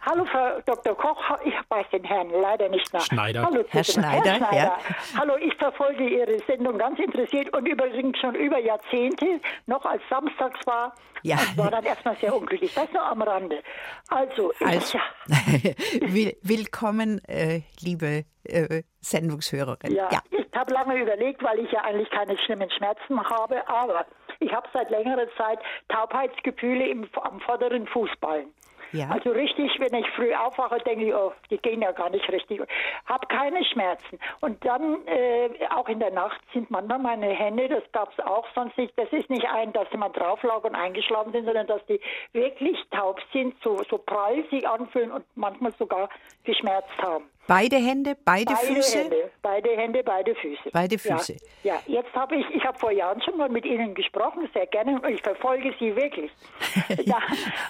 Hallo, 0.00 0.24
Frau 0.26 0.60
Dr. 0.64 0.96
Koch. 0.96 1.18
Ich 1.44 1.54
weiß 1.68 1.86
den 1.92 2.04
Herrn 2.04 2.30
leider 2.30 2.68
nicht 2.68 2.92
nach. 2.92 3.00
Schneider. 3.00 3.44
Hallo, 3.44 3.64
Herr 3.68 3.84
Schneider, 3.84 4.30
Herr 4.30 4.36
Schneider. 4.36 4.56
Ja. 4.56 4.78
Hallo, 5.18 5.36
ich 5.36 5.54
verfolge 5.56 6.08
Ihre 6.08 6.38
Sendung 6.46 6.78
ganz 6.78 6.98
interessiert 7.00 7.54
und 7.56 7.66
übrigens 7.66 8.16
schon 8.18 8.36
über 8.36 8.58
Jahrzehnte, 8.58 9.40
noch 9.66 9.84
als 9.84 10.00
samstags 10.08 10.64
war. 10.66 10.94
Ja. 11.22 11.36
Das 11.36 11.58
war 11.58 11.70
dann 11.70 11.84
erstmal 11.84 12.16
sehr 12.16 12.34
unglücklich. 12.34 12.72
Das 12.74 12.92
nur 12.92 13.02
am 13.02 13.22
Rande. 13.22 13.60
Also, 14.08 14.52
also 14.64 14.98
ja. 14.98 15.02
willkommen, 16.42 17.20
äh, 17.26 17.62
liebe 17.80 18.24
äh, 18.44 18.82
Sendungshörerin. 19.00 19.94
Ja, 19.94 20.08
ja. 20.12 20.20
ich 20.30 20.46
habe 20.56 20.72
lange 20.72 20.96
überlegt, 20.96 21.42
weil 21.42 21.58
ich 21.58 21.72
ja 21.72 21.82
eigentlich 21.82 22.10
keine 22.10 22.38
schlimmen 22.38 22.70
Schmerzen 22.70 23.20
habe, 23.28 23.68
aber 23.68 24.06
ich 24.38 24.52
habe 24.52 24.68
seit 24.72 24.90
längerer 24.90 25.26
Zeit 25.36 25.58
Taubheitsgefühle 25.88 26.86
im, 26.86 27.08
am 27.20 27.40
vorderen 27.40 27.88
Fußballen. 27.88 28.54
Ja. 28.92 29.08
Also 29.10 29.30
richtig, 29.30 29.70
wenn 29.78 29.94
ich 29.94 30.06
früh 30.10 30.34
aufwache, 30.34 30.78
denke 30.80 31.06
ich, 31.06 31.14
oh, 31.14 31.32
die 31.50 31.58
gehen 31.58 31.82
ja 31.82 31.92
gar 31.92 32.10
nicht 32.10 32.28
richtig. 32.30 32.62
Hab 33.06 33.28
keine 33.28 33.64
Schmerzen. 33.64 34.18
Und 34.40 34.64
dann 34.64 35.06
äh, 35.06 35.50
auch 35.74 35.88
in 35.88 36.00
der 36.00 36.10
Nacht 36.10 36.40
sind 36.52 36.70
manchmal 36.70 36.98
meine 36.98 37.28
Hände, 37.28 37.68
das 37.68 37.82
gab 37.92 38.12
es 38.12 38.24
auch 38.24 38.46
sonst 38.54 38.76
nicht. 38.78 38.92
Das 38.96 39.12
ist 39.12 39.28
nicht 39.30 39.46
ein, 39.46 39.72
dass 39.72 39.90
sie 39.90 39.98
mal 39.98 40.08
drauf 40.10 40.42
lag 40.42 40.64
und 40.64 40.74
eingeschlafen 40.74 41.32
sind, 41.32 41.44
sondern 41.44 41.66
dass 41.66 41.84
die 41.86 42.00
wirklich 42.32 42.78
taub 42.90 43.20
sind, 43.32 43.54
so, 43.62 43.82
so 43.90 43.98
prall 43.98 44.44
sich 44.50 44.66
anfühlen 44.66 45.12
und 45.12 45.24
manchmal 45.34 45.72
sogar 45.78 46.08
geschmerzt 46.44 46.96
haben. 46.98 47.24
Beide 47.48 47.76
Hände, 47.76 48.14
beide, 48.26 48.52
beide 48.52 48.74
Füße? 48.74 48.98
Hände, 48.98 49.30
beide 49.40 49.70
Hände, 49.70 50.02
beide 50.04 50.34
Füße. 50.34 50.68
Beide 50.70 50.98
Füße. 50.98 51.34
Ja, 51.62 51.80
ja. 51.86 52.00
jetzt 52.00 52.14
habe 52.14 52.36
ich, 52.36 52.44
ich 52.50 52.62
habe 52.62 52.78
vor 52.78 52.90
Jahren 52.90 53.22
schon 53.22 53.38
mal 53.38 53.48
mit 53.48 53.64
Ihnen 53.64 53.94
gesprochen, 53.94 54.50
sehr 54.52 54.66
gerne, 54.66 55.00
und 55.00 55.08
ich 55.08 55.22
verfolge 55.22 55.74
Sie 55.80 55.96
wirklich. 55.96 56.30
ja, 57.06 57.16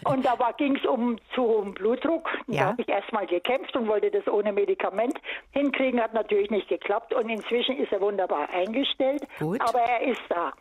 und 0.05 0.27
da 0.27 0.37
ging 0.57 0.75
es 0.75 0.85
um 0.85 1.17
zu 1.33 1.45
hohen 1.45 1.75
Blutdruck. 1.75 2.29
Ja. 2.49 2.59
Da 2.59 2.67
habe 2.71 2.83
ich 2.83 2.89
erstmal 2.89 3.29
gekämpft 3.29 3.77
und 3.77 3.87
wollte 3.87 4.11
das 4.11 4.27
ohne 4.27 4.53
Medikament 4.53 5.15
hinkriegen, 5.53 6.01
hat 6.01 6.13
natürlich 6.13 6.51
nicht 6.51 6.69
geklappt 6.69 7.15
und 7.15 7.29
inzwischen 7.29 7.77
ist 7.77 7.93
er 7.93 8.01
wunderbar 8.01 8.49
eingestellt, 8.51 9.23
Gut. 9.39 9.61
aber 9.61 9.79
er 9.79 10.09
ist 10.09 10.23
da. 10.29 10.53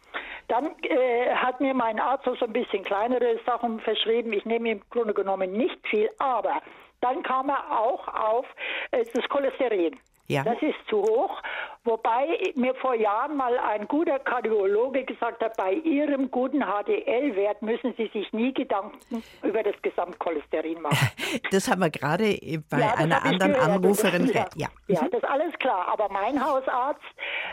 Dann 0.47 0.76
äh, 0.84 1.34
hat 1.34 1.59
mir 1.59 1.74
mein 1.74 1.99
Arzt 1.99 2.26
so 2.26 2.45
ein 2.45 2.53
bisschen 2.53 2.84
kleinere 2.84 3.39
Sachen 3.47 3.80
verschrieben. 3.80 4.32
Ich 4.32 4.45
nehme 4.45 4.70
im 4.70 4.82
Grunde 4.91 5.15
genommen 5.15 5.53
nicht 5.53 5.80
viel, 5.88 6.07
aber 6.20 6.61
dann 7.01 7.23
kam 7.23 7.49
er 7.49 7.79
auch 7.79 8.07
auf 8.07 8.45
äh, 8.91 9.05
das 9.13 9.27
Cholesterin. 9.29 9.97
Ja. 10.27 10.43
Das 10.43 10.61
ist 10.61 10.75
zu 10.89 11.01
hoch. 11.01 11.41
Wobei 11.85 12.51
mir 12.55 12.75
vor 12.75 12.95
Jahren 12.95 13.37
mal 13.37 13.57
ein 13.57 13.87
guter 13.87 14.19
Kardiologe 14.19 15.05
gesagt 15.05 15.41
hat, 15.41 15.55
bei 15.55 15.71
Ihrem 15.71 16.29
guten 16.29 16.61
HDL-Wert 16.61 17.61
müssen 17.61 17.93
Sie 17.95 18.07
sich 18.07 18.33
nie 18.33 18.53
Gedanken 18.53 19.23
über 19.41 19.63
das 19.63 19.75
Gesamtcholesterin 19.81 20.81
machen. 20.81 20.97
Das 21.51 21.69
haben 21.69 21.81
wir 21.81 21.89
gerade 21.89 22.37
bei 22.69 22.79
ja, 22.79 22.95
einer 22.95 23.23
anderen 23.23 23.55
Anruferin. 23.55 24.27
Ja, 24.27 24.47
ja. 24.55 24.67
ja, 24.87 25.01
das 25.09 25.21
ist 25.21 25.25
alles 25.25 25.53
klar. 25.59 25.87
Aber 25.87 26.09
mein 26.11 26.43
Hausarzt, 26.43 27.01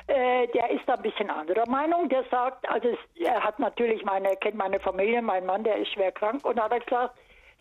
äh, 0.06 0.46
der 0.48 0.70
ist 0.70 0.82
da 0.86 0.94
ein 0.94 1.02
bisschen 1.02 1.30
anderer 1.30 1.68
Meinung. 1.68 2.08
Der 2.08 2.24
sagt, 2.30 2.68
also 2.68 2.96
er 3.16 3.42
hat 3.42 3.58
natürlich 3.58 4.04
meine, 4.04 4.36
kennt 4.36 4.56
meine 4.56 4.80
Familie, 4.80 5.22
mein 5.22 5.46
Mann, 5.46 5.64
der 5.64 5.76
ist 5.76 5.92
schwer 5.92 6.12
krank 6.12 6.44
und 6.44 6.60
hat 6.60 6.72
gesagt, 6.84 7.14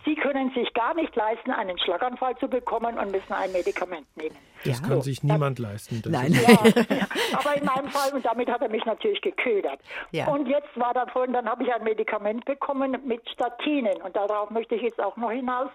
Sie 0.06 0.16
können 0.16 0.51
sich 0.54 0.74
gar 0.74 0.93
nicht 0.95 1.16
leisten, 1.16 1.51
einen 1.51 1.78
Schlaganfall 1.80 2.38
zu 2.38 2.47
bekommen 2.47 2.97
und 2.97 3.12
müssen 3.12 3.34
ein 3.34 3.51
Medikament 3.51 4.06
nehmen. 4.18 4.36
Das 4.66 4.82
ja. 4.82 4.88
kann 4.88 5.01
sich 5.01 5.24
niemand 5.24 5.60
leisten. 5.60 6.01
Nein. 6.08 6.34
Ja, 6.43 7.08
aber 7.38 7.56
in 7.56 7.66
meinem 7.66 7.89
Fall, 7.89 8.14
und 8.14 8.26
damit 8.26 8.49
hat 8.49 8.62
er 8.62 8.70
mich 8.70 8.86
natürlich 8.86 9.22
geködert. 9.22 9.80
Ja. 10.12 10.28
Und 10.28 10.47
jetzt 10.47 10.70
war 10.76 10.93
dann 10.93 11.10
vorhin, 11.10 11.34
dann 11.34 11.49
habe 11.49 11.64
ich 11.64 11.74
ein 11.74 11.84
Medikament 11.84 12.45
bekommen 12.45 12.97
mit 13.06 13.28
Statinen. 13.30 14.01
Und 14.01 14.16
darauf 14.16 14.49
möchte 14.49 14.76
ich 14.76 14.82
jetzt 14.82 15.01
auch 15.01 15.16
noch 15.18 15.32
hinaus. 15.32 15.70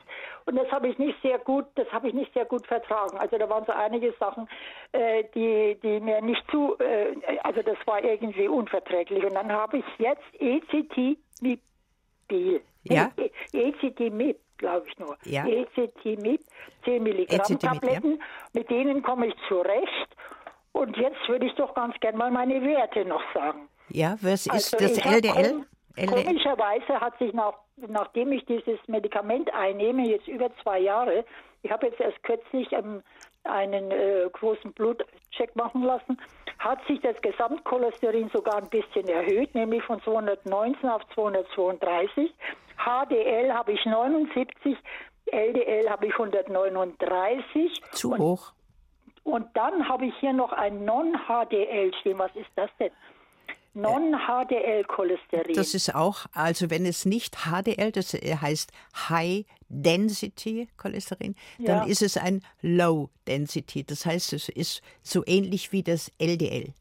Und 0.46 0.56
das 0.56 0.70
habe 0.70 0.88
ich 0.88 0.98
nicht 0.98 1.20
sehr 1.22 1.38
gut, 1.38 1.66
das 1.74 1.90
habe 1.92 2.08
ich 2.08 2.14
nicht 2.14 2.32
sehr 2.34 2.44
gut 2.44 2.66
vertragen. 2.66 3.18
Also 3.18 3.38
da 3.38 3.48
waren 3.48 3.64
so 3.64 3.72
einige 3.72 4.12
Sachen, 4.18 4.48
äh, 4.92 5.24
die, 5.34 5.78
die 5.82 6.00
mir 6.00 6.20
nicht 6.22 6.42
zu, 6.50 6.76
äh, 6.78 7.16
also 7.42 7.62
das 7.62 7.78
war 7.86 8.02
irgendwie 8.02 8.48
unverträglich. 8.48 9.24
Und 9.24 9.34
dann 9.34 9.50
habe 9.50 9.78
ich 9.78 9.84
jetzt 9.98 10.22
ECT-Mipil. 10.38 11.60
Ja? 12.84 13.10
ECT-MIP, 13.52 14.38
glaube 14.56 14.86
ich 14.88 14.98
nur. 14.98 15.16
Ja. 15.24 15.46
ECT-MIP, 15.46 16.40
10 16.84 17.02
Milligramm 17.02 17.58
Tabletten, 17.58 18.12
ja. 18.12 18.24
mit 18.54 18.70
denen 18.70 19.02
komme 19.02 19.28
ich 19.28 19.34
zurecht. 19.48 20.16
Und 20.72 20.96
jetzt 20.96 21.28
würde 21.28 21.46
ich 21.46 21.54
doch 21.54 21.74
ganz 21.74 21.94
gern 22.00 22.16
mal 22.16 22.30
meine 22.30 22.62
Werte 22.62 23.04
noch 23.04 23.22
sagen. 23.34 23.68
Ja, 23.88 24.16
was 24.20 24.46
ist 24.46 24.74
also 24.74 24.76
das 24.76 24.98
LDL? 25.04 25.64
LDL? 25.96 26.24
Komischerweise 26.24 27.00
hat 27.00 27.18
sich 27.18 27.32
nach, 27.32 27.54
nachdem 27.76 28.32
ich 28.32 28.44
dieses 28.46 28.78
Medikament 28.86 29.52
einnehme, 29.52 30.08
jetzt 30.08 30.28
über 30.28 30.50
zwei 30.62 30.78
Jahre, 30.78 31.24
ich 31.62 31.70
habe 31.70 31.86
jetzt 31.86 32.00
erst 32.00 32.22
kürzlich 32.22 32.70
ähm, 32.72 33.02
einen 33.44 33.90
äh, 33.90 34.28
großen 34.32 34.72
Blutcheck 34.72 35.54
machen 35.54 35.82
lassen, 35.82 36.20
hat 36.58 36.84
sich 36.86 37.00
das 37.00 37.16
Gesamtcholesterin 37.22 38.30
sogar 38.30 38.56
ein 38.56 38.68
bisschen 38.68 39.06
erhöht, 39.08 39.54
nämlich 39.54 39.82
von 39.84 40.02
219 40.02 40.88
auf 40.88 41.02
232. 41.14 42.32
HDL 42.76 43.52
habe 43.52 43.72
ich 43.72 43.84
79, 43.84 44.76
LDL 45.26 45.90
habe 45.90 46.06
ich 46.06 46.12
139. 46.12 47.82
Zu 47.92 48.16
hoch. 48.16 48.52
Und 49.24 49.46
dann 49.54 49.88
habe 49.88 50.06
ich 50.06 50.14
hier 50.20 50.32
noch 50.32 50.52
ein 50.52 50.84
Non-HDL 50.84 51.92
stehen. 52.00 52.18
Was 52.18 52.34
ist 52.34 52.50
das 52.56 52.70
denn? 52.80 52.90
Non-HDL-Cholesterin. 53.74 55.54
Das 55.54 55.74
ist 55.74 55.94
auch, 55.94 56.26
also 56.32 56.70
wenn 56.70 56.86
es 56.86 57.04
nicht 57.04 57.36
HDL, 57.46 57.92
das 57.92 58.14
heißt 58.14 58.72
High 59.08 59.44
Density 59.68 60.68
Cholesterin, 60.76 61.34
dann 61.58 61.66
ja. 61.66 61.84
ist 61.84 62.02
es 62.02 62.16
ein 62.16 62.42
Low 62.62 63.10
Density. 63.26 63.84
Das 63.84 64.06
heißt, 64.06 64.32
es 64.32 64.48
ist 64.48 64.82
so 65.02 65.22
ähnlich 65.26 65.72
wie 65.72 65.82
das 65.82 66.10
LDL. 66.18 66.72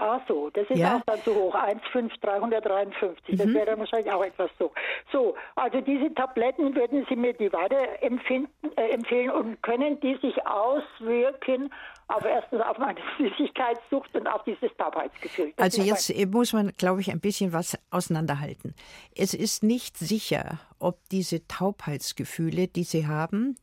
Ach 0.00 0.20
so, 0.28 0.48
das 0.50 0.64
ist 0.70 0.78
ja. 0.78 0.96
auch 0.96 1.02
dann 1.06 1.20
zu 1.22 1.34
hoch, 1.34 1.54
1,5353. 1.56 3.36
Das 3.36 3.46
mhm. 3.46 3.54
wäre 3.54 3.66
dann 3.66 3.80
wahrscheinlich 3.80 4.12
auch 4.12 4.24
etwas 4.24 4.48
so. 4.56 4.70
So, 5.10 5.34
also 5.56 5.80
diese 5.80 6.14
Tabletten 6.14 6.74
würden 6.76 7.04
Sie 7.08 7.16
mir 7.16 7.32
die 7.32 7.52
weiter 7.52 8.00
empfinden, 8.00 8.70
äh, 8.76 8.90
empfehlen 8.90 9.30
und 9.30 9.60
können 9.62 9.98
die 9.98 10.16
sich 10.22 10.46
auswirken 10.46 11.74
auf 12.06 12.24
erstens 12.24 12.60
auf 12.60 12.78
meine 12.78 13.00
Flüssigkeitssucht 13.16 14.14
und 14.14 14.28
auf 14.28 14.44
dieses 14.44 14.70
Taubheitsgefühl. 14.76 15.52
Das 15.56 15.76
also 15.76 15.82
jetzt 15.82 16.32
muss 16.32 16.52
man, 16.52 16.72
glaube 16.78 17.00
ich, 17.00 17.10
ein 17.10 17.18
bisschen 17.20 17.52
was 17.52 17.76
auseinanderhalten. 17.90 18.76
Es 19.16 19.34
ist 19.34 19.64
nicht 19.64 19.96
sicher, 19.96 20.60
ob 20.78 20.96
diese 21.10 21.44
Taubheitsgefühle, 21.48 22.68
die 22.68 22.84
Sie 22.84 23.08
haben, 23.08 23.56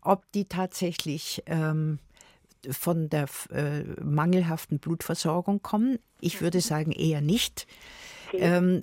ob 0.00 0.22
die 0.32 0.46
tatsächlich 0.46 1.42
ähm, 1.46 1.98
von 2.70 3.08
der 3.08 3.26
äh, 3.50 3.82
mangelhaften 4.02 4.78
Blutversorgung 4.78 5.62
kommen. 5.62 5.98
Ich 6.20 6.40
würde 6.40 6.58
mhm. 6.58 6.62
sagen 6.62 6.92
eher 6.92 7.20
nicht. 7.20 7.66
Okay. 8.28 8.38
Ähm, 8.40 8.82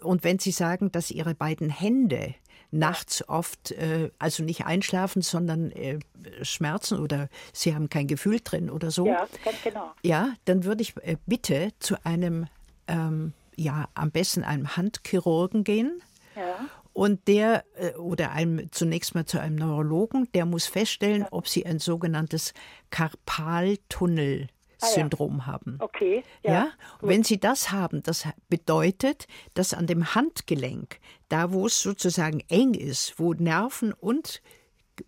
und 0.00 0.24
wenn 0.24 0.38
Sie 0.38 0.50
sagen, 0.50 0.92
dass 0.92 1.10
Ihre 1.10 1.34
beiden 1.34 1.70
Hände 1.70 2.34
nachts 2.72 3.28
oft, 3.28 3.70
äh, 3.72 4.10
also 4.18 4.42
nicht 4.42 4.64
einschlafen, 4.64 5.22
sondern 5.22 5.70
äh, 5.72 5.98
Schmerzen 6.42 6.98
oder 6.98 7.28
Sie 7.52 7.74
haben 7.74 7.88
kein 7.88 8.06
Gefühl 8.06 8.40
drin 8.42 8.70
oder 8.70 8.90
so. 8.90 9.06
Ja, 9.06 9.26
ganz 9.44 9.62
genau. 9.62 9.92
Ja, 10.02 10.34
dann 10.46 10.64
würde 10.64 10.82
ich 10.82 10.96
äh, 11.02 11.16
bitte 11.26 11.72
zu 11.78 11.96
einem, 12.04 12.46
ähm, 12.88 13.34
ja, 13.56 13.88
am 13.94 14.10
besten 14.10 14.42
einem 14.42 14.76
Handchirurgen 14.76 15.64
gehen. 15.64 16.02
Ja. 16.34 16.66
Und 16.92 17.26
der 17.26 17.64
äh, 17.76 17.94
oder 17.94 18.32
einem 18.32 18.70
zunächst 18.70 19.14
mal 19.14 19.24
zu 19.24 19.40
einem 19.40 19.56
Neurologen, 19.56 20.28
der 20.34 20.46
muss 20.46 20.66
feststellen, 20.66 21.26
ob 21.30 21.48
sie 21.48 21.64
ein 21.64 21.78
sogenanntes 21.78 22.52
Karpaltunnel 22.90 24.48
Syndrom 24.82 25.34
ah, 25.34 25.38
ja. 25.38 25.46
haben. 25.46 25.76
Okay. 25.78 26.22
Ja. 26.42 26.52
ja? 26.52 26.70
Wenn 27.00 27.22
Sie 27.22 27.38
das 27.38 27.70
haben, 27.70 28.02
das 28.02 28.26
bedeutet, 28.48 29.26
dass 29.54 29.74
an 29.74 29.86
dem 29.86 30.14
Handgelenk, 30.14 30.98
da 31.28 31.52
wo 31.52 31.66
es 31.66 31.80
sozusagen 31.80 32.40
eng 32.48 32.74
ist, 32.74 33.18
wo 33.18 33.32
Nerven 33.32 33.92
und 33.92 34.42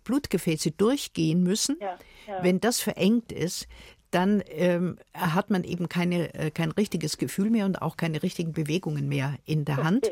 Blutgefäße 0.03 0.71
durchgehen 0.71 1.43
müssen, 1.43 1.77
ja, 1.79 1.97
wenn 2.41 2.59
das 2.59 2.79
verengt 2.79 3.31
ist, 3.31 3.67
dann 4.11 4.41
ähm, 4.47 4.97
hat 5.13 5.49
man 5.49 5.63
eben 5.63 5.89
keine, 5.89 6.33
äh, 6.33 6.49
kein 6.49 6.71
richtiges 6.71 7.17
Gefühl 7.17 7.49
mehr 7.49 7.65
und 7.65 7.81
auch 7.81 7.97
keine 7.97 8.23
richtigen 8.23 8.53
Bewegungen 8.53 9.09
mehr 9.09 9.35
in 9.45 9.65
der 9.65 9.77
Hand. 9.77 10.09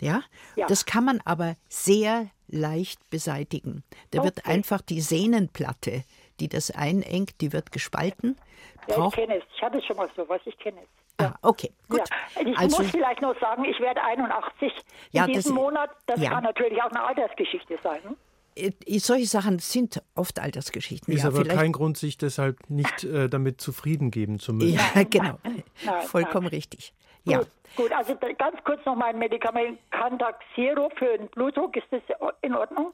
Ja? 0.00 0.22
ja? 0.56 0.66
Das 0.66 0.86
kann 0.86 1.04
man 1.04 1.20
aber 1.24 1.56
sehr 1.68 2.30
leicht 2.48 3.08
beseitigen. 3.10 3.82
Da 4.10 4.18
okay. 4.18 4.26
wird 4.26 4.46
einfach 4.46 4.80
die 4.80 5.00
Sehnenplatte, 5.00 6.04
die 6.40 6.48
das 6.48 6.70
einengt, 6.70 7.40
die 7.40 7.52
wird 7.52 7.72
gespalten. 7.72 8.36
Ja, 8.88 9.06
ich 9.06 9.14
kenne 9.14 9.38
es. 9.38 9.44
Ich 9.54 9.62
hatte 9.62 9.80
schon 9.82 9.96
mal 9.96 10.10
sowas. 10.16 10.40
Ich 10.44 10.58
kenne 10.58 10.78
es. 10.80 10.88
Ja. 11.20 11.28
Ah, 11.28 11.38
okay, 11.42 11.72
gut. 11.88 12.00
Ja. 12.00 12.42
Ich 12.42 12.58
also, 12.58 12.82
muss 12.82 12.90
vielleicht 12.90 13.22
noch 13.22 13.38
sagen, 13.38 13.64
ich 13.64 13.78
werde 13.80 14.02
81 14.02 14.72
ja, 15.12 15.24
in 15.24 15.32
diesem 15.34 15.54
das, 15.54 15.62
Monat. 15.62 15.90
Das 16.06 16.20
ja. 16.20 16.30
kann 16.30 16.44
natürlich 16.44 16.82
auch 16.82 16.90
eine 16.90 17.02
Altersgeschichte 17.02 17.78
sein. 17.82 18.00
Hm? 18.02 18.16
Solche 18.98 19.26
Sachen 19.26 19.58
sind 19.60 20.02
oft 20.14 20.38
Altersgeschichten. 20.38 21.14
Ist 21.14 21.22
ja, 21.22 21.28
aber 21.28 21.44
kein 21.44 21.72
Grund, 21.72 21.96
sich 21.96 22.18
deshalb 22.18 22.68
nicht 22.68 23.04
äh, 23.04 23.28
damit 23.28 23.60
zufrieden 23.60 24.10
geben 24.10 24.40
zu 24.40 24.52
müssen. 24.52 24.74
Ja, 24.74 25.04
genau. 25.10 25.38
Nein, 25.44 25.62
Vollkommen 26.02 26.46
nein. 26.46 26.54
richtig. 26.56 26.92
Ja. 27.24 27.38
Gut, 27.38 27.48
gut, 27.76 27.92
also 27.92 28.16
ganz 28.16 28.62
kurz 28.64 28.84
noch 28.84 28.96
mein 28.96 29.18
Medikament 29.18 29.78
Candaxiro 29.90 30.90
für 30.96 31.18
den 31.18 31.28
Blutdruck. 31.28 31.76
Ist 31.76 31.86
das 31.90 32.02
in 32.42 32.54
Ordnung? 32.54 32.92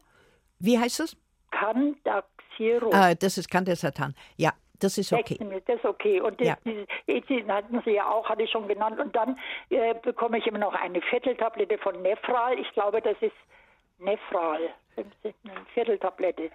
Wie 0.59 0.79
heißt 0.79 1.01
es? 1.01 1.17
Candaxiro. 1.51 2.91
Ah, 2.93 3.15
das 3.15 3.39
ist 3.39 3.51
Candesatan. 3.51 4.15
Ja, 4.37 4.53
das 4.81 4.99
ist 4.99 5.13
okay. 5.13 5.39
Das 5.67 5.77
ist 5.77 5.85
okay. 5.85 6.21
Und 6.21 6.41
ja. 6.41 6.57
diese 6.65 7.53
hatten 7.53 7.83
Sie 7.85 7.93
ja 7.93 8.09
auch, 8.11 8.29
hatte 8.29 8.43
ich 8.43 8.51
schon 8.51 8.69
genannt. 8.69 9.01
Und 9.01 9.15
dann 9.17 9.39
äh, 9.71 9.95
bekomme 9.95 10.39
ich 10.39 10.47
immer 10.47 10.59
noch 10.59 10.75
eine 10.75 11.01
Vierteltablette 11.03 11.79
von 11.79 12.01
Nefral. 12.03 12.59
Ich 12.59 12.71
glaube, 12.73 13.01
das 13.01 13.17
ist 13.21 13.33
Nefral. 13.99 14.61
Eine 14.97 15.07
Vierteltablette. 15.75 16.51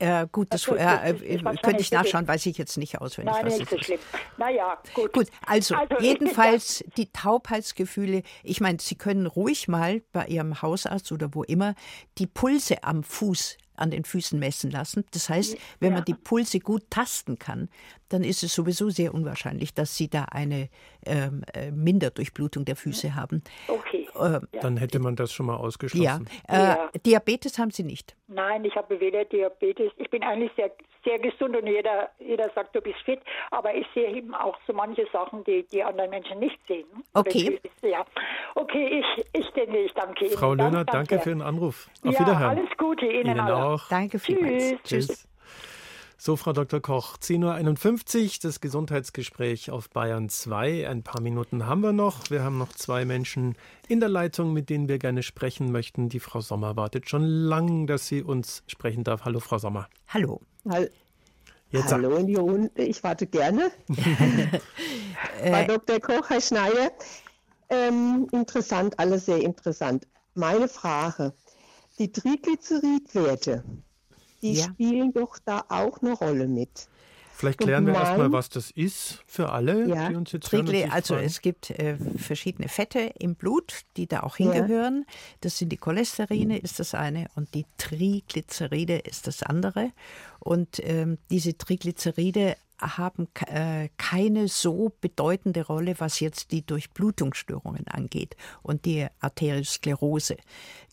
Äh, 0.00 0.26
gut, 0.32 0.48
das, 0.50 0.62
das, 0.64 0.76
äh, 0.76 1.42
das 1.42 1.62
könnte 1.62 1.82
ich 1.82 1.90
nachschauen, 1.90 2.26
weiß 2.26 2.46
ich 2.46 2.56
jetzt 2.56 2.78
nicht 2.78 2.98
auswendig. 3.00 3.34
Nein, 3.34 3.44
was 3.44 3.58
nicht 3.58 3.70
so 3.70 3.78
schlimm. 3.78 4.00
Naja, 4.38 4.78
gut. 4.94 5.12
Gut, 5.12 5.28
also, 5.44 5.74
also 5.74 5.94
jedenfalls 6.00 6.82
die 6.96 7.12
Taubheitsgefühle. 7.12 8.22
Ich 8.42 8.62
meine, 8.62 8.78
Sie 8.80 8.94
können 8.94 9.26
ruhig 9.26 9.68
mal 9.68 10.00
bei 10.12 10.26
Ihrem 10.26 10.62
Hausarzt 10.62 11.12
oder 11.12 11.34
wo 11.34 11.42
immer 11.42 11.74
die 12.16 12.26
Pulse 12.26 12.82
am 12.82 13.02
Fuß 13.02 13.58
an 13.76 13.90
den 13.90 14.04
Füßen 14.04 14.38
messen 14.38 14.70
lassen. 14.70 15.04
Das 15.10 15.28
heißt, 15.28 15.56
wenn 15.80 15.92
man 15.92 16.04
die 16.04 16.14
Pulse 16.14 16.60
gut 16.60 16.84
tasten 16.90 17.38
kann, 17.38 17.68
dann 18.10 18.24
ist 18.24 18.42
es 18.42 18.54
sowieso 18.54 18.90
sehr 18.90 19.14
unwahrscheinlich, 19.14 19.72
dass 19.72 19.96
Sie 19.96 20.08
da 20.08 20.24
eine 20.30 20.68
ähm, 21.06 21.42
äh, 21.54 21.70
Minderdurchblutung 21.70 22.64
der 22.64 22.76
Füße 22.76 23.14
haben. 23.14 23.42
Okay. 23.68 24.08
Äh, 24.14 24.40
dann 24.60 24.76
hätte 24.76 24.98
man 24.98 25.16
das 25.16 25.32
schon 25.32 25.46
mal 25.46 25.56
ausgeschlossen. 25.56 26.28
Ja. 26.48 26.54
Äh, 26.54 26.76
ja. 26.76 26.90
Diabetes 27.06 27.58
haben 27.58 27.70
Sie 27.70 27.84
nicht? 27.84 28.16
Nein, 28.28 28.64
ich 28.64 28.74
habe 28.76 29.00
weder 29.00 29.24
Diabetes. 29.24 29.92
Ich 29.96 30.10
bin 30.10 30.22
eigentlich 30.22 30.50
sehr, 30.56 30.70
sehr 31.04 31.18
gesund 31.18 31.56
und 31.56 31.66
jeder, 31.66 32.10
jeder 32.18 32.50
sagt, 32.54 32.74
du 32.74 32.80
bist 32.80 32.98
fit. 33.04 33.20
Aber 33.50 33.74
ich 33.74 33.86
sehe 33.94 34.14
eben 34.14 34.34
auch 34.34 34.56
so 34.66 34.72
manche 34.72 35.06
Sachen, 35.12 35.44
die 35.44 35.66
die 35.72 35.82
anderen 35.82 36.10
Menschen 36.10 36.38
nicht 36.38 36.58
sehen. 36.66 36.86
Okay. 37.14 37.60
Ja. 37.82 38.04
Okay, 38.54 39.00
ich, 39.00 39.26
ich 39.32 39.50
denke, 39.50 39.78
ich 39.78 39.92
danke 39.92 40.26
Ihnen. 40.26 40.34
Frau 40.34 40.54
Löhner, 40.54 40.84
danke, 40.84 40.92
danke 40.92 41.18
für 41.20 41.30
den 41.30 41.42
Anruf. 41.42 41.88
Auf 42.04 42.14
ja, 42.14 42.20
Wiederhören. 42.20 42.58
Alles 42.58 42.70
Gute 42.76 43.06
Ihnen, 43.06 43.36
Ihnen 43.36 43.40
auch. 43.40 43.88
Danke 43.88 44.18
vielmals. 44.18 44.74
Tschüss. 44.82 45.06
Tschüss. 45.08 45.29
So, 46.22 46.36
Frau 46.36 46.52
Dr. 46.52 46.80
Koch, 46.80 47.16
10.51 47.16 48.24
Uhr, 48.24 48.30
das 48.42 48.60
Gesundheitsgespräch 48.60 49.70
auf 49.70 49.88
Bayern 49.88 50.28
2. 50.28 50.86
Ein 50.86 51.02
paar 51.02 51.22
Minuten 51.22 51.66
haben 51.66 51.80
wir 51.80 51.94
noch. 51.94 52.28
Wir 52.28 52.42
haben 52.42 52.58
noch 52.58 52.74
zwei 52.74 53.06
Menschen 53.06 53.56
in 53.88 54.00
der 54.00 54.10
Leitung, 54.10 54.52
mit 54.52 54.68
denen 54.68 54.86
wir 54.86 54.98
gerne 54.98 55.22
sprechen 55.22 55.72
möchten. 55.72 56.10
Die 56.10 56.20
Frau 56.20 56.42
Sommer 56.42 56.76
wartet 56.76 57.08
schon 57.08 57.24
lang, 57.24 57.86
dass 57.86 58.06
sie 58.06 58.22
uns 58.22 58.62
sprechen 58.66 59.02
darf. 59.02 59.24
Hallo, 59.24 59.40
Frau 59.40 59.56
Sommer. 59.56 59.88
Hallo. 60.08 60.42
Jetzt 61.70 61.90
Hallo 61.90 62.14
in 62.16 62.26
die 62.26 62.34
Runde, 62.34 62.82
ich 62.82 63.02
warte 63.02 63.26
gerne. 63.26 63.70
Frau 65.42 65.64
Dr. 65.68 66.00
Koch, 66.00 66.28
Herr 66.28 66.42
Schneider, 66.42 66.92
ähm, 67.70 68.28
interessant, 68.32 68.98
alles 68.98 69.24
sehr 69.24 69.40
interessant. 69.40 70.06
Meine 70.34 70.68
Frage, 70.68 71.32
die 71.98 72.12
Triglyceridwerte, 72.12 73.64
die 74.42 74.54
ja. 74.54 74.64
spielen 74.64 75.12
doch 75.12 75.38
da 75.44 75.64
auch 75.68 76.00
eine 76.02 76.12
Rolle 76.12 76.48
mit. 76.48 76.88
Vielleicht 77.40 77.60
klären 77.60 77.86
wir 77.86 77.94
erstmal, 77.94 78.32
was 78.32 78.50
das 78.50 78.70
ist 78.70 79.24
für 79.26 79.50
alle, 79.50 79.88
ja. 79.88 80.10
die 80.10 80.14
uns 80.14 80.30
jetzt 80.30 80.48
Trigly, 80.48 80.80
hören. 80.80 80.90
Also 80.90 81.16
es 81.16 81.40
gibt 81.40 81.70
äh, 81.70 81.96
verschiedene 81.96 82.68
Fette 82.68 83.14
im 83.18 83.34
Blut, 83.34 83.86
die 83.96 84.06
da 84.06 84.24
auch 84.24 84.36
hingehören. 84.36 85.06
Ja. 85.08 85.14
Das 85.40 85.56
sind 85.56 85.70
die 85.70 85.78
Cholesterine, 85.78 86.58
ist 86.58 86.80
das 86.80 86.92
eine, 86.92 87.28
und 87.36 87.54
die 87.54 87.64
Triglyceride 87.78 88.98
ist 88.98 89.26
das 89.26 89.42
andere. 89.42 89.92
Und 90.38 90.80
ähm, 90.84 91.16
diese 91.30 91.56
Triglyceride 91.56 92.56
haben 92.78 93.26
äh, 93.46 93.88
keine 93.96 94.48
so 94.48 94.92
bedeutende 95.00 95.64
Rolle, 95.64 95.94
was 95.98 96.20
jetzt 96.20 96.52
die 96.52 96.64
Durchblutungsstörungen 96.64 97.88
angeht 97.88 98.36
und 98.62 98.84
die 98.84 99.06
Arteriosklerose 99.20 100.36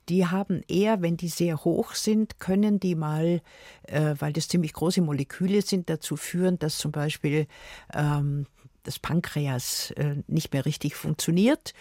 die 0.09 0.25
haben 0.25 0.61
eher, 0.67 1.01
wenn 1.01 1.17
die 1.17 1.27
sehr 1.27 1.63
hoch 1.63 1.93
sind, 1.93 2.39
können 2.39 2.79
die 2.79 2.95
mal, 2.95 3.41
äh, 3.83 4.15
weil 4.19 4.33
das 4.33 4.47
ziemlich 4.47 4.73
große 4.73 5.01
Moleküle 5.01 5.61
sind, 5.61 5.89
dazu 5.89 6.15
führen, 6.15 6.59
dass 6.59 6.77
zum 6.77 6.91
Beispiel 6.91 7.47
ähm, 7.93 8.45
das 8.83 8.99
Pankreas 8.99 9.91
äh, 9.91 10.15
nicht 10.27 10.53
mehr 10.53 10.65
richtig 10.65 10.95
funktioniert. 10.95 11.73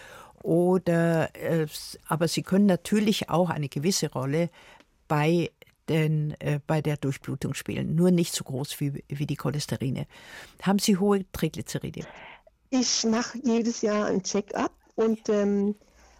Oder, 0.43 1.35
äh, 1.37 1.66
aber 2.07 2.29
sie 2.29 2.43
können 2.43 2.66
natürlich 2.66 3.31
auch 3.31 3.51
eine 3.51 3.68
gewisse 3.68 4.11
Rolle 4.11 4.51
bei 5.09 5.51
den, 5.89 6.35
äh, 6.41 6.61
bei 6.66 6.83
der 6.83 6.97
Durchblutung 6.97 7.55
spielen, 7.55 7.95
nur 7.95 8.11
nicht 8.11 8.35
so 8.35 8.45
groß 8.45 8.81
wie, 8.81 9.05
wie 9.09 9.27
die 9.27 9.37
Cholesterine. 9.37 10.07
Haben 10.62 10.79
Sie 10.79 10.97
hohe 10.97 11.24
Triglyceride? 11.33 12.07
Ich 12.70 13.05
mache 13.05 13.39
jedes 13.45 13.83
Jahr 13.83 14.07
ein 14.07 14.22
Check-up 14.22 14.72
und 14.97 15.29
ähm, 15.29 15.77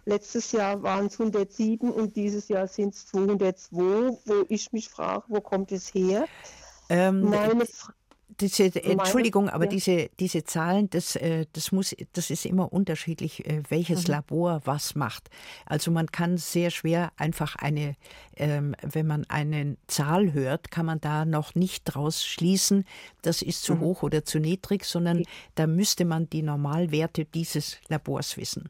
letztes 0.07 0.51
Jahr 0.51 0.81
waren 0.81 1.07
es 1.07 1.19
107 1.19 1.91
und 1.91 2.15
dieses 2.15 2.47
Jahr 2.47 2.67
sind 2.67 2.95
es 2.95 3.07
202, 3.07 4.17
wo 4.25 4.45
ich 4.49 4.71
mich 4.71 4.89
frage, 4.89 5.25
wo 5.27 5.41
kommt 5.41 5.71
es 5.71 5.93
her? 5.93 6.25
Ähm, 6.89 7.29
Meine 7.29 7.65
diese, 8.39 8.83
Entschuldigung, 8.83 9.49
aber 9.49 9.63
ja. 9.65 9.69
diese, 9.71 10.09
diese 10.19 10.43
Zahlen, 10.43 10.89
das, 10.89 11.15
äh, 11.15 11.45
das, 11.53 11.71
muss, 11.71 11.95
das 12.13 12.29
ist 12.29 12.45
immer 12.45 12.71
unterschiedlich, 12.71 13.45
äh, 13.47 13.63
welches 13.69 14.07
mhm. 14.07 14.13
Labor 14.13 14.61
was 14.65 14.95
macht. 14.95 15.29
Also 15.65 15.91
man 15.91 16.07
kann 16.07 16.37
sehr 16.37 16.69
schwer 16.69 17.11
einfach 17.17 17.55
eine, 17.55 17.95
ähm, 18.35 18.75
wenn 18.83 19.07
man 19.07 19.25
eine 19.29 19.77
Zahl 19.87 20.33
hört, 20.33 20.69
kann 20.69 20.85
man 20.85 21.01
da 21.01 21.25
noch 21.25 21.55
nicht 21.55 21.85
draus 21.85 22.23
schließen, 22.23 22.85
das 23.21 23.41
ist 23.41 23.63
zu 23.63 23.75
mhm. 23.75 23.79
hoch 23.79 24.03
oder 24.03 24.23
zu 24.23 24.39
niedrig, 24.39 24.85
sondern 24.85 25.23
da 25.55 25.65
müsste 25.65 26.05
man 26.05 26.29
die 26.29 26.43
Normalwerte 26.43 27.25
dieses 27.25 27.77
Labors 27.87 28.37
wissen. 28.37 28.69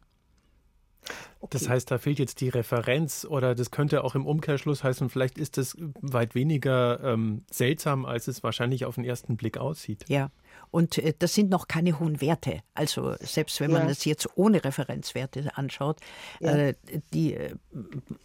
Okay. 1.39 1.49
Das 1.51 1.69
heißt, 1.69 1.91
da 1.91 1.97
fehlt 1.97 2.19
jetzt 2.19 2.41
die 2.41 2.49
Referenz 2.49 3.25
oder 3.29 3.53
das 3.53 3.71
könnte 3.71 4.03
auch 4.03 4.15
im 4.15 4.25
Umkehrschluss 4.25 4.83
heißen, 4.83 5.09
vielleicht 5.09 5.37
ist 5.37 5.57
es 5.57 5.77
weit 6.01 6.35
weniger 6.35 7.03
ähm, 7.03 7.43
seltsam, 7.51 8.05
als 8.05 8.27
es 8.27 8.43
wahrscheinlich 8.43 8.85
auf 8.85 8.95
den 8.95 9.05
ersten 9.05 9.37
Blick 9.37 9.57
aussieht. 9.57 10.05
Ja, 10.07 10.31
und 10.71 10.97
äh, 10.97 11.13
das 11.17 11.33
sind 11.33 11.49
noch 11.49 11.67
keine 11.67 11.99
hohen 11.99 12.21
Werte. 12.21 12.61
Also 12.73 13.15
selbst 13.19 13.59
wenn 13.61 13.71
man 13.71 13.83
ja. 13.83 13.87
das 13.89 14.05
jetzt 14.05 14.27
ohne 14.35 14.63
Referenzwerte 14.63 15.55
anschaut, 15.55 15.99
ja. 16.39 16.55
äh, 16.55 16.73
die 17.13 17.35
äh, 17.35 17.55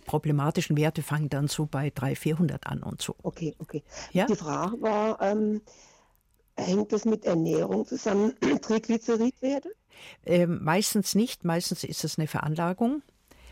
problematischen 0.07 0.77
Werte 0.77 1.03
fangen 1.03 1.29
dann 1.29 1.49
so 1.49 1.67
bei 1.67 1.91
300, 1.91 2.19
400 2.19 2.67
an 2.67 2.83
und 2.83 3.03
so. 3.03 3.15
Okay, 3.23 3.55
okay. 3.59 3.83
Ja? 4.13 4.27
Die 4.27 4.37
Frage 4.37 4.81
war, 4.81 5.21
ähm, 5.21 5.61
hängt 6.57 6.93
das 6.93 7.05
mit 7.05 7.25
Ernährung 7.25 7.87
zusammen, 7.87 8.35
Triglyceridwerte? 8.63 9.71
Ähm, 10.25 10.63
meistens 10.63 11.15
nicht, 11.15 11.45
meistens 11.45 11.85
ist 11.85 12.05
es 12.05 12.19
eine 12.19 12.27
Veranlagung. 12.27 13.03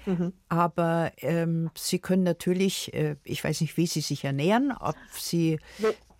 Mhm. 0.06 0.32
Aber 0.48 1.12
ähm, 1.18 1.70
Sie 1.76 1.98
können 1.98 2.22
natürlich, 2.22 2.92
äh, 2.94 3.16
ich 3.24 3.42
weiß 3.44 3.60
nicht, 3.60 3.76
wie 3.76 3.86
Sie 3.86 4.00
sich 4.00 4.24
ernähren, 4.24 4.72
ob 4.72 4.96
Sie. 5.18 5.58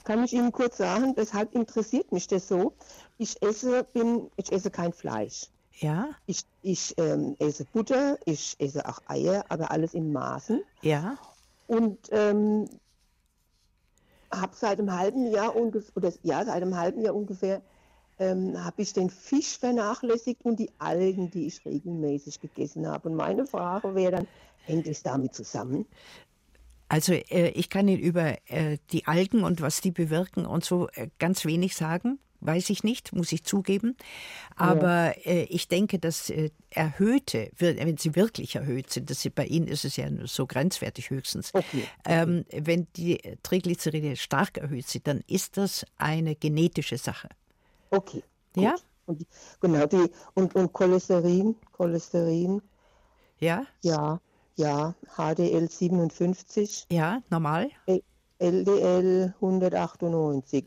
Kann 0.04 0.24
ich 0.24 0.32
Ihnen 0.32 0.52
kurz 0.52 0.78
sagen, 0.78 1.14
deshalb 1.14 1.54
interessiert 1.54 2.10
mich 2.12 2.26
das 2.26 2.48
so. 2.48 2.74
Ich 3.18 3.42
esse, 3.42 3.84
bin, 3.84 4.30
ich 4.36 4.50
esse 4.50 4.70
kein 4.70 4.92
Fleisch. 4.92 5.46
Ja. 5.78 6.08
Ich, 6.26 6.42
ich 6.62 6.94
ähm, 6.98 7.36
esse 7.38 7.64
Butter, 7.64 8.18
ich 8.24 8.56
esse 8.58 8.86
auch 8.86 9.00
Eier, 9.06 9.44
aber 9.48 9.70
alles 9.70 9.94
in 9.94 10.12
Maßen. 10.12 10.62
Ja. 10.82 11.18
Und 11.66 11.98
ähm, 12.10 12.68
habe 14.30 14.54
seit 14.54 14.78
einem 14.78 14.92
halben 14.96 15.30
Jahr 15.30 15.56
ungefähr, 15.56 15.96
oder 15.96 16.12
ja, 16.22 16.44
seit 16.44 16.56
einem 16.56 16.76
halben 16.76 17.02
Jahr 17.02 17.14
ungefähr 17.14 17.62
ähm, 18.20 18.62
habe 18.62 18.82
ich 18.82 18.92
den 18.92 19.10
Fisch 19.10 19.58
vernachlässigt 19.58 20.44
und 20.44 20.60
die 20.60 20.70
Algen, 20.78 21.30
die 21.30 21.46
ich 21.46 21.64
regelmäßig 21.64 22.40
gegessen 22.40 22.86
habe. 22.86 23.08
Und 23.08 23.16
meine 23.16 23.46
Frage 23.46 23.94
wäre 23.94 24.12
dann, 24.12 24.28
hängt 24.64 24.86
es 24.86 25.02
damit 25.02 25.34
zusammen? 25.34 25.86
Also 26.88 27.14
äh, 27.14 27.48
ich 27.50 27.70
kann 27.70 27.88
Ihnen 27.88 28.00
über 28.00 28.36
äh, 28.46 28.78
die 28.92 29.06
Algen 29.06 29.42
und 29.42 29.60
was 29.60 29.80
die 29.80 29.90
bewirken 29.90 30.44
und 30.44 30.64
so 30.64 30.88
äh, 30.90 31.08
ganz 31.18 31.44
wenig 31.44 31.74
sagen. 31.74 32.18
Weiß 32.42 32.70
ich 32.70 32.84
nicht, 32.84 33.14
muss 33.14 33.32
ich 33.32 33.44
zugeben. 33.44 33.96
Aber 34.56 35.14
ja. 35.18 35.32
Äh, 35.32 35.42
ich 35.44 35.68
denke, 35.68 35.98
dass 35.98 36.30
äh, 36.30 36.50
erhöhte, 36.70 37.50
wenn 37.58 37.98
sie 37.98 38.16
wirklich 38.16 38.56
erhöht 38.56 38.90
sind, 38.90 39.10
das, 39.10 39.28
bei 39.34 39.44
Ihnen 39.44 39.66
ist 39.66 39.84
es 39.84 39.96
ja 39.96 40.08
so 40.24 40.46
grenzwertig 40.46 41.10
höchstens, 41.10 41.50
okay. 41.52 41.84
Ähm, 42.06 42.46
wenn 42.50 42.86
die 42.96 43.18
Triglyceride 43.42 44.16
stark 44.16 44.56
erhöht 44.56 44.88
sind, 44.88 45.06
dann 45.06 45.22
ist 45.26 45.58
das 45.58 45.84
eine 45.98 46.34
genetische 46.34 46.96
Sache. 46.96 47.28
Okay. 47.91 48.22
Gut. 48.55 48.62
Ja? 48.64 48.74
Und, 49.07 49.26
genau, 49.61 49.86
die, 49.86 50.11
und, 50.34 50.55
und 50.55 50.72
Cholesterin, 50.72 51.57
Cholesterin. 51.72 52.62
Ja? 53.38 53.66
Ja, 53.82 54.20
ja, 54.57 54.95
HDL 55.16 55.68
57. 55.68 56.86
Ja, 56.91 57.22
normal. 57.30 57.70
LDL 58.38 59.34
198. 59.41 60.66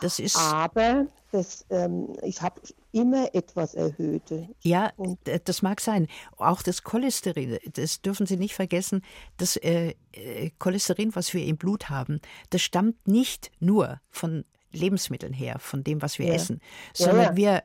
Das 0.00 0.18
ist. 0.18 0.36
Aber 0.36 1.06
das, 1.32 1.64
ähm, 1.70 2.16
ich 2.22 2.42
habe 2.42 2.60
immer 2.92 3.34
etwas 3.34 3.74
erhöhte. 3.74 4.48
Ja, 4.62 4.92
und 4.96 5.18
das 5.44 5.62
mag 5.62 5.80
sein. 5.80 6.08
Auch 6.36 6.62
das 6.62 6.82
Cholesterin, 6.82 7.58
das 7.72 8.02
dürfen 8.02 8.26
Sie 8.26 8.36
nicht 8.36 8.54
vergessen. 8.54 9.02
Das 9.36 9.56
äh, 9.56 9.94
äh, 10.12 10.50
Cholesterin, 10.58 11.14
was 11.14 11.32
wir 11.32 11.44
im 11.44 11.56
Blut 11.56 11.88
haben, 11.88 12.20
das 12.50 12.62
stammt 12.62 13.06
nicht 13.06 13.52
nur 13.60 14.00
von 14.10 14.44
Lebensmitteln 14.72 15.32
her, 15.32 15.58
von 15.58 15.84
dem, 15.84 16.02
was 16.02 16.18
wir 16.18 16.26
ja. 16.26 16.34
essen, 16.34 16.60
sondern 16.92 17.24
ja, 17.24 17.36
wir 17.36 17.62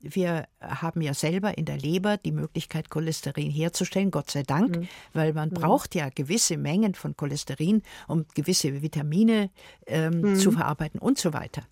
wir 0.00 0.46
haben 0.60 1.00
ja 1.00 1.12
selber 1.12 1.58
in 1.58 1.64
der 1.64 1.76
Leber 1.76 2.18
die 2.18 2.32
Möglichkeit, 2.32 2.88
Cholesterin 2.88 3.50
herzustellen, 3.50 4.10
Gott 4.10 4.30
sei 4.30 4.42
Dank, 4.42 4.76
mhm. 4.76 4.88
weil 5.12 5.32
man 5.32 5.48
mhm. 5.48 5.54
braucht 5.54 5.94
ja 5.94 6.08
gewisse 6.08 6.56
Mengen 6.56 6.94
von 6.94 7.16
Cholesterin, 7.16 7.82
um 8.06 8.24
gewisse 8.34 8.80
Vitamine 8.80 9.50
ähm, 9.86 10.20
mhm. 10.20 10.36
zu 10.36 10.52
verarbeiten 10.52 11.00
und 11.00 11.18
so 11.18 11.32
weiter. 11.32 11.62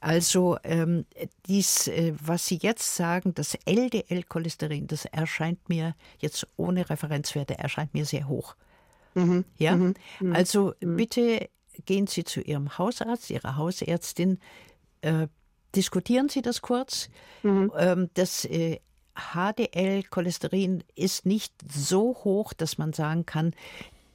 Also 0.00 0.58
ähm, 0.64 1.04
dies, 1.46 1.86
äh, 1.86 2.14
was 2.20 2.46
Sie 2.46 2.58
jetzt 2.60 2.96
sagen, 2.96 3.34
das 3.34 3.56
LDL-Cholesterin, 3.66 4.86
das 4.86 5.04
erscheint 5.04 5.68
mir 5.68 5.94
jetzt 6.18 6.46
ohne 6.56 6.90
Referenzwerte, 6.90 7.58
erscheint 7.58 7.94
mir 7.94 8.04
sehr 8.04 8.26
hoch. 8.26 8.56
Mhm. 9.14 9.44
Ja, 9.58 9.76
mhm. 9.76 9.94
Mhm. 10.20 10.34
also 10.34 10.74
bitte 10.80 11.48
gehen 11.84 12.06
Sie 12.06 12.24
zu 12.24 12.40
Ihrem 12.40 12.78
Hausarzt, 12.78 13.30
Ihrer 13.30 13.56
Hausärztin, 13.56 14.38
äh, 15.02 15.28
diskutieren 15.74 16.28
Sie 16.28 16.42
das 16.42 16.62
kurz. 16.62 17.08
Mhm. 17.42 17.72
Ähm, 17.76 18.10
das 18.14 18.44
äh, 18.44 18.80
HDL-Cholesterin 19.14 20.84
ist 20.94 21.26
nicht 21.26 21.52
so 21.70 22.16
hoch, 22.24 22.52
dass 22.52 22.78
man 22.78 22.92
sagen 22.92 23.26
kann, 23.26 23.54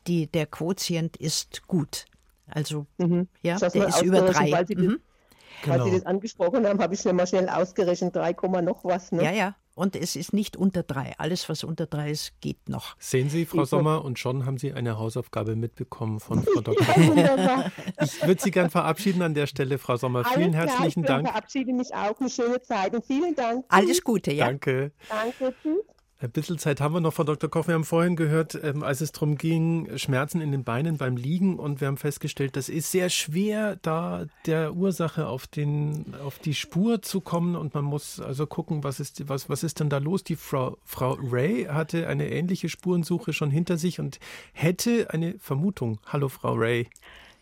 die, 0.07 0.27
der 0.27 0.45
Quotient 0.45 1.17
ist 1.17 1.67
gut. 1.67 2.05
Also, 2.47 2.85
mhm. 2.97 3.27
ja, 3.41 3.57
der 3.57 3.87
ist 3.87 4.01
über 4.01 4.21
drei. 4.21 4.51
Weil 4.51 4.67
Sie, 4.67 4.75
mhm. 4.75 4.99
das, 4.99 5.63
genau. 5.63 5.75
weil 5.75 5.83
Sie 5.85 5.91
das 5.97 6.05
angesprochen 6.05 6.67
haben, 6.67 6.79
habe 6.79 6.93
ich 6.93 7.03
mir 7.05 7.13
mal 7.13 7.27
schnell 7.27 7.49
ausgerechnet, 7.49 8.15
3, 8.15 8.33
noch 8.61 8.83
was. 8.83 9.11
Ne? 9.11 9.23
Ja, 9.23 9.31
ja. 9.31 9.55
Und 9.75 9.97
es 9.97 10.15
ist 10.15 10.31
nicht 10.31 10.55
unter 10.55 10.83
drei. 10.83 11.13
Alles, 11.17 11.49
was 11.49 11.65
unter 11.65 11.85
drei 11.85 12.09
ist, 12.09 12.39
geht 12.39 12.69
noch. 12.69 12.95
Sehen 12.97 13.29
Sie, 13.29 13.45
Frau 13.45 13.65
Sommer, 13.65 14.05
und 14.05 14.17
schon 14.17 14.45
haben 14.45 14.57
Sie 14.57 14.71
eine 14.71 14.97
Hausaufgabe 14.97 15.57
mitbekommen 15.57 16.21
von 16.21 16.43
Frau 16.43 16.61
Dr. 16.61 16.85
Sommer. 16.95 17.71
ich 18.01 18.25
würde 18.25 18.41
Sie 18.41 18.51
gern 18.51 18.69
verabschieden 18.69 19.21
an 19.21 19.33
der 19.33 19.47
Stelle, 19.47 19.77
Frau 19.77 19.97
Sommer. 19.97 20.23
Vielen 20.23 20.55
Alles 20.55 20.71
herzlichen 20.71 21.03
klar, 21.03 21.19
ich 21.19 21.25
Dank. 21.25 21.27
Ich 21.27 21.31
verabschiede 21.31 21.73
mich 21.73 21.93
auch. 21.93 22.19
Eine 22.19 22.29
schöne 22.29 22.61
Zeit 22.61 22.95
und 22.95 23.05
vielen 23.05 23.35
Dank. 23.35 23.65
Alles 23.67 24.01
Gute, 24.01 24.31
ja. 24.31 24.45
Danke. 24.45 24.93
Danke, 25.09 25.53
tschüss. 25.61 25.94
Ein 26.17 26.31
bisschen 26.31 26.57
Zeit 26.57 26.79
haben 26.79 26.93
wir 26.93 27.01
noch, 27.01 27.13
Frau 27.13 27.25
Dr. 27.25 27.49
Koch. 27.49 27.67
Wir 27.67 27.73
haben 27.73 27.83
vorhin 27.83 28.15
gehört, 28.15 28.57
ähm, 28.63 28.83
als 28.83 29.01
es 29.01 29.11
darum 29.11 29.37
ging, 29.37 29.97
Schmerzen 29.97 30.39
in 30.39 30.53
den 30.53 30.63
Beinen 30.63 30.95
beim 30.95 31.17
Liegen 31.17 31.59
und 31.59 31.81
wir 31.81 31.89
haben 31.89 31.97
festgestellt, 31.97 32.55
das 32.55 32.69
ist 32.69 32.89
sehr 32.89 33.09
schwer, 33.09 33.77
da 33.81 34.25
der 34.45 34.73
Ursache 34.75 35.27
auf, 35.27 35.45
den, 35.45 36.15
auf 36.23 36.39
die 36.39 36.53
Spur 36.53 37.01
zu 37.01 37.19
kommen 37.19 37.57
und 37.57 37.73
man 37.73 37.83
muss 37.83 38.21
also 38.21 38.47
gucken, 38.47 38.85
was 38.85 39.01
ist, 39.01 39.27
was, 39.27 39.49
was 39.49 39.63
ist 39.63 39.81
denn 39.81 39.89
da 39.89 39.97
los? 39.97 40.23
Die 40.23 40.37
Frau, 40.37 40.77
Frau 40.85 41.17
Ray 41.21 41.65
hatte 41.65 42.07
eine 42.07 42.29
ähnliche 42.29 42.69
Spurensuche 42.69 43.33
schon 43.33 43.51
hinter 43.51 43.75
sich 43.75 43.99
und 43.99 44.19
hätte 44.53 45.09
eine 45.09 45.37
Vermutung. 45.39 45.99
Hallo, 46.05 46.29
Frau 46.29 46.53
Ray. 46.53 46.87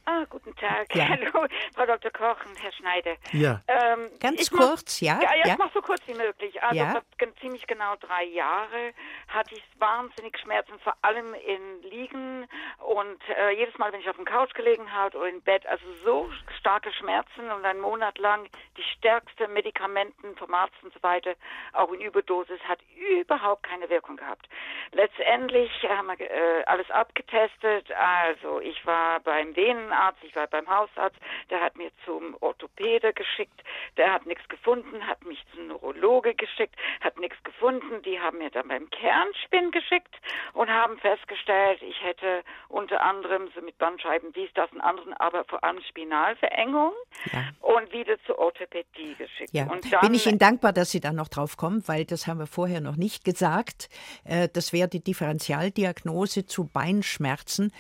Ah, 0.06 0.26
guten 0.30 0.54
Tag. 0.56 0.94
Ja. 0.94 1.08
Hallo, 1.10 1.48
Frau 1.74 1.86
Dr. 1.86 2.12
Koch 2.12 2.46
und 2.46 2.62
Herr 2.62 2.74
Schneider. 2.74 3.16
Ja. 3.32 3.62
Ähm, 3.68 4.10
Ganz 4.20 4.50
kurz, 4.52 5.02
mach, 5.02 5.08
ja? 5.08 5.22
Ja, 5.22 5.36
ja, 5.36 5.46
ja. 5.46 5.54
ich 5.54 5.58
mache 5.58 5.72
so 5.74 5.82
kurz 5.82 6.02
wie 6.08 6.14
möglich. 6.14 6.62
Also 6.62 6.76
ja. 6.76 7.02
ziemlich 7.40 7.66
genau 7.68 7.96
drei 7.96 8.26
Jahre 8.26 8.94
hatte 9.30 9.56
ich 9.56 9.64
wahnsinnig 9.80 10.38
Schmerzen, 10.40 10.78
vor 10.80 10.96
allem 11.02 11.34
in 11.34 11.90
Liegen 11.90 12.48
und 12.80 13.18
äh, 13.30 13.52
jedes 13.52 13.78
Mal, 13.78 13.94
wenn 13.94 14.02
ich 14.02 14.10
auf 14.10 14.18
dem 14.18 14.26
Couch 14.26 14.54
gelegen 14.54 14.92
habe 14.92 15.18
oder 15.18 15.30
im 15.30 15.42
Bett, 15.42 15.66
also 15.68 15.86
so 16.04 16.30
starke 16.64 16.94
Schmerzen 16.94 17.52
und 17.52 17.66
einen 17.66 17.82
Monat 17.82 18.18
lang 18.20 18.48
die 18.78 18.84
stärksten 18.98 19.52
Medikamenten 19.52 20.34
vom 20.38 20.54
Arzt 20.54 20.82
und 20.82 20.94
so 20.94 21.04
weiter, 21.04 21.34
auch 21.74 21.92
in 21.92 22.00
Überdosis, 22.00 22.60
hat 22.62 22.80
überhaupt 22.96 23.64
keine 23.64 23.90
Wirkung 23.90 24.16
gehabt. 24.16 24.48
Letztendlich 24.94 25.70
haben 25.90 26.08
wir 26.08 26.22
äh, 26.22 26.64
alles 26.66 26.90
abgetestet. 26.90 27.92
Also 27.92 28.62
ich 28.62 28.86
war 28.86 29.20
beim 29.20 29.54
Venen 29.58 29.92
Arzt, 29.92 30.24
ich 30.24 30.34
war 30.38 30.48
beim 30.48 30.70
Hausarzt, 30.70 31.18
der 31.50 31.60
hat 31.60 31.76
mir 31.76 31.92
zum 32.06 32.38
Orthopäde 32.40 33.12
geschickt, 33.12 33.62
der 33.98 34.14
hat 34.14 34.26
nichts 34.26 34.48
gefunden, 34.48 35.06
hat 35.06 35.22
mich 35.26 35.44
zum 35.54 35.68
Neurologe 35.68 36.34
geschickt, 36.34 36.76
hat 37.02 37.20
nichts 37.20 37.44
gefunden, 37.44 38.02
die 38.04 38.22
haben 38.22 38.38
mir 38.38 38.52
dann 38.52 38.70
beim 38.70 38.90
Kernspin 38.90 39.72
geschickt 39.72 40.16
und 40.54 40.70
haben 40.70 40.98
festgestellt, 41.00 41.82
ich 41.82 42.02
hätte 42.02 42.42
unter 42.70 43.02
anderem 43.02 43.52
so 43.54 43.62
mit 43.62 43.78
Bandscheiben 43.80 44.32
dies, 44.32 44.50
das 44.54 44.72
und 44.72 44.80
anderen, 44.80 45.14
aber 45.16 45.44
vor 45.44 45.62
allem 45.62 45.82
Spinalverengung 46.54 46.92
ja. 47.32 47.50
und 47.62 47.92
wieder 47.92 48.18
zur 48.26 48.40
Orthopädie 48.40 49.16
geschickt. 49.18 49.50
Ja. 49.52 49.66
Dann, 49.66 50.02
Bin 50.02 50.14
ich 50.14 50.26
Ihnen 50.28 50.40
dankbar, 50.40 50.74
dass 50.74 50.92
Sie 50.92 51.00
da 51.00 51.12
noch 51.12 51.28
drauf 51.28 51.58
kommen, 51.58 51.84
weil 51.88 52.06
das 52.06 52.28
haben 52.28 52.40
wir 52.40 52.48
vorher 52.48 52.82
noch 52.82 52.96
nicht 52.96 53.24
gesagt. 53.24 53.90
Äh, 54.24 54.50
das 54.52 54.74
wäre 54.74 54.88
die 54.88 55.04
Differentialdiagnose 55.04 56.46
zu 56.46 56.66
Beinschmerzen, 56.66 57.72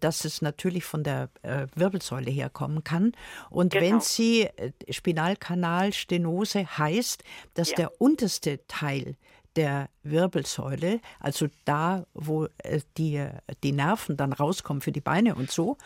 dass 0.00 0.24
es 0.24 0.42
natürlich 0.42 0.84
von 0.84 1.02
der 1.02 1.28
äh, 1.42 1.66
Wirbelsäule 1.74 2.30
herkommen 2.30 2.84
kann. 2.84 3.12
Und 3.50 3.72
genau. 3.72 3.84
wenn 3.84 4.00
Sie 4.00 4.42
äh, 4.42 4.72
Spinalkanalstenose 4.88 6.78
heißt, 6.78 7.24
dass 7.54 7.70
ja. 7.70 7.76
der 7.76 8.00
unterste 8.00 8.66
Teil 8.66 9.16
der 9.56 9.88
Wirbelsäule, 10.02 11.00
also 11.18 11.48
da, 11.64 12.06
wo 12.14 12.46
äh, 12.58 12.80
die, 12.96 13.26
die 13.62 13.72
Nerven 13.72 14.16
dann 14.16 14.32
rauskommen 14.32 14.80
für 14.80 14.92
die 14.92 15.00
Beine 15.00 15.34
und 15.34 15.50
so, 15.50 15.76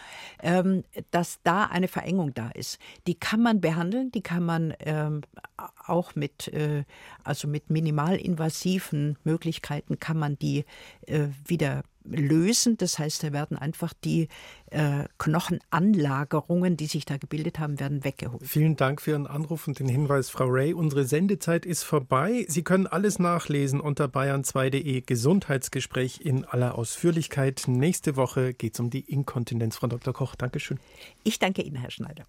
ähm, 0.43 0.85
dass 1.11 1.41
da 1.43 1.65
eine 1.65 1.89
Verengung 1.89 2.35
da 2.35 2.51
ist. 2.51 2.79
Die 3.07 3.15
kann 3.15 3.43
man 3.43 3.61
behandeln, 3.61 4.13
die 4.13 4.23
kann 4.23 4.45
man 4.45 4.75
ähm, 4.81 5.23
auch 5.87 6.15
mit, 6.15 6.49
äh, 6.49 6.85
also 7.23 7.49
mit 7.49 7.71
minimalinvasiven 7.71 9.19
Möglichkeiten 9.25 9.99
kann 9.99 10.19
man 10.19 10.39
die 10.39 10.65
äh, 11.07 11.29
wieder 11.47 11.83
lösen. 12.05 12.77
Das 12.77 12.99
heißt, 12.99 13.23
da 13.23 13.33
werden 13.33 13.57
einfach 13.57 13.93
die 13.93 14.29
äh, 14.71 15.05
Knochenanlagerungen, 15.19 16.77
die 16.77 16.87
sich 16.87 17.05
da 17.05 17.17
gebildet 17.17 17.59
haben, 17.59 17.81
werden 17.81 18.05
weggeholt. 18.05 18.43
Vielen 18.45 18.77
Dank 18.77 19.01
für 19.01 19.13
Ihren 19.13 19.27
Anruf 19.27 19.67
und 19.67 19.79
den 19.79 19.89
Hinweis, 19.89 20.31
Frau 20.31 20.47
Ray. 20.47 20.75
Unsere 20.75 21.05
Sendezeit 21.05 21.67
ist 21.67 21.83
vorbei. 21.83 22.45
Sie 22.49 22.63
können 22.63 22.87
alles 22.87 23.19
nachlesen 23.19 23.81
unter 23.81 24.07
bayern2.de 24.07 25.01
Gesundheitsgespräch 25.03 26.21
in 26.21 26.45
aller 26.45 26.77
Ausführlichkeit. 26.77 27.65
Nächste 27.67 28.17
Woche 28.17 28.55
geht 28.55 28.75
es 28.75 28.81
um 28.81 28.91
die 28.91 29.01
Inkontinenz. 29.01 29.77
Frau 29.77 29.87
Dr. 29.87 30.13
Koch, 30.13 30.35
Dankeschön. 30.35 30.79
Ich 31.23 31.39
danke 31.39 31.63
Ihnen, 31.63 31.77
Herr 31.77 31.91
Schneider. 31.91 32.27